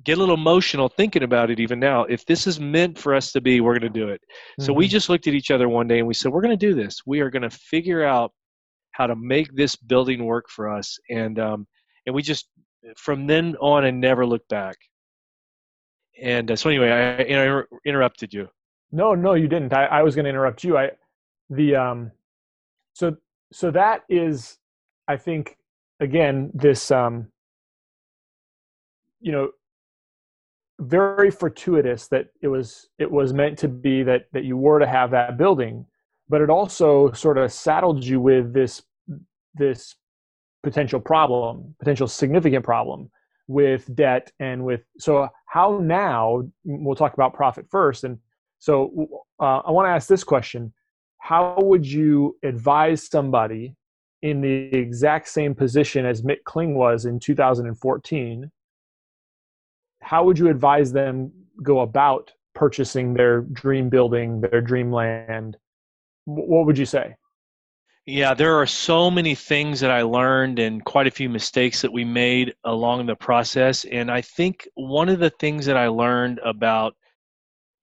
get 0.05 0.19
a 0.19 0.21
little 0.21 0.35
emotional 0.35 0.89
thinking 0.89 1.23
about 1.23 1.51
it 1.51 1.59
even 1.59 1.81
now. 1.81 2.05
If 2.05 2.25
this 2.27 2.47
is 2.47 2.61
meant 2.61 2.97
for 2.97 3.15
us 3.15 3.33
to 3.33 3.41
be, 3.41 3.61
we're 3.61 3.79
going 3.79 3.93
to 3.93 4.01
do 4.01 4.09
it. 4.09 4.21
Mm-hmm. 4.21 4.65
So 4.65 4.73
we 4.73 4.85
mm-hmm. 4.85 4.93
just 4.93 5.09
looked 5.09 5.27
at 5.27 5.35
each 5.35 5.51
other 5.51 5.69
one 5.69 5.89
day 5.89 5.99
and 5.99 6.07
we 6.07 6.15
said, 6.15 6.33
we're 6.33 6.43
going 6.43 6.57
to 6.59 6.67
do 6.67 6.75
this. 6.75 7.01
We 7.07 7.21
are 7.21 7.31
going 7.31 7.43
to 7.43 7.51
figure 7.51 8.05
out 8.05 8.33
how 8.93 9.07
to 9.07 9.17
make 9.17 9.55
this 9.55 9.77
building 9.77 10.25
work 10.25 10.49
for 10.49 10.69
us, 10.69 10.99
and 11.09 11.39
um, 11.39 11.67
and 12.07 12.15
we 12.15 12.23
just 12.23 12.49
from 12.97 13.27
then 13.27 13.57
on 13.61 13.85
and 13.85 14.01
never 14.01 14.27
looked 14.27 14.49
back. 14.49 14.77
And 16.21 16.51
uh, 16.51 16.57
so 16.57 16.69
anyway, 16.69 16.91
I 16.91 17.23
inter- 17.23 17.69
interrupted 17.85 18.33
you. 18.33 18.49
No, 18.93 19.15
no, 19.15 19.35
you 19.35 19.49
didn't. 19.49 19.73
I, 19.73 19.87
I 19.87 20.03
was 20.03 20.15
going 20.15 20.25
to 20.25 20.31
interrupt 20.31 20.65
you. 20.65 20.77
I 20.77 20.91
the 21.49 21.77
um, 21.77 22.11
so 22.95 23.17
so 23.53 23.71
that 23.71 24.03
is, 24.09 24.59
I 25.09 25.17
think, 25.17 25.57
again, 26.01 26.51
this 26.55 26.91
um, 26.91 27.29
you 29.21 29.33
know, 29.33 29.51
very 30.81 31.31
fortuitous 31.31 32.09
that 32.09 32.27
it 32.41 32.49
was 32.49 32.89
it 32.99 33.11
was 33.11 33.33
meant 33.33 33.59
to 33.59 33.69
be 33.69 34.03
that 34.03 34.27
that 34.33 34.45
you 34.45 34.57
were 34.57 34.79
to 34.79 34.87
have 34.87 35.11
that 35.11 35.37
building, 35.37 35.87
but 36.31 36.41
it 36.41 36.49
also 36.49 37.13
sort 37.13 37.37
of 37.37 37.53
saddled 37.53 38.05
you 38.05 38.21
with 38.21 38.53
this 38.55 38.83
this 39.55 39.97
potential 40.63 41.01
problem, 41.01 41.75
potential 41.79 42.07
significant 42.07 42.65
problem 42.65 43.11
with 43.49 43.93
debt 43.97 44.31
and 44.39 44.65
with 44.65 44.83
so 44.99 45.29
how 45.47 45.81
now 45.83 46.43
we'll 46.65 46.95
talk 46.95 47.15
about 47.15 47.35
profit 47.35 47.67
first 47.69 48.05
and 48.05 48.17
so 48.61 49.09
uh, 49.41 49.59
i 49.67 49.73
want 49.73 49.87
to 49.87 49.91
ask 49.91 50.07
this 50.07 50.23
question 50.23 50.73
how 51.19 51.59
would 51.59 51.85
you 51.85 52.37
advise 52.45 53.09
somebody 53.09 53.75
in 54.23 54.41
the 54.41 54.73
exact 54.73 55.27
same 55.27 55.53
position 55.53 56.07
as 56.07 56.23
mick 56.23 56.45
kling 56.45 56.77
was 56.77 57.07
in 57.07 57.19
2014 57.19 58.49
how 60.01 60.25
would 60.25 60.39
you 60.39 60.49
advise 60.49 60.93
them 60.93 61.33
go 61.63 61.81
about 61.81 62.33
purchasing 62.55 63.15
their 63.15 63.43
dream 63.43 63.89
building, 63.89 64.41
their 64.41 64.61
dream 64.61 64.93
land? 64.93 65.57
What 66.25 66.67
would 66.67 66.79
you 66.79 66.87
say? 66.87 67.17
Yeah, 68.07 68.35
there 68.35 68.57
are 68.57 68.67
so 68.67 69.11
many 69.11 69.35
things 69.35 69.79
that 69.81 69.91
I 69.91 70.03
learned 70.03 70.59
and 70.59 70.85
quite 70.85 71.07
a 71.07 71.11
few 71.11 71.29
mistakes 71.29 71.83
that 71.83 71.93
we 71.93 72.05
made 72.05 72.55
along 72.65 73.07
the 73.07 73.15
process. 73.15 73.85
And 73.85 74.11
I 74.11 74.23
think 74.23 74.67
one 74.75 75.09
of 75.09 75.21
the 75.21 75.31
things 75.31 75.67
that 75.67 75.77
I 75.77 75.89
learned 75.89 76.41
about 76.45 76.95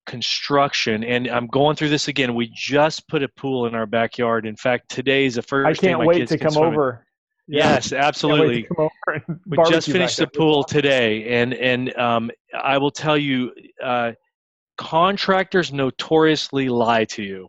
construction, 0.05 1.03
and 1.03 1.27
I'm 1.27 1.47
going 1.47 1.75
through 1.75 1.89
this 1.89 2.07
again, 2.07 2.33
we 2.33 2.51
just 2.53 3.07
put 3.07 3.21
a 3.23 3.29
pool 3.29 3.67
in 3.67 3.75
our 3.75 3.85
backyard. 3.85 4.45
In 4.45 4.55
fact, 4.55 4.89
today 4.89 5.25
is 5.25 5.35
the 5.35 5.43
first 5.43 5.67
I 5.67 5.73
can't 5.87 6.05
wait 6.05 6.27
to 6.27 6.37
come 6.37 6.57
over. 6.57 7.05
Yeah. 7.47 7.75
Yes, 7.75 7.93
absolutely. 7.93 8.67
We 9.45 9.57
just 9.69 9.89
finished 9.89 10.17
the 10.17 10.27
pool 10.27 10.65
today, 10.65 11.39
and 11.41 11.53
and 11.53 11.95
um, 11.97 12.29
I 12.53 12.77
will 12.77 12.91
tell 12.91 13.17
you, 13.17 13.53
uh, 13.81 14.13
contractors 14.77 15.71
notoriously 15.71 16.67
lie 16.67 17.05
to 17.05 17.23
you. 17.23 17.47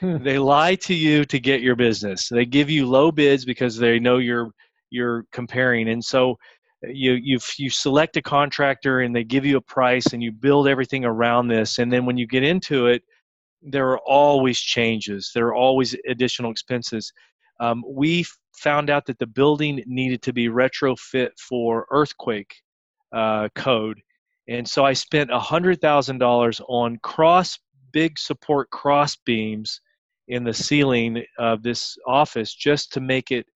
They 0.22 0.38
lie 0.38 0.76
to 0.76 0.94
you 0.94 1.24
to 1.26 1.38
get 1.38 1.60
your 1.60 1.76
business. 1.76 2.28
They 2.28 2.46
give 2.46 2.70
you 2.70 2.86
low 2.86 3.12
bids 3.12 3.44
because 3.44 3.76
they 3.76 3.98
know 3.98 4.18
you're 4.18 4.50
you're 4.90 5.24
comparing, 5.32 5.90
and 5.90 6.02
so 6.04 6.36
you 6.82 7.12
you 7.12 7.38
you 7.58 7.70
select 7.70 8.16
a 8.16 8.22
contractor 8.22 9.00
and 9.00 9.14
they 9.14 9.24
give 9.24 9.44
you 9.44 9.58
a 9.58 9.62
price 9.62 10.12
and 10.12 10.22
you 10.22 10.32
build 10.32 10.68
everything 10.68 11.04
around 11.04 11.48
this, 11.48 11.78
and 11.78 11.92
then 11.92 12.06
when 12.06 12.16
you 12.16 12.26
get 12.26 12.42
into 12.42 12.86
it, 12.86 13.02
there 13.62 13.90
are 13.90 14.00
always 14.06 14.58
changes. 14.58 15.32
There 15.34 15.48
are 15.48 15.54
always 15.54 15.94
additional 16.08 16.50
expenses. 16.50 17.12
Um, 17.60 17.84
we 17.86 18.24
found 18.56 18.88
out 18.88 19.04
that 19.06 19.18
the 19.18 19.26
building 19.26 19.82
needed 19.86 20.22
to 20.22 20.32
be 20.32 20.48
retrofit 20.48 21.30
for 21.38 21.86
earthquake 21.90 22.54
uh, 23.12 23.48
code, 23.54 24.00
and 24.48 24.66
so 24.66 24.86
I 24.86 24.94
spent 24.94 25.30
hundred 25.30 25.82
thousand 25.82 26.18
dollars 26.18 26.60
on 26.68 26.96
cross 27.02 27.58
big 27.92 28.18
support 28.18 28.70
cross 28.70 29.16
beams 29.26 29.80
in 30.30 30.44
the 30.44 30.54
ceiling 30.54 31.22
of 31.38 31.62
this 31.62 31.98
office 32.06 32.54
just 32.54 32.92
to 32.92 33.00
make 33.00 33.30
it 33.32 33.46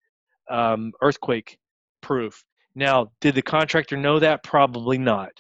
um, 0.50 0.92
earthquake 1.00 1.56
proof. 2.02 2.44
Now, 2.74 3.12
did 3.20 3.36
the 3.36 3.42
contractor 3.42 3.96
know 3.96 4.18
that? 4.18 4.42
Probably 4.42 4.98
not. 4.98 5.30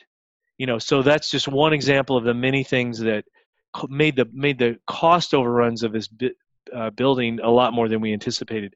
You 0.58 0.66
know, 0.66 0.78
so 0.78 1.02
that's 1.02 1.30
just 1.30 1.48
one 1.48 1.72
example 1.72 2.16
of 2.16 2.22
the 2.22 2.32
many 2.32 2.62
things 2.62 3.00
that 3.00 3.24
made 3.88 4.14
the 4.14 4.26
made 4.32 4.58
the 4.58 4.78
cost 4.86 5.34
overruns 5.34 5.82
of 5.82 5.92
this 5.92 6.08
uh, 6.72 6.90
building 6.90 7.40
a 7.42 7.50
lot 7.50 7.72
more 7.72 7.88
than 7.88 8.00
we 8.00 8.12
anticipated. 8.12 8.72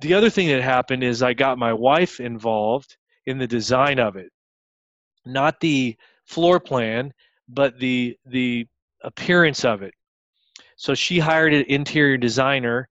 The 0.00 0.14
other 0.14 0.30
thing 0.30 0.48
that 0.48 0.62
happened 0.62 1.04
is 1.04 1.22
I 1.22 1.32
got 1.32 1.56
my 1.56 1.72
wife 1.72 2.18
involved 2.18 2.96
in 3.26 3.38
the 3.38 3.46
design 3.46 4.00
of 4.00 4.16
it, 4.16 4.30
not 5.24 5.60
the 5.60 5.96
floor 6.26 6.58
plan, 6.58 7.12
but 7.48 7.78
the 7.78 8.18
the 8.26 8.66
appearance 9.04 9.64
of 9.64 9.82
it. 9.82 9.94
So 10.76 10.94
she 10.94 11.18
hired 11.18 11.54
an 11.54 11.64
interior 11.68 12.16
designer, 12.16 12.88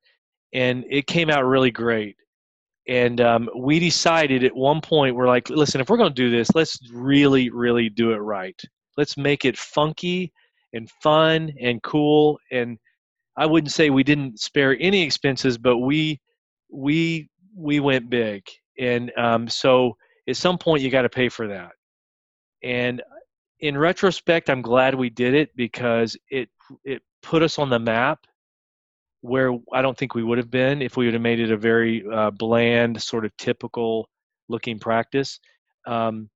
and 0.54 0.86
it 0.90 1.08
came 1.08 1.30
out 1.30 1.46
really 1.46 1.72
great. 1.72 2.16
And 2.88 3.22
um, 3.22 3.50
we 3.56 3.80
decided 3.80 4.44
at 4.44 4.56
one 4.56 4.82
point, 4.82 5.16
we're 5.16 5.28
like, 5.28 5.50
listen, 5.50 5.80
if 5.80 5.90
we're 5.90 5.98
going 5.98 6.14
to 6.14 6.22
do 6.22 6.30
this, 6.30 6.54
let's 6.54 6.78
really, 6.92 7.50
really 7.50 7.90
do 7.90 8.12
it 8.12 8.18
right. 8.18 8.60
Let's 8.98 9.18
make 9.18 9.46
it 9.46 9.58
funky 9.58 10.34
and 10.74 10.90
fun 11.02 11.52
and 11.62 11.82
cool. 11.82 12.40
And 12.52 12.78
I 13.38 13.46
wouldn't 13.46 13.72
say 13.72 13.90
we 13.90 14.04
didn't 14.04 14.40
spare 14.40 14.78
any 14.80 15.02
expenses, 15.02 15.58
but 15.58 15.78
we 15.78 16.20
we 16.72 17.30
we 17.56 17.80
went 17.80 18.10
big. 18.10 18.44
And 18.80 19.12
um, 19.18 19.48
so 19.48 19.96
at 20.28 20.36
some 20.38 20.58
point, 20.58 20.82
you 20.82 20.90
got 20.90 21.04
to 21.04 21.10
pay 21.10 21.30
for 21.30 21.48
that. 21.48 21.72
And 22.64 23.02
in 23.60 23.78
retrospect, 23.78 24.50
I'm 24.50 24.62
glad 24.62 24.96
we 24.96 25.10
did 25.10 25.34
it 25.34 25.56
because 25.56 26.18
it 26.30 26.50
it 26.84 27.02
put 27.24 27.42
us 27.42 27.58
on 27.58 27.70
the 27.70 27.80
map 27.80 28.20
where 29.22 29.58
I 29.72 29.82
don't 29.82 29.98
think 29.98 30.14
we 30.14 30.24
would 30.24 30.38
have 30.38 30.52
been 30.52 30.82
if 30.82 30.98
we 30.98 31.06
would 31.06 31.14
have 31.14 31.24
made 31.24 31.40
it 31.40 31.50
a 31.50 31.58
very 31.58 32.04
uh, 32.12 32.30
bland, 32.30 33.02
sort 33.02 33.26
of 33.26 33.36
typical 33.38 34.08
looking 34.50 34.78
practice. 34.78 35.40
Um, 35.88 36.30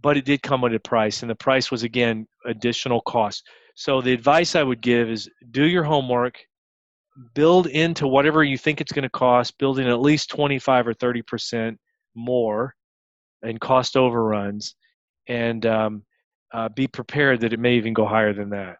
but 0.00 0.16
it 0.16 0.24
did 0.24 0.42
come 0.42 0.62
with 0.62 0.74
a 0.74 0.80
price, 0.80 1.22
and 1.22 1.30
the 1.30 1.34
price 1.34 1.70
was 1.70 1.82
again 1.82 2.26
additional 2.46 3.02
cost. 3.02 3.46
So 3.74 4.00
the 4.00 4.14
advice 4.14 4.56
I 4.56 4.62
would 4.62 4.80
give 4.80 5.10
is 5.10 5.28
do 5.50 5.66
your 5.66 5.84
homework, 5.84 6.38
build 7.34 7.66
into 7.66 8.08
whatever 8.08 8.42
you 8.42 8.56
think 8.56 8.80
it's 8.80 8.92
going 8.92 9.02
to 9.02 9.10
cost, 9.10 9.58
building 9.58 9.86
at 9.86 10.00
least 10.00 10.30
25 10.30 10.88
or 10.88 10.94
30 10.94 11.22
percent 11.22 11.78
more 12.14 12.74
in 13.42 13.58
cost 13.58 13.94
overruns, 13.94 14.74
and 15.28 15.66
um, 15.66 16.02
uh, 16.54 16.70
be 16.70 16.86
prepared 16.86 17.40
that 17.40 17.52
it 17.52 17.60
may 17.60 17.74
even 17.74 17.92
go 17.92 18.06
higher 18.06 18.32
than 18.32 18.50
that. 18.50 18.78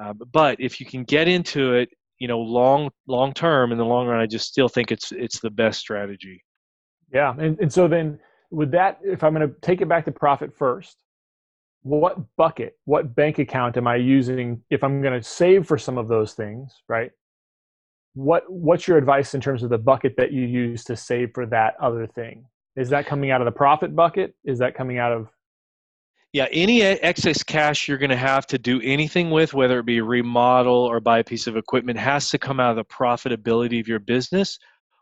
Uh, 0.00 0.12
but 0.32 0.60
if 0.60 0.80
you 0.80 0.86
can 0.86 1.04
get 1.04 1.28
into 1.28 1.74
it, 1.74 1.88
you 2.18 2.28
know, 2.28 2.40
long 2.40 2.90
long 3.06 3.32
term 3.32 3.72
in 3.72 3.78
the 3.78 3.84
long 3.84 4.06
run, 4.06 4.20
I 4.20 4.26
just 4.26 4.48
still 4.48 4.68
think 4.68 4.92
it's 4.92 5.12
it's 5.12 5.40
the 5.40 5.50
best 5.50 5.80
strategy. 5.80 6.44
Yeah, 7.12 7.34
and 7.38 7.58
and 7.60 7.72
so 7.72 7.88
then 7.88 8.18
with 8.50 8.70
that, 8.72 8.98
if 9.02 9.22
I'm 9.22 9.34
going 9.34 9.48
to 9.48 9.54
take 9.60 9.80
it 9.80 9.88
back 9.88 10.04
to 10.06 10.12
profit 10.12 10.56
first, 10.56 10.96
what 11.82 12.18
bucket, 12.36 12.76
what 12.84 13.14
bank 13.14 13.38
account 13.38 13.76
am 13.76 13.86
I 13.86 13.96
using 13.96 14.62
if 14.70 14.82
I'm 14.82 15.00
going 15.00 15.20
to 15.20 15.26
save 15.26 15.66
for 15.66 15.78
some 15.78 15.98
of 15.98 16.08
those 16.08 16.34
things, 16.34 16.82
right? 16.88 17.10
What 18.14 18.44
what's 18.48 18.88
your 18.88 18.98
advice 18.98 19.34
in 19.34 19.40
terms 19.40 19.62
of 19.62 19.70
the 19.70 19.78
bucket 19.78 20.14
that 20.16 20.32
you 20.32 20.42
use 20.42 20.84
to 20.84 20.96
save 20.96 21.30
for 21.34 21.46
that 21.46 21.74
other 21.80 22.06
thing? 22.06 22.44
Is 22.76 22.90
that 22.90 23.06
coming 23.06 23.30
out 23.30 23.40
of 23.40 23.44
the 23.44 23.52
profit 23.52 23.94
bucket? 23.94 24.34
Is 24.44 24.58
that 24.58 24.74
coming 24.74 24.98
out 24.98 25.12
of 25.12 25.28
yeah, 26.32 26.46
any 26.52 26.82
excess 26.82 27.42
cash 27.42 27.88
you're 27.88 27.98
going 27.98 28.10
to 28.10 28.16
have 28.16 28.46
to 28.48 28.58
do 28.58 28.80
anything 28.82 29.30
with, 29.30 29.54
whether 29.54 29.78
it 29.78 29.86
be 29.86 30.00
remodel 30.00 30.74
or 30.74 31.00
buy 31.00 31.20
a 31.20 31.24
piece 31.24 31.46
of 31.46 31.56
equipment, 31.56 31.98
has 31.98 32.30
to 32.30 32.38
come 32.38 32.60
out 32.60 32.70
of 32.70 32.76
the 32.76 32.84
profitability 32.84 33.80
of 33.80 33.88
your 33.88 33.98
business. 33.98 34.58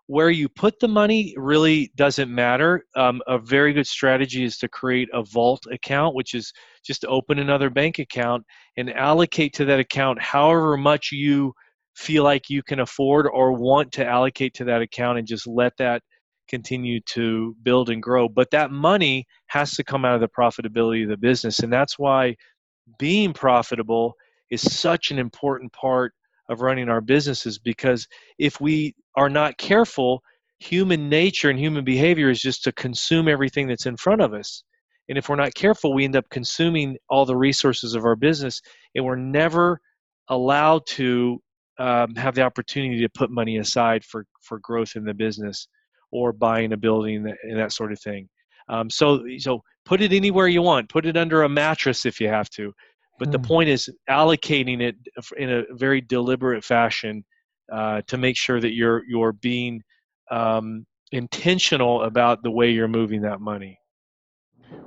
Where 0.09 0.31
you 0.31 0.49
put 0.49 0.79
the 0.79 0.87
money 0.87 1.35
really 1.37 1.91
doesn't 1.97 2.33
matter. 2.33 2.85
Um, 2.95 3.21
a 3.27 3.39
very 3.39 3.73
good 3.73 3.89
strategy 3.89 4.45
is 4.45 4.57
to 4.59 4.69
create 4.69 5.09
a 5.13 5.25
vault 5.25 5.67
account, 5.73 6.15
which 6.15 6.33
is 6.33 6.53
just 6.85 7.05
open 7.07 7.41
another 7.41 7.71
bank 7.71 7.99
account 7.99 8.45
and 8.77 8.93
allocate 8.93 9.53
to 9.55 9.65
that 9.65 9.81
account 9.81 10.23
however 10.23 10.77
much 10.77 11.11
you 11.11 11.53
feel 11.97 12.23
like 12.23 12.49
you 12.49 12.63
can 12.63 12.81
afford 12.81 13.27
or 13.27 13.53
want 13.53 13.91
to 13.91 14.07
allocate 14.07 14.55
to 14.55 14.65
that 14.65 14.81
account 14.81 15.19
and 15.19 15.27
just 15.27 15.47
let 15.49 15.73
that 15.79 16.03
continue 16.49 17.01
to 17.01 17.57
build 17.63 17.91
and 17.91 18.03
grow. 18.03 18.29
But 18.29 18.51
that 18.53 18.71
money 18.71 19.27
has 19.57 19.75
to 19.75 19.85
come 19.85 20.05
out 20.05 20.15
of 20.15 20.21
the 20.21 20.29
profitability 20.29 21.05
of 21.05 21.09
the 21.09 21.17
business. 21.17 21.61
And 21.61 21.73
that's 21.73 21.99
why 21.99 22.37
being 22.99 23.33
profitable 23.33 24.15
is 24.51 24.61
such 24.61 25.11
an 25.11 25.19
important 25.19 25.73
part 25.73 26.13
of 26.51 26.61
running 26.61 26.89
our 26.89 27.01
businesses 27.01 27.59
because 27.59 28.07
if 28.39 28.61
we 28.61 28.95
are 29.17 29.31
not 29.31 29.57
careful, 29.57 30.23
human 30.59 31.09
nature 31.09 31.49
and 31.51 31.59
human 31.59 31.85
behavior 31.85 32.29
is 32.31 32.41
just 32.41 32.63
to 32.65 32.73
consume 32.73 33.29
everything 33.29 33.67
that's 33.67 33.87
in 33.87 33.97
front 33.97 34.21
of 34.21 34.35
us. 34.35 34.63
And 35.09 35.17
if 35.17 35.29
we're 35.29 35.37
not 35.37 35.55
careful, 35.55 35.95
we 35.95 36.05
end 36.05 36.17
up 36.17 36.29
consuming 36.31 36.97
all 37.09 37.25
the 37.25 37.37
resources 37.37 37.95
of 37.95 38.05
our 38.05 38.17
business 38.17 38.61
and 38.95 39.05
we're 39.05 39.17
never 39.17 39.81
allowed 40.29 40.83
to 40.87 41.41
um, 41.79 42.15
have 42.15 42.35
the 42.35 42.43
opportunity 42.43 43.01
to 43.01 43.09
put 43.09 43.31
money 43.31 43.57
aside 43.59 44.05
for, 44.05 44.27
for 44.43 44.59
growth 44.59 44.97
in 44.97 45.05
the 45.05 45.15
business 45.15 45.69
or 46.13 46.33
buying 46.33 46.73
a 46.73 46.77
building 46.77 47.27
and 47.43 47.59
that 47.59 47.73
sort 47.73 47.93
of 47.93 48.01
thing. 48.01 48.29
Um, 48.69 48.91
so, 48.91 49.25
so 49.39 49.63
put 49.85 50.01
it 50.01 50.13
anywhere 50.13 50.49
you 50.49 50.63
want. 50.63 50.89
Put 50.89 51.07
it 51.07 51.17
under 51.17 51.43
a 51.43 51.49
mattress 51.49 52.05
if 52.05 52.21
you 52.21 52.29
have 52.29 52.51
to. 52.51 52.73
But 53.19 53.29
mm. 53.29 53.33
the 53.33 53.39
hmm. 53.39 53.45
point 53.45 53.69
is 53.69 53.89
allocating 54.11 54.83
it 54.83 54.97
in 55.37 55.51
a 55.51 55.63
very 55.71 56.01
deliberate 56.01 56.65
fashion 56.65 57.25
uh, 57.73 58.03
to 58.07 58.17
make 58.17 58.37
sure 58.37 58.61
that 58.61 58.75
you're 58.75 59.03
you're 59.09 59.33
being 59.33 59.83
um, 60.31 60.87
intentional 61.13 62.03
about 62.03 62.43
the 62.43 62.51
way 62.51 62.71
you're 62.71 62.89
moving 62.89 63.23
that 63.23 63.41
money. 63.41 63.79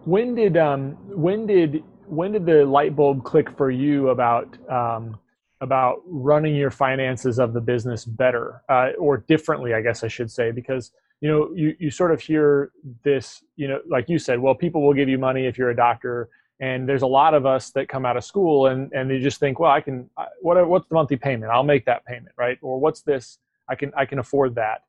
When 0.05 0.35
did 0.35 0.57
um, 0.57 0.91
when 1.09 1.45
did 1.45 1.83
when 2.07 2.31
did 2.31 2.45
the 2.45 2.65
light 2.65 2.95
bulb 2.95 3.23
click 3.23 3.49
for 3.51 3.71
you 3.71 4.09
about 4.09 4.57
um, 4.69 5.17
about 5.61 6.01
running 6.05 6.55
your 6.55 6.71
finances 6.71 7.39
of 7.39 7.53
the 7.53 7.61
business 7.61 8.05
better 8.05 8.61
uh, 8.69 8.91
or 8.97 9.17
differently? 9.27 9.73
I 9.73 9.81
guess 9.81 10.03
I 10.03 10.07
should 10.07 10.31
say 10.31 10.51
because 10.51 10.91
you 11.21 11.29
know 11.29 11.51
you, 11.53 11.75
you 11.79 11.91
sort 11.91 12.11
of 12.11 12.21
hear 12.21 12.71
this 13.03 13.43
you 13.55 13.67
know 13.67 13.79
like 13.89 14.09
you 14.09 14.19
said 14.19 14.39
well 14.39 14.55
people 14.55 14.81
will 14.81 14.93
give 14.93 15.09
you 15.09 15.17
money 15.17 15.45
if 15.45 15.57
you're 15.57 15.69
a 15.69 15.75
doctor 15.75 16.29
and 16.61 16.87
there's 16.87 17.03
a 17.03 17.07
lot 17.07 17.33
of 17.33 17.45
us 17.45 17.71
that 17.71 17.87
come 17.87 18.05
out 18.05 18.17
of 18.17 18.23
school 18.23 18.67
and 18.67 18.91
and 18.93 19.09
they 19.09 19.19
just 19.19 19.39
think 19.39 19.59
well 19.59 19.71
i 19.71 19.81
can 19.81 20.09
what 20.41 20.67
what's 20.67 20.87
the 20.87 20.95
monthly 20.95 21.17
payment? 21.17 21.51
I'll 21.51 21.63
make 21.63 21.85
that 21.85 22.05
payment 22.05 22.33
right? 22.37 22.57
Or 22.61 22.79
what's 22.79 23.01
this? 23.01 23.39
I 23.69 23.75
can 23.75 23.91
i 23.97 24.05
can 24.05 24.19
afford 24.19 24.55
that. 24.55 24.83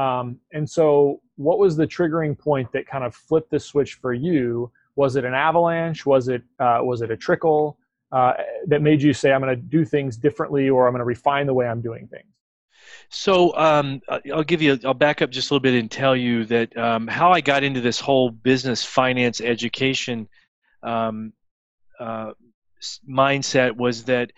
Um, 0.00 0.38
and 0.52 0.68
so 0.68 1.20
what 1.36 1.58
was 1.58 1.76
the 1.76 1.86
triggering 1.86 2.38
point 2.38 2.70
that 2.72 2.86
kind 2.86 3.04
of 3.04 3.14
flipped 3.14 3.50
the 3.50 3.58
switch 3.58 3.94
for 3.94 4.12
you? 4.12 4.70
Was 4.94 5.16
it 5.16 5.24
an 5.24 5.34
avalanche? 5.34 6.04
Was 6.04 6.28
it 6.28 6.42
uh, 6.58 6.80
was 6.82 7.00
it 7.02 7.10
a 7.10 7.16
trickle 7.16 7.78
uh, 8.12 8.34
that 8.66 8.82
made 8.82 9.02
you 9.02 9.12
say 9.12 9.32
i'm 9.32 9.40
going 9.40 9.54
to 9.54 9.60
do 9.60 9.84
things 9.84 10.16
differently 10.16 10.70
or 10.70 10.86
i'm 10.86 10.92
going 10.92 11.00
to 11.00 11.04
refine 11.04 11.46
the 11.46 11.54
way 11.54 11.66
i'm 11.66 11.80
doing 11.80 12.06
things 12.06 12.35
so 13.08 13.56
um, 13.56 14.00
I'll 14.32 14.44
give 14.44 14.62
you, 14.62 14.78
I'll 14.84 14.94
back 14.94 15.22
up 15.22 15.30
just 15.30 15.50
a 15.50 15.54
little 15.54 15.62
bit 15.62 15.74
and 15.74 15.90
tell 15.90 16.16
you 16.16 16.44
that 16.46 16.76
um, 16.76 17.06
how 17.06 17.32
I 17.32 17.40
got 17.40 17.64
into 17.64 17.80
this 17.80 18.00
whole 18.00 18.30
business 18.30 18.84
finance 18.84 19.40
education 19.40 20.28
um, 20.82 21.32
uh, 21.98 22.32
mindset 23.08 23.76
was 23.76 24.04
that 24.04 24.32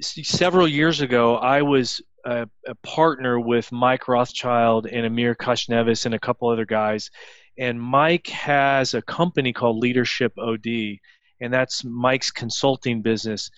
several 0.00 0.68
years 0.68 1.00
ago 1.00 1.36
I 1.36 1.62
was 1.62 2.00
a, 2.24 2.48
a, 2.66 2.74
partner 2.76 3.38
with 3.38 3.70
Mike 3.72 4.08
Rothschild 4.08 4.86
and 4.86 5.06
Amir 5.06 5.34
Kashnevis 5.34 6.04
and 6.04 6.14
a 6.14 6.18
couple 6.18 6.48
other 6.48 6.66
guys, 6.66 7.10
and 7.56 7.80
Mike 7.80 8.26
has 8.28 8.94
a 8.94 9.02
company 9.02 9.52
called 9.52 9.78
Leadership 9.78 10.32
OD, 10.38 10.98
and 11.40 11.52
that's 11.52 11.84
Mike's 11.84 12.30
consulting 12.30 13.02
business. 13.02 13.50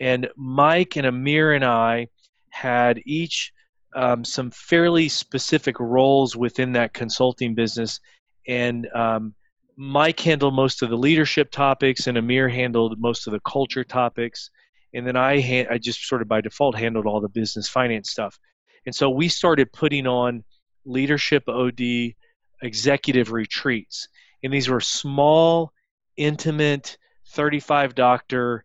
And 0.00 0.28
Mike 0.36 0.96
and 0.96 1.06
Amir 1.06 1.52
and 1.52 1.64
I 1.64 2.08
had 2.50 3.00
each 3.04 3.52
um, 3.94 4.24
some 4.24 4.50
fairly 4.50 5.08
specific 5.08 5.78
roles 5.80 6.36
within 6.36 6.72
that 6.72 6.92
consulting 6.92 7.54
business, 7.54 8.00
and 8.46 8.88
um, 8.94 9.34
Mike 9.76 10.20
handled 10.20 10.54
most 10.54 10.82
of 10.82 10.90
the 10.90 10.96
leadership 10.96 11.50
topics, 11.50 12.06
and 12.06 12.18
Amir 12.18 12.48
handled 12.48 12.98
most 12.98 13.26
of 13.26 13.32
the 13.32 13.40
culture 13.40 13.84
topics, 13.84 14.50
and 14.92 15.06
then 15.06 15.16
I 15.16 15.40
ha- 15.40 15.66
I 15.70 15.78
just 15.78 16.06
sort 16.06 16.22
of 16.22 16.28
by 16.28 16.40
default 16.40 16.76
handled 16.76 17.06
all 17.06 17.20
the 17.20 17.28
business 17.28 17.68
finance 17.68 18.10
stuff, 18.10 18.38
and 18.86 18.94
so 18.94 19.10
we 19.10 19.28
started 19.28 19.72
putting 19.72 20.06
on 20.06 20.44
leadership 20.84 21.44
OD 21.48 22.14
executive 22.62 23.32
retreats, 23.32 24.08
and 24.42 24.52
these 24.52 24.68
were 24.68 24.80
small, 24.80 25.72
intimate, 26.16 26.96
35 27.28 27.94
doctor 27.94 28.64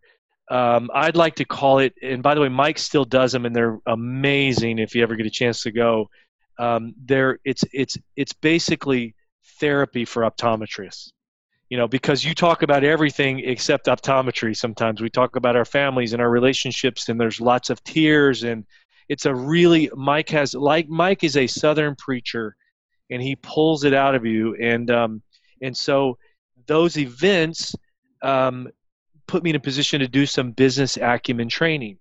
um, 0.50 0.90
I'd 0.92 1.16
like 1.16 1.36
to 1.36 1.44
call 1.44 1.78
it, 1.78 1.94
and 2.02 2.22
by 2.22 2.34
the 2.34 2.40
way, 2.40 2.48
Mike 2.48 2.78
still 2.78 3.04
does 3.04 3.30
them, 3.30 3.46
and 3.46 3.54
they're 3.54 3.78
amazing. 3.86 4.80
If 4.80 4.96
you 4.96 5.02
ever 5.02 5.14
get 5.14 5.26
a 5.26 5.30
chance 5.30 5.62
to 5.62 5.70
go, 5.70 6.10
um, 6.58 6.92
there 7.04 7.38
it's 7.44 7.62
it's 7.72 7.96
it's 8.16 8.32
basically 8.32 9.14
therapy 9.60 10.04
for 10.04 10.22
optometrists. 10.22 11.12
You 11.68 11.78
know, 11.78 11.86
because 11.86 12.24
you 12.24 12.34
talk 12.34 12.62
about 12.62 12.82
everything 12.82 13.38
except 13.38 13.86
optometry. 13.86 14.56
Sometimes 14.56 15.00
we 15.00 15.08
talk 15.08 15.36
about 15.36 15.54
our 15.54 15.64
families 15.64 16.12
and 16.12 16.20
our 16.20 16.28
relationships, 16.30 17.08
and 17.08 17.20
there's 17.20 17.40
lots 17.40 17.70
of 17.70 17.82
tears, 17.84 18.42
and 18.42 18.66
it's 19.08 19.26
a 19.26 19.34
really 19.34 19.88
Mike 19.94 20.30
has 20.30 20.52
like 20.54 20.88
Mike 20.88 21.22
is 21.22 21.36
a 21.36 21.46
Southern 21.46 21.94
preacher, 21.94 22.56
and 23.08 23.22
he 23.22 23.36
pulls 23.36 23.84
it 23.84 23.94
out 23.94 24.16
of 24.16 24.26
you, 24.26 24.56
and 24.56 24.90
um, 24.90 25.22
and 25.62 25.76
so 25.76 26.18
those 26.66 26.98
events 26.98 27.72
um, 28.22 28.68
put 29.30 29.42
me 29.42 29.50
in 29.50 29.56
a 29.56 29.60
position 29.60 30.00
to 30.00 30.08
do 30.08 30.26
some 30.26 30.50
business 30.50 30.96
acumen 30.96 31.48
training. 31.48 31.98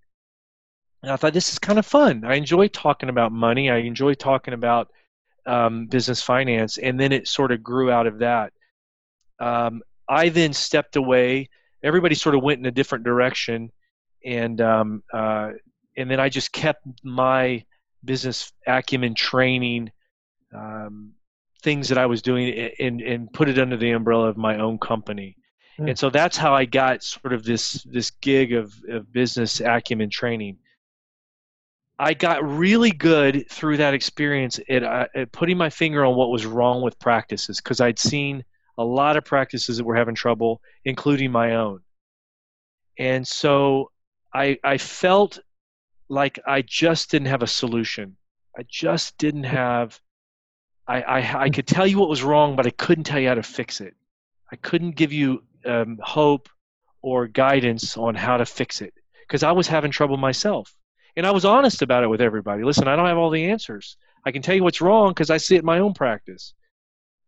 And 1.03 1.11
I 1.11 1.15
thought 1.15 1.33
this 1.33 1.51
is 1.51 1.59
kind 1.59 1.79
of 1.79 1.85
fun. 1.85 2.25
I 2.25 2.35
enjoy 2.35 2.67
talking 2.67 3.09
about 3.09 3.31
money. 3.31 3.69
I 3.69 3.77
enjoy 3.77 4.15
talking 4.15 4.53
about 4.53 4.91
um, 5.45 5.85
business 5.85 6.21
finance, 6.21 6.77
and 6.77 6.99
then 6.99 7.11
it 7.11 7.27
sort 7.27 7.51
of 7.51 7.63
grew 7.63 7.91
out 7.91 8.07
of 8.07 8.19
that. 8.19 8.51
Um, 9.39 9.81
I 10.07 10.29
then 10.29 10.53
stepped 10.53 10.95
away. 10.95 11.49
Everybody 11.83 12.15
sort 12.15 12.35
of 12.35 12.43
went 12.43 12.59
in 12.59 12.65
a 12.65 12.71
different 12.71 13.05
direction, 13.05 13.71
and 14.25 14.59
um, 14.59 15.03
uh, 15.13 15.51
and 15.95 16.11
then 16.11 16.19
I 16.19 16.29
just 16.29 16.51
kept 16.51 16.85
my 17.03 17.63
business 18.03 18.51
acumen 18.67 19.13
training 19.13 19.91
um, 20.53 21.13
things 21.61 21.89
that 21.89 21.97
I 21.97 22.05
was 22.07 22.21
doing 22.21 22.71
and, 22.79 23.01
and 23.01 23.31
put 23.31 23.49
it 23.49 23.59
under 23.59 23.77
the 23.77 23.91
umbrella 23.91 24.29
of 24.29 24.37
my 24.37 24.59
own 24.59 24.77
company. 24.79 25.35
And 25.87 25.97
so 25.97 26.09
that's 26.09 26.37
how 26.37 26.53
I 26.53 26.65
got 26.65 27.03
sort 27.03 27.33
of 27.33 27.43
this 27.43 27.83
this 27.83 28.11
gig 28.11 28.53
of, 28.53 28.73
of 28.89 29.11
business 29.11 29.61
acumen 29.61 30.09
training. 30.09 30.57
I 31.97 32.13
got 32.13 32.47
really 32.47 32.91
good 32.91 33.49
through 33.49 33.77
that 33.77 33.93
experience 33.93 34.59
at, 34.69 34.83
uh, 34.83 35.07
at 35.15 35.31
putting 35.33 35.57
my 35.57 35.69
finger 35.69 36.05
on 36.05 36.15
what 36.15 36.29
was 36.29 36.45
wrong 36.45 36.81
with 36.81 36.97
practices 36.97 37.59
because 37.59 37.81
I'd 37.81 37.99
seen 37.99 38.45
a 38.77 38.83
lot 38.83 39.17
of 39.17 39.25
practices 39.25 39.77
that 39.77 39.83
were 39.83 39.97
having 39.97 40.15
trouble, 40.15 40.61
including 40.85 41.29
my 41.31 41.55
own. 41.55 41.81
And 42.97 43.27
so 43.27 43.91
I, 44.33 44.57
I 44.63 44.77
felt 44.77 45.39
like 46.07 46.39
I 46.47 46.61
just 46.61 47.11
didn't 47.11 47.27
have 47.27 47.43
a 47.43 47.47
solution. 47.47 48.15
I 48.57 48.63
just 48.67 49.17
didn't 49.17 49.43
have. 49.43 49.99
I, 50.87 51.01
I, 51.01 51.41
I 51.43 51.49
could 51.49 51.67
tell 51.67 51.85
you 51.85 51.99
what 51.99 52.09
was 52.09 52.23
wrong, 52.23 52.55
but 52.55 52.65
I 52.65 52.71
couldn't 52.71 53.03
tell 53.03 53.19
you 53.19 53.27
how 53.27 53.35
to 53.35 53.43
fix 53.43 53.81
it. 53.81 53.93
I 54.51 54.55
couldn't 54.55 54.95
give 54.95 55.13
you 55.13 55.43
um, 55.65 55.99
hope 56.01 56.49
or 57.01 57.27
guidance 57.27 57.97
on 57.97 58.15
how 58.15 58.37
to 58.37 58.45
fix 58.45 58.81
it 58.81 58.93
because 59.27 59.43
I 59.43 59.51
was 59.51 59.67
having 59.67 59.91
trouble 59.91 60.17
myself. 60.17 60.75
And 61.15 61.25
I 61.25 61.31
was 61.31 61.45
honest 61.45 61.81
about 61.81 62.03
it 62.03 62.07
with 62.07 62.21
everybody. 62.21 62.63
Listen, 62.63 62.87
I 62.87 62.95
don't 62.95 63.07
have 63.07 63.17
all 63.17 63.29
the 63.29 63.45
answers. 63.45 63.97
I 64.25 64.31
can 64.31 64.41
tell 64.41 64.55
you 64.55 64.63
what's 64.63 64.81
wrong 64.81 65.09
because 65.09 65.29
I 65.29 65.37
see 65.37 65.55
it 65.55 65.59
in 65.59 65.65
my 65.65 65.79
own 65.79 65.93
practice. 65.93 66.53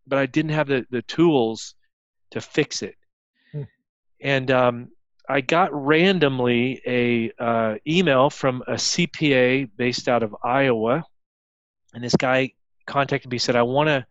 But 0.08 0.20
I 0.20 0.26
didn't 0.26 0.52
have 0.52 0.68
the, 0.68 0.86
the 0.90 1.02
tools 1.04 1.76
to 2.32 2.42
fix 2.42 2.82
it. 2.82 2.96
Hmm. 3.52 3.64
And 4.20 4.52
um, 4.52 4.90
I 5.30 5.42
got 5.42 5.74
randomly 5.74 6.82
a 6.86 7.32
uh, 7.40 7.76
email 7.88 8.30
from 8.30 8.64
a 8.68 8.74
CPA 8.74 9.70
based 9.78 10.10
out 10.10 10.24
of 10.24 10.36
Iowa, 10.44 11.06
and 11.94 12.04
this 12.04 12.16
guy 12.16 12.54
contacted 12.86 13.32
me 13.32 13.38
said, 13.38 13.56
"I 13.56 13.62
want 13.62 13.88
to, 13.88 14.06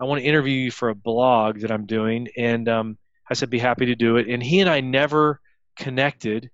I 0.00 0.04
want 0.04 0.20
to 0.20 0.26
interview 0.26 0.54
you 0.54 0.70
for 0.70 0.90
a 0.90 0.94
blog 0.94 1.60
that 1.60 1.72
I'm 1.72 1.86
doing, 1.86 2.28
and 2.36 2.68
um, 2.68 2.98
I 3.30 3.34
said, 3.34 3.50
be 3.50 3.58
happy 3.58 3.86
to 3.86 3.94
do 3.94 4.16
it. 4.16 4.28
And 4.28 4.42
he 4.42 4.60
and 4.60 4.68
I 4.68 4.80
never 4.80 5.40
connected. 5.76 6.50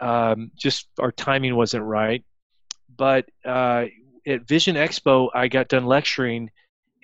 Um, 0.00 0.50
just 0.56 0.88
our 0.98 1.12
timing 1.12 1.56
wasn't 1.56 1.84
right. 1.84 2.24
But 2.96 3.26
uh, 3.44 3.86
at 4.26 4.46
Vision 4.46 4.76
Expo, 4.76 5.28
I 5.34 5.48
got 5.48 5.68
done 5.68 5.86
lecturing, 5.86 6.50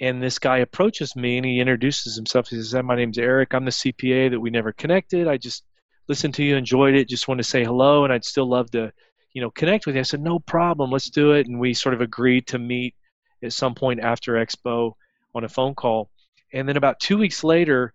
and 0.01 0.23
this 0.23 0.39
guy 0.39 0.59
approaches 0.59 1.17
me 1.17 1.37
and 1.37 1.47
he 1.47 1.61
introduces 1.61 2.17
himself. 2.17 2.49
He 2.49 2.57
says, 2.57 2.75
My 2.83 2.97
name's 2.97 3.19
Eric. 3.19 3.55
I'm 3.55 3.65
the 3.65 3.71
CPA 3.71 4.31
that 4.31 4.41
we 4.41 4.51
never 4.51 4.73
connected. 4.73 5.29
I 5.29 5.37
just 5.37 5.65
listened 6.09 6.35
to 6.35 6.45
you, 6.45 6.57
enjoyed 6.57 6.95
it, 6.95 7.09
just 7.09 7.29
want 7.29 7.39
to 7.39 7.45
say 7.45 7.65
hello, 7.65 8.05
and 8.05 8.13
I'd 8.13 8.25
still 8.25 8.49
love 8.49 8.71
to, 8.73 8.93
you 9.33 9.43
know, 9.43 9.51
connect 9.51 9.87
with 9.87 9.95
you. 9.97 10.01
I 10.01 10.05
said, 10.05 10.21
No 10.21 10.39
problem, 10.39 10.91
let's 10.91 11.11
do 11.11 11.33
it. 11.33 11.47
And 11.47 11.59
we 11.59 11.75
sort 11.75 11.95
of 11.95 12.01
agreed 12.01 12.47
to 12.49 12.59
meet 12.59 12.95
at 13.43 13.53
some 13.53 13.75
point 13.75 14.01
after 14.01 14.35
Expo 14.35 14.93
on 15.35 15.45
a 15.45 15.49
phone 15.49 15.75
call. 15.75 16.11
And 16.53 16.69
then 16.69 16.77
about 16.77 17.01
two 17.01 17.19
weeks 17.19 17.45
later, 17.45 17.93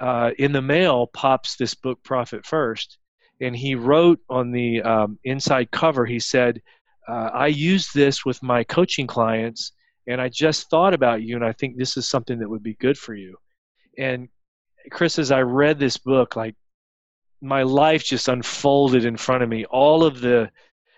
uh, 0.00 0.30
in 0.38 0.52
the 0.52 0.62
mail 0.62 1.06
pops 1.06 1.56
this 1.56 1.74
book, 1.74 2.02
Profit 2.02 2.44
First, 2.44 2.98
and 3.40 3.54
he 3.54 3.74
wrote 3.74 4.20
on 4.28 4.50
the 4.50 4.82
um, 4.82 5.18
inside 5.24 5.70
cover, 5.70 6.06
he 6.06 6.18
said, 6.18 6.60
uh, 7.08 7.30
I 7.32 7.46
use 7.48 7.92
this 7.92 8.24
with 8.24 8.42
my 8.42 8.64
coaching 8.64 9.06
clients, 9.06 9.72
and 10.06 10.20
I 10.20 10.28
just 10.28 10.70
thought 10.70 10.94
about 10.94 11.22
you, 11.22 11.36
and 11.36 11.44
I 11.44 11.52
think 11.52 11.76
this 11.76 11.96
is 11.96 12.08
something 12.08 12.38
that 12.38 12.48
would 12.48 12.62
be 12.62 12.74
good 12.74 12.98
for 12.98 13.14
you. 13.14 13.36
And 13.98 14.28
Chris, 14.90 15.18
as 15.18 15.30
I 15.30 15.42
read 15.42 15.78
this 15.78 15.96
book, 15.96 16.36
like 16.36 16.54
my 17.40 17.62
life 17.62 18.04
just 18.04 18.28
unfolded 18.28 19.04
in 19.04 19.16
front 19.16 19.42
of 19.42 19.48
me. 19.48 19.64
All 19.66 20.04
of 20.04 20.20
the 20.20 20.50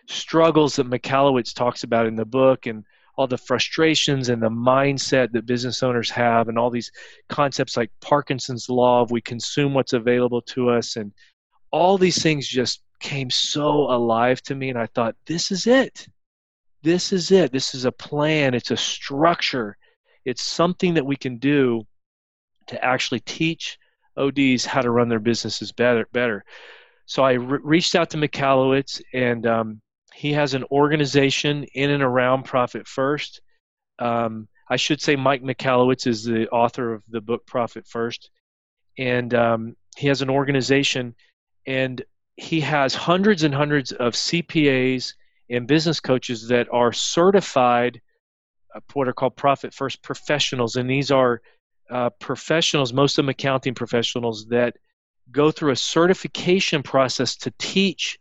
struggles 0.08 0.76
that 0.76 0.88
Michalowicz 0.88 1.54
talks 1.54 1.82
about 1.82 2.06
in 2.06 2.16
the 2.16 2.24
book, 2.24 2.66
and 2.66 2.84
all 3.18 3.26
the 3.26 3.36
frustrations 3.36 4.28
and 4.28 4.40
the 4.40 4.48
mindset 4.48 5.32
that 5.32 5.44
business 5.44 5.82
owners 5.82 6.08
have 6.08 6.48
and 6.48 6.56
all 6.56 6.70
these 6.70 6.92
concepts 7.28 7.76
like 7.76 7.90
Parkinson's 8.00 8.70
law 8.70 9.02
of 9.02 9.10
we 9.10 9.20
consume 9.20 9.74
what's 9.74 9.92
available 9.92 10.40
to 10.40 10.70
us 10.70 10.94
and 10.94 11.12
all 11.72 11.98
these 11.98 12.22
things 12.22 12.46
just 12.46 12.80
came 13.00 13.28
so 13.28 13.90
alive 13.90 14.40
to 14.42 14.54
me 14.54 14.70
and 14.70 14.78
I 14.78 14.86
thought 14.86 15.16
this 15.26 15.50
is 15.50 15.66
it. 15.66 16.06
This 16.84 17.12
is 17.12 17.32
it. 17.32 17.50
This 17.50 17.74
is 17.74 17.86
a 17.86 17.92
plan, 17.92 18.54
it's 18.54 18.70
a 18.70 18.76
structure. 18.76 19.76
It's 20.24 20.42
something 20.44 20.94
that 20.94 21.04
we 21.04 21.16
can 21.16 21.38
do 21.38 21.84
to 22.68 22.84
actually 22.84 23.20
teach 23.20 23.78
ODs 24.16 24.64
how 24.64 24.80
to 24.80 24.92
run 24.92 25.08
their 25.08 25.18
businesses 25.18 25.72
better 25.72 26.06
better. 26.12 26.44
So 27.06 27.24
I 27.24 27.32
re- 27.32 27.58
reached 27.64 27.96
out 27.96 28.10
to 28.10 28.16
Michalowicz 28.16 29.02
and 29.12 29.44
um, 29.44 29.80
he 30.18 30.32
has 30.32 30.54
an 30.54 30.64
organization 30.72 31.62
in 31.74 31.90
and 31.90 32.02
around 32.02 32.42
Profit 32.42 32.88
First. 32.88 33.40
Um, 34.00 34.48
I 34.68 34.74
should 34.74 35.00
say 35.00 35.14
Mike 35.14 35.44
Michalowicz 35.44 36.08
is 36.08 36.24
the 36.24 36.48
author 36.48 36.92
of 36.92 37.04
the 37.08 37.20
book 37.20 37.46
Profit 37.46 37.86
First, 37.86 38.28
and 38.98 39.32
um, 39.32 39.76
he 39.96 40.08
has 40.08 40.20
an 40.20 40.28
organization, 40.28 41.14
and 41.68 42.04
he 42.36 42.60
has 42.62 42.96
hundreds 42.96 43.44
and 43.44 43.54
hundreds 43.54 43.92
of 43.92 44.14
CPAs 44.14 45.14
and 45.50 45.68
business 45.68 46.00
coaches 46.00 46.48
that 46.48 46.66
are 46.72 46.92
certified, 46.92 48.00
uh, 48.74 48.80
what 48.94 49.06
are 49.06 49.12
called 49.12 49.36
Profit 49.36 49.72
First 49.72 50.02
professionals, 50.02 50.74
and 50.74 50.90
these 50.90 51.12
are 51.12 51.42
uh, 51.90 52.10
professionals, 52.18 52.92
most 52.92 53.18
of 53.18 53.24
them 53.24 53.28
accounting 53.28 53.74
professionals 53.74 54.48
that 54.48 54.78
go 55.30 55.52
through 55.52 55.70
a 55.70 55.76
certification 55.76 56.82
process 56.82 57.36
to 57.36 57.52
teach 57.56 58.18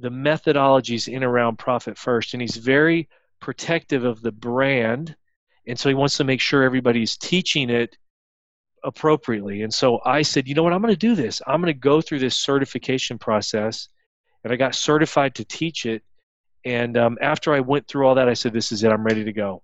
the 0.00 0.10
methodologies 0.10 1.12
in 1.12 1.24
around 1.24 1.58
profit 1.58 1.98
first 1.98 2.34
and 2.34 2.40
he's 2.40 2.56
very 2.56 3.08
protective 3.40 4.04
of 4.04 4.20
the 4.22 4.32
brand 4.32 5.16
and 5.66 5.78
so 5.78 5.88
he 5.88 5.94
wants 5.94 6.16
to 6.16 6.24
make 6.24 6.40
sure 6.40 6.62
everybody's 6.62 7.16
teaching 7.16 7.68
it 7.68 7.96
appropriately. 8.84 9.62
And 9.62 9.72
so 9.72 10.00
i 10.04 10.22
said 10.22 10.48
you 10.48 10.54
know 10.54 10.62
what? 10.62 10.72
I'm 10.72 10.80
going 10.82 10.94
to 10.94 10.98
do 10.98 11.14
this. 11.14 11.42
I'm 11.46 11.60
going 11.60 11.72
to 11.72 11.78
go 11.78 12.00
through 12.00 12.20
this 12.20 12.36
certification 12.36 13.18
process 13.18 13.88
and 14.44 14.52
i 14.52 14.56
got 14.56 14.74
certified 14.74 15.34
to 15.36 15.44
teach 15.44 15.84
it. 15.86 16.02
And 16.64 16.96
um, 16.96 17.18
after 17.20 17.52
i 17.52 17.60
went 17.60 17.86
through 17.86 18.06
all 18.06 18.14
that 18.14 18.28
i 18.28 18.34
said 18.34 18.52
this 18.52 18.72
is 18.72 18.82
it. 18.82 18.92
I'm 18.92 19.04
ready 19.04 19.24
to 19.24 19.32
go. 19.32 19.62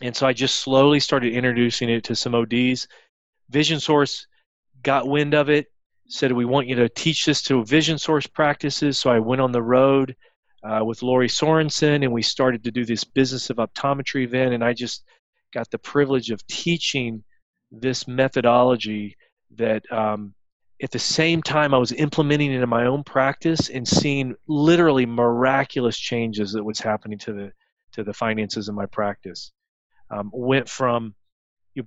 And 0.00 0.14
so 0.14 0.26
i 0.26 0.32
just 0.32 0.56
slowly 0.60 1.00
started 1.00 1.32
introducing 1.32 1.88
it 1.88 2.04
to 2.04 2.16
some 2.16 2.32
ods 2.34 2.86
vision 3.50 3.80
source 3.80 4.26
got 4.82 5.08
wind 5.08 5.34
of 5.34 5.48
it 5.48 5.72
said, 6.08 6.32
We 6.32 6.44
want 6.44 6.68
you 6.68 6.76
to 6.76 6.88
teach 6.88 7.24
this 7.24 7.42
to 7.42 7.64
vision 7.64 7.98
source 7.98 8.26
practices. 8.26 8.98
So 8.98 9.10
I 9.10 9.18
went 9.18 9.40
on 9.40 9.52
the 9.52 9.62
road 9.62 10.16
uh, 10.62 10.84
with 10.84 11.02
Lori 11.02 11.28
Sorensen 11.28 12.02
and 12.02 12.12
we 12.12 12.22
started 12.22 12.64
to 12.64 12.70
do 12.70 12.84
this 12.84 13.04
business 13.04 13.50
of 13.50 13.56
optometry 13.56 14.24
event. 14.24 14.54
And 14.54 14.64
I 14.64 14.72
just 14.72 15.04
got 15.52 15.70
the 15.70 15.78
privilege 15.78 16.30
of 16.30 16.46
teaching 16.46 17.22
this 17.70 18.06
methodology 18.08 19.16
that 19.56 19.82
um, 19.92 20.34
at 20.82 20.90
the 20.90 20.98
same 20.98 21.42
time 21.42 21.74
I 21.74 21.78
was 21.78 21.92
implementing 21.92 22.52
it 22.52 22.62
in 22.62 22.68
my 22.68 22.86
own 22.86 23.04
practice 23.04 23.68
and 23.68 23.86
seeing 23.86 24.34
literally 24.48 25.06
miraculous 25.06 25.98
changes 25.98 26.52
that 26.52 26.64
was 26.64 26.80
happening 26.80 27.18
to 27.20 27.32
the 27.32 27.52
to 27.92 28.02
the 28.02 28.12
finances 28.12 28.68
in 28.68 28.74
my 28.74 28.86
practice. 28.86 29.52
Um, 30.10 30.30
went 30.32 30.68
from 30.68 31.14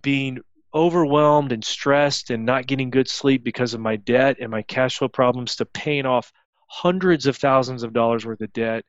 being 0.01 0.39
overwhelmed 0.73 1.51
and 1.51 1.63
stressed 1.63 2.29
and 2.29 2.45
not 2.45 2.67
getting 2.67 2.89
good 2.89 3.09
sleep 3.09 3.43
because 3.43 3.73
of 3.73 3.79
my 3.79 3.95
debt 3.95 4.37
and 4.39 4.51
my 4.51 4.61
cash 4.61 4.97
flow 4.97 5.07
problems 5.07 5.55
to 5.55 5.65
paying 5.65 6.05
off 6.05 6.31
hundreds 6.67 7.25
of 7.25 7.37
thousands 7.37 7.83
of 7.83 7.93
dollars 7.93 8.25
worth 8.25 8.41
of 8.41 8.51
debt. 8.53 8.83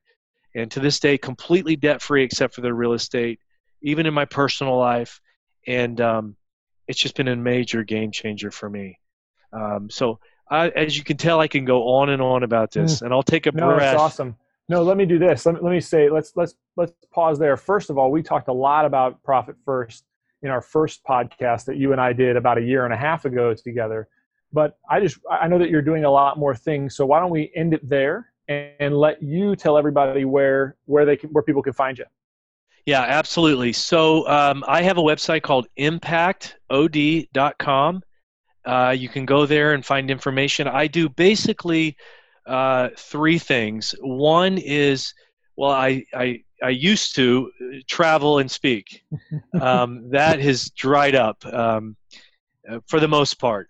And 0.54 0.70
to 0.72 0.80
this 0.80 0.98
day 0.98 1.18
completely 1.18 1.76
debt 1.76 2.02
free 2.02 2.24
except 2.24 2.54
for 2.54 2.60
the 2.60 2.74
real 2.74 2.92
estate 2.92 3.40
even 3.80 4.06
in 4.06 4.14
my 4.14 4.24
personal 4.24 4.76
life. 4.76 5.20
And 5.66 6.00
um, 6.00 6.36
it's 6.88 7.00
just 7.00 7.14
been 7.14 7.28
a 7.28 7.36
major 7.36 7.84
game 7.84 8.10
changer 8.10 8.50
for 8.50 8.68
me. 8.68 8.98
Um, 9.52 9.88
so 9.90 10.18
I, 10.50 10.68
as 10.70 10.96
you 10.96 11.04
can 11.04 11.16
tell 11.16 11.40
i 11.40 11.48
can 11.48 11.64
go 11.64 11.88
on 11.88 12.08
and 12.08 12.22
on 12.22 12.42
about 12.42 12.70
this 12.70 13.00
mm. 13.00 13.02
and 13.02 13.12
i'll 13.12 13.22
take 13.22 13.46
a 13.46 13.52
no, 13.52 13.66
breath. 13.66 13.80
that's 13.80 14.00
awesome. 14.00 14.36
No 14.70 14.82
let 14.82 14.96
me 14.96 15.06
do 15.06 15.18
this. 15.18 15.46
Let 15.46 15.54
me, 15.54 15.60
let 15.62 15.70
me 15.70 15.80
say 15.80 16.10
let's 16.10 16.32
let's 16.36 16.54
let's 16.76 16.92
pause 17.10 17.38
there. 17.38 17.56
First 17.56 17.90
of 17.90 17.98
all 17.98 18.10
we 18.10 18.22
talked 18.22 18.48
a 18.48 18.52
lot 18.52 18.84
about 18.84 19.22
profit 19.22 19.56
first 19.64 20.04
in 20.42 20.50
our 20.50 20.60
first 20.60 21.04
podcast 21.04 21.64
that 21.66 21.76
you 21.76 21.92
and 21.92 22.00
I 22.00 22.12
did 22.12 22.36
about 22.36 22.58
a 22.58 22.62
year 22.62 22.84
and 22.84 22.94
a 22.94 22.96
half 22.96 23.24
ago 23.24 23.54
together. 23.54 24.08
But 24.52 24.78
I 24.88 25.00
just 25.00 25.18
I 25.30 25.48
know 25.48 25.58
that 25.58 25.70
you're 25.70 25.82
doing 25.82 26.04
a 26.04 26.10
lot 26.10 26.38
more 26.38 26.54
things, 26.54 26.94
so 26.96 27.06
why 27.06 27.20
don't 27.20 27.30
we 27.30 27.50
end 27.54 27.74
it 27.74 27.86
there 27.86 28.32
and, 28.48 28.70
and 28.80 28.96
let 28.96 29.22
you 29.22 29.54
tell 29.56 29.76
everybody 29.76 30.24
where 30.24 30.76
where 30.86 31.04
they 31.04 31.16
can, 31.16 31.30
where 31.30 31.42
people 31.42 31.62
can 31.62 31.72
find 31.72 31.98
you. 31.98 32.04
Yeah, 32.86 33.02
absolutely. 33.02 33.72
So 33.74 34.26
um, 34.26 34.64
I 34.66 34.80
have 34.80 34.96
a 34.96 35.02
website 35.02 35.42
called 35.42 35.66
impactod.com. 35.78 38.02
Uh, 38.64 38.94
you 38.96 39.10
can 39.10 39.26
go 39.26 39.44
there 39.44 39.74
and 39.74 39.84
find 39.84 40.10
information. 40.10 40.66
I 40.66 40.86
do 40.86 41.10
basically 41.10 41.98
uh, 42.46 42.88
three 42.96 43.38
things. 43.38 43.94
One 44.00 44.56
is, 44.56 45.12
well, 45.56 45.70
I, 45.70 46.06
I 46.14 46.44
I 46.62 46.70
used 46.70 47.14
to 47.16 47.50
uh, 47.60 47.78
travel 47.86 48.38
and 48.38 48.50
speak. 48.50 49.04
Um, 49.60 50.10
that 50.10 50.40
has 50.40 50.70
dried 50.70 51.16
up 51.16 51.44
um, 51.46 51.96
uh, 52.70 52.78
for 52.86 53.00
the 53.00 53.08
most 53.08 53.34
part. 53.34 53.68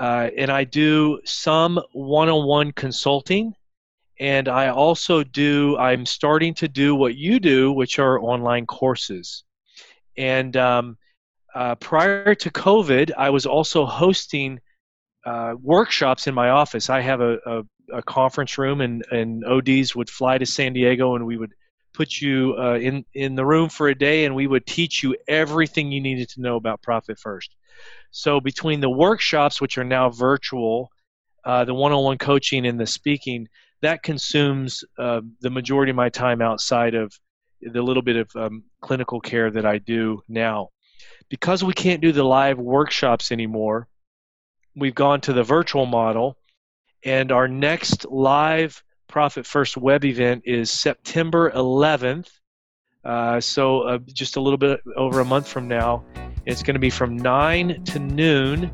Uh, 0.00 0.30
and 0.36 0.50
I 0.50 0.64
do 0.64 1.20
some 1.24 1.80
one 1.92 2.28
on 2.28 2.46
one 2.46 2.72
consulting. 2.72 3.54
And 4.18 4.48
I 4.48 4.68
also 4.68 5.22
do, 5.22 5.76
I'm 5.78 6.04
starting 6.06 6.54
to 6.54 6.68
do 6.68 6.94
what 6.94 7.14
you 7.14 7.38
do, 7.38 7.72
which 7.72 7.98
are 7.98 8.20
online 8.20 8.66
courses. 8.66 9.44
And 10.16 10.56
um, 10.56 10.98
uh, 11.54 11.76
prior 11.76 12.34
to 12.34 12.50
COVID, 12.50 13.12
I 13.16 13.30
was 13.30 13.46
also 13.46 13.86
hosting 13.86 14.60
uh, 15.24 15.54
workshops 15.60 16.26
in 16.26 16.34
my 16.34 16.50
office. 16.50 16.90
I 16.90 17.00
have 17.00 17.20
a, 17.20 17.38
a, 17.46 17.62
a 17.92 18.02
conference 18.02 18.58
room, 18.58 18.80
and, 18.80 19.04
and 19.10 19.44
ODs 19.44 19.94
would 19.94 20.10
fly 20.10 20.38
to 20.38 20.46
San 20.46 20.72
Diego 20.72 21.14
and 21.14 21.26
we 21.26 21.36
would 21.36 21.52
put 21.92 22.20
you 22.20 22.54
uh, 22.58 22.78
in 22.78 23.04
in 23.14 23.34
the 23.34 23.44
room 23.44 23.68
for 23.68 23.88
a 23.88 23.94
day, 23.94 24.24
and 24.24 24.34
we 24.34 24.46
would 24.46 24.66
teach 24.66 25.02
you 25.02 25.16
everything 25.28 25.92
you 25.92 26.00
needed 26.00 26.28
to 26.30 26.40
know 26.40 26.56
about 26.56 26.82
Profit 26.82 27.18
First. 27.18 27.54
So 28.10 28.40
between 28.40 28.80
the 28.80 28.90
workshops, 28.90 29.60
which 29.60 29.78
are 29.78 29.84
now 29.84 30.10
virtual, 30.10 30.90
uh, 31.44 31.64
the 31.64 31.74
one-on-one 31.74 32.18
coaching, 32.18 32.66
and 32.66 32.78
the 32.78 32.86
speaking, 32.86 33.48
that 33.80 34.02
consumes 34.02 34.84
uh, 34.98 35.22
the 35.40 35.50
majority 35.50 35.90
of 35.90 35.96
my 35.96 36.08
time 36.08 36.42
outside 36.42 36.94
of 36.94 37.18
the 37.60 37.82
little 37.82 38.02
bit 38.02 38.16
of 38.16 38.36
um, 38.36 38.64
clinical 38.80 39.20
care 39.20 39.50
that 39.50 39.64
I 39.64 39.78
do 39.78 40.22
now. 40.28 40.68
Because 41.28 41.64
we 41.64 41.72
can't 41.72 42.02
do 42.02 42.12
the 42.12 42.24
live 42.24 42.58
workshops 42.58 43.32
anymore, 43.32 43.88
we've 44.76 44.94
gone 44.94 45.20
to 45.22 45.32
the 45.32 45.42
virtual 45.42 45.86
model, 45.86 46.36
and 47.04 47.32
our 47.32 47.48
next 47.48 48.04
live 48.06 48.82
Profit 49.12 49.44
First 49.44 49.76
web 49.76 50.06
event 50.06 50.42
is 50.46 50.70
September 50.70 51.50
11th. 51.50 52.30
Uh, 53.04 53.38
so 53.42 53.82
uh, 53.82 53.98
just 54.10 54.36
a 54.36 54.40
little 54.40 54.56
bit 54.56 54.80
over 54.96 55.20
a 55.20 55.24
month 55.24 55.46
from 55.46 55.68
now. 55.68 56.02
It's 56.46 56.62
going 56.62 56.76
to 56.76 56.80
be 56.80 56.88
from 56.88 57.18
9 57.18 57.84
to 57.84 57.98
noon 57.98 58.72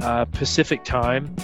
uh, 0.00 0.24
Pacific 0.24 0.82
time. 0.82 1.36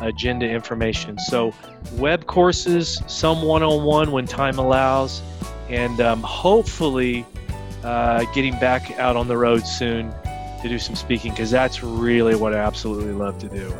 agenda 0.00 0.48
information. 0.48 1.18
So 1.18 1.52
web 1.92 2.26
courses 2.26 3.00
some 3.06 3.42
one-on-one 3.42 4.10
when 4.10 4.26
time 4.26 4.58
allows 4.58 5.22
and 5.68 6.00
um, 6.00 6.22
hopefully 6.22 7.24
uh, 7.84 8.24
getting 8.32 8.58
back 8.58 8.98
out 8.98 9.16
on 9.16 9.28
the 9.28 9.36
road 9.36 9.66
soon 9.66 10.12
to 10.62 10.68
do 10.68 10.78
some 10.78 10.96
speaking 10.96 11.30
because 11.30 11.50
that's 11.50 11.82
really 11.82 12.34
what 12.34 12.54
i 12.54 12.58
absolutely 12.58 13.12
love 13.12 13.38
to 13.38 13.48
do. 13.48 13.72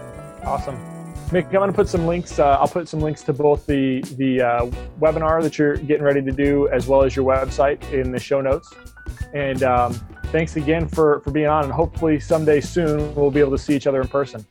Awesome 0.44 0.93
Mick, 1.34 1.46
I'm 1.46 1.50
going 1.50 1.68
to 1.68 1.74
put 1.74 1.88
some 1.88 2.06
links. 2.06 2.38
Uh, 2.38 2.56
I'll 2.60 2.68
put 2.68 2.88
some 2.88 3.00
links 3.00 3.22
to 3.22 3.32
both 3.32 3.66
the 3.66 4.02
the 4.16 4.40
uh, 4.40 4.66
webinar 5.00 5.42
that 5.42 5.58
you're 5.58 5.74
getting 5.74 6.04
ready 6.04 6.22
to 6.22 6.30
do, 6.30 6.68
as 6.68 6.86
well 6.86 7.02
as 7.02 7.16
your 7.16 7.24
website 7.24 7.82
in 7.92 8.12
the 8.12 8.20
show 8.20 8.40
notes. 8.40 8.72
And 9.32 9.64
um, 9.64 9.94
thanks 10.26 10.54
again 10.54 10.86
for 10.86 11.18
for 11.22 11.32
being 11.32 11.48
on. 11.48 11.64
And 11.64 11.72
hopefully 11.72 12.20
someday 12.20 12.60
soon 12.60 13.12
we'll 13.16 13.32
be 13.32 13.40
able 13.40 13.50
to 13.50 13.58
see 13.58 13.74
each 13.74 13.88
other 13.88 14.00
in 14.00 14.06
person. 14.06 14.46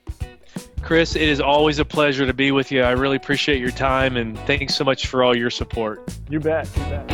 Chris, 0.82 1.16
it 1.16 1.30
is 1.30 1.40
always 1.40 1.80
a 1.80 1.86
pleasure 1.86 2.26
to 2.26 2.34
be 2.34 2.52
with 2.52 2.70
you. 2.70 2.82
I 2.82 2.92
really 2.92 3.16
appreciate 3.16 3.62
your 3.62 3.72
time 3.72 4.18
and 4.18 4.38
thanks 4.40 4.76
so 4.76 4.84
much 4.84 5.08
for 5.08 5.24
all 5.24 5.38
your 5.38 5.50
support. 5.50 6.02
You 6.30 6.42
bet. 6.42 6.70
You 6.76 6.84
bet. 6.84 7.13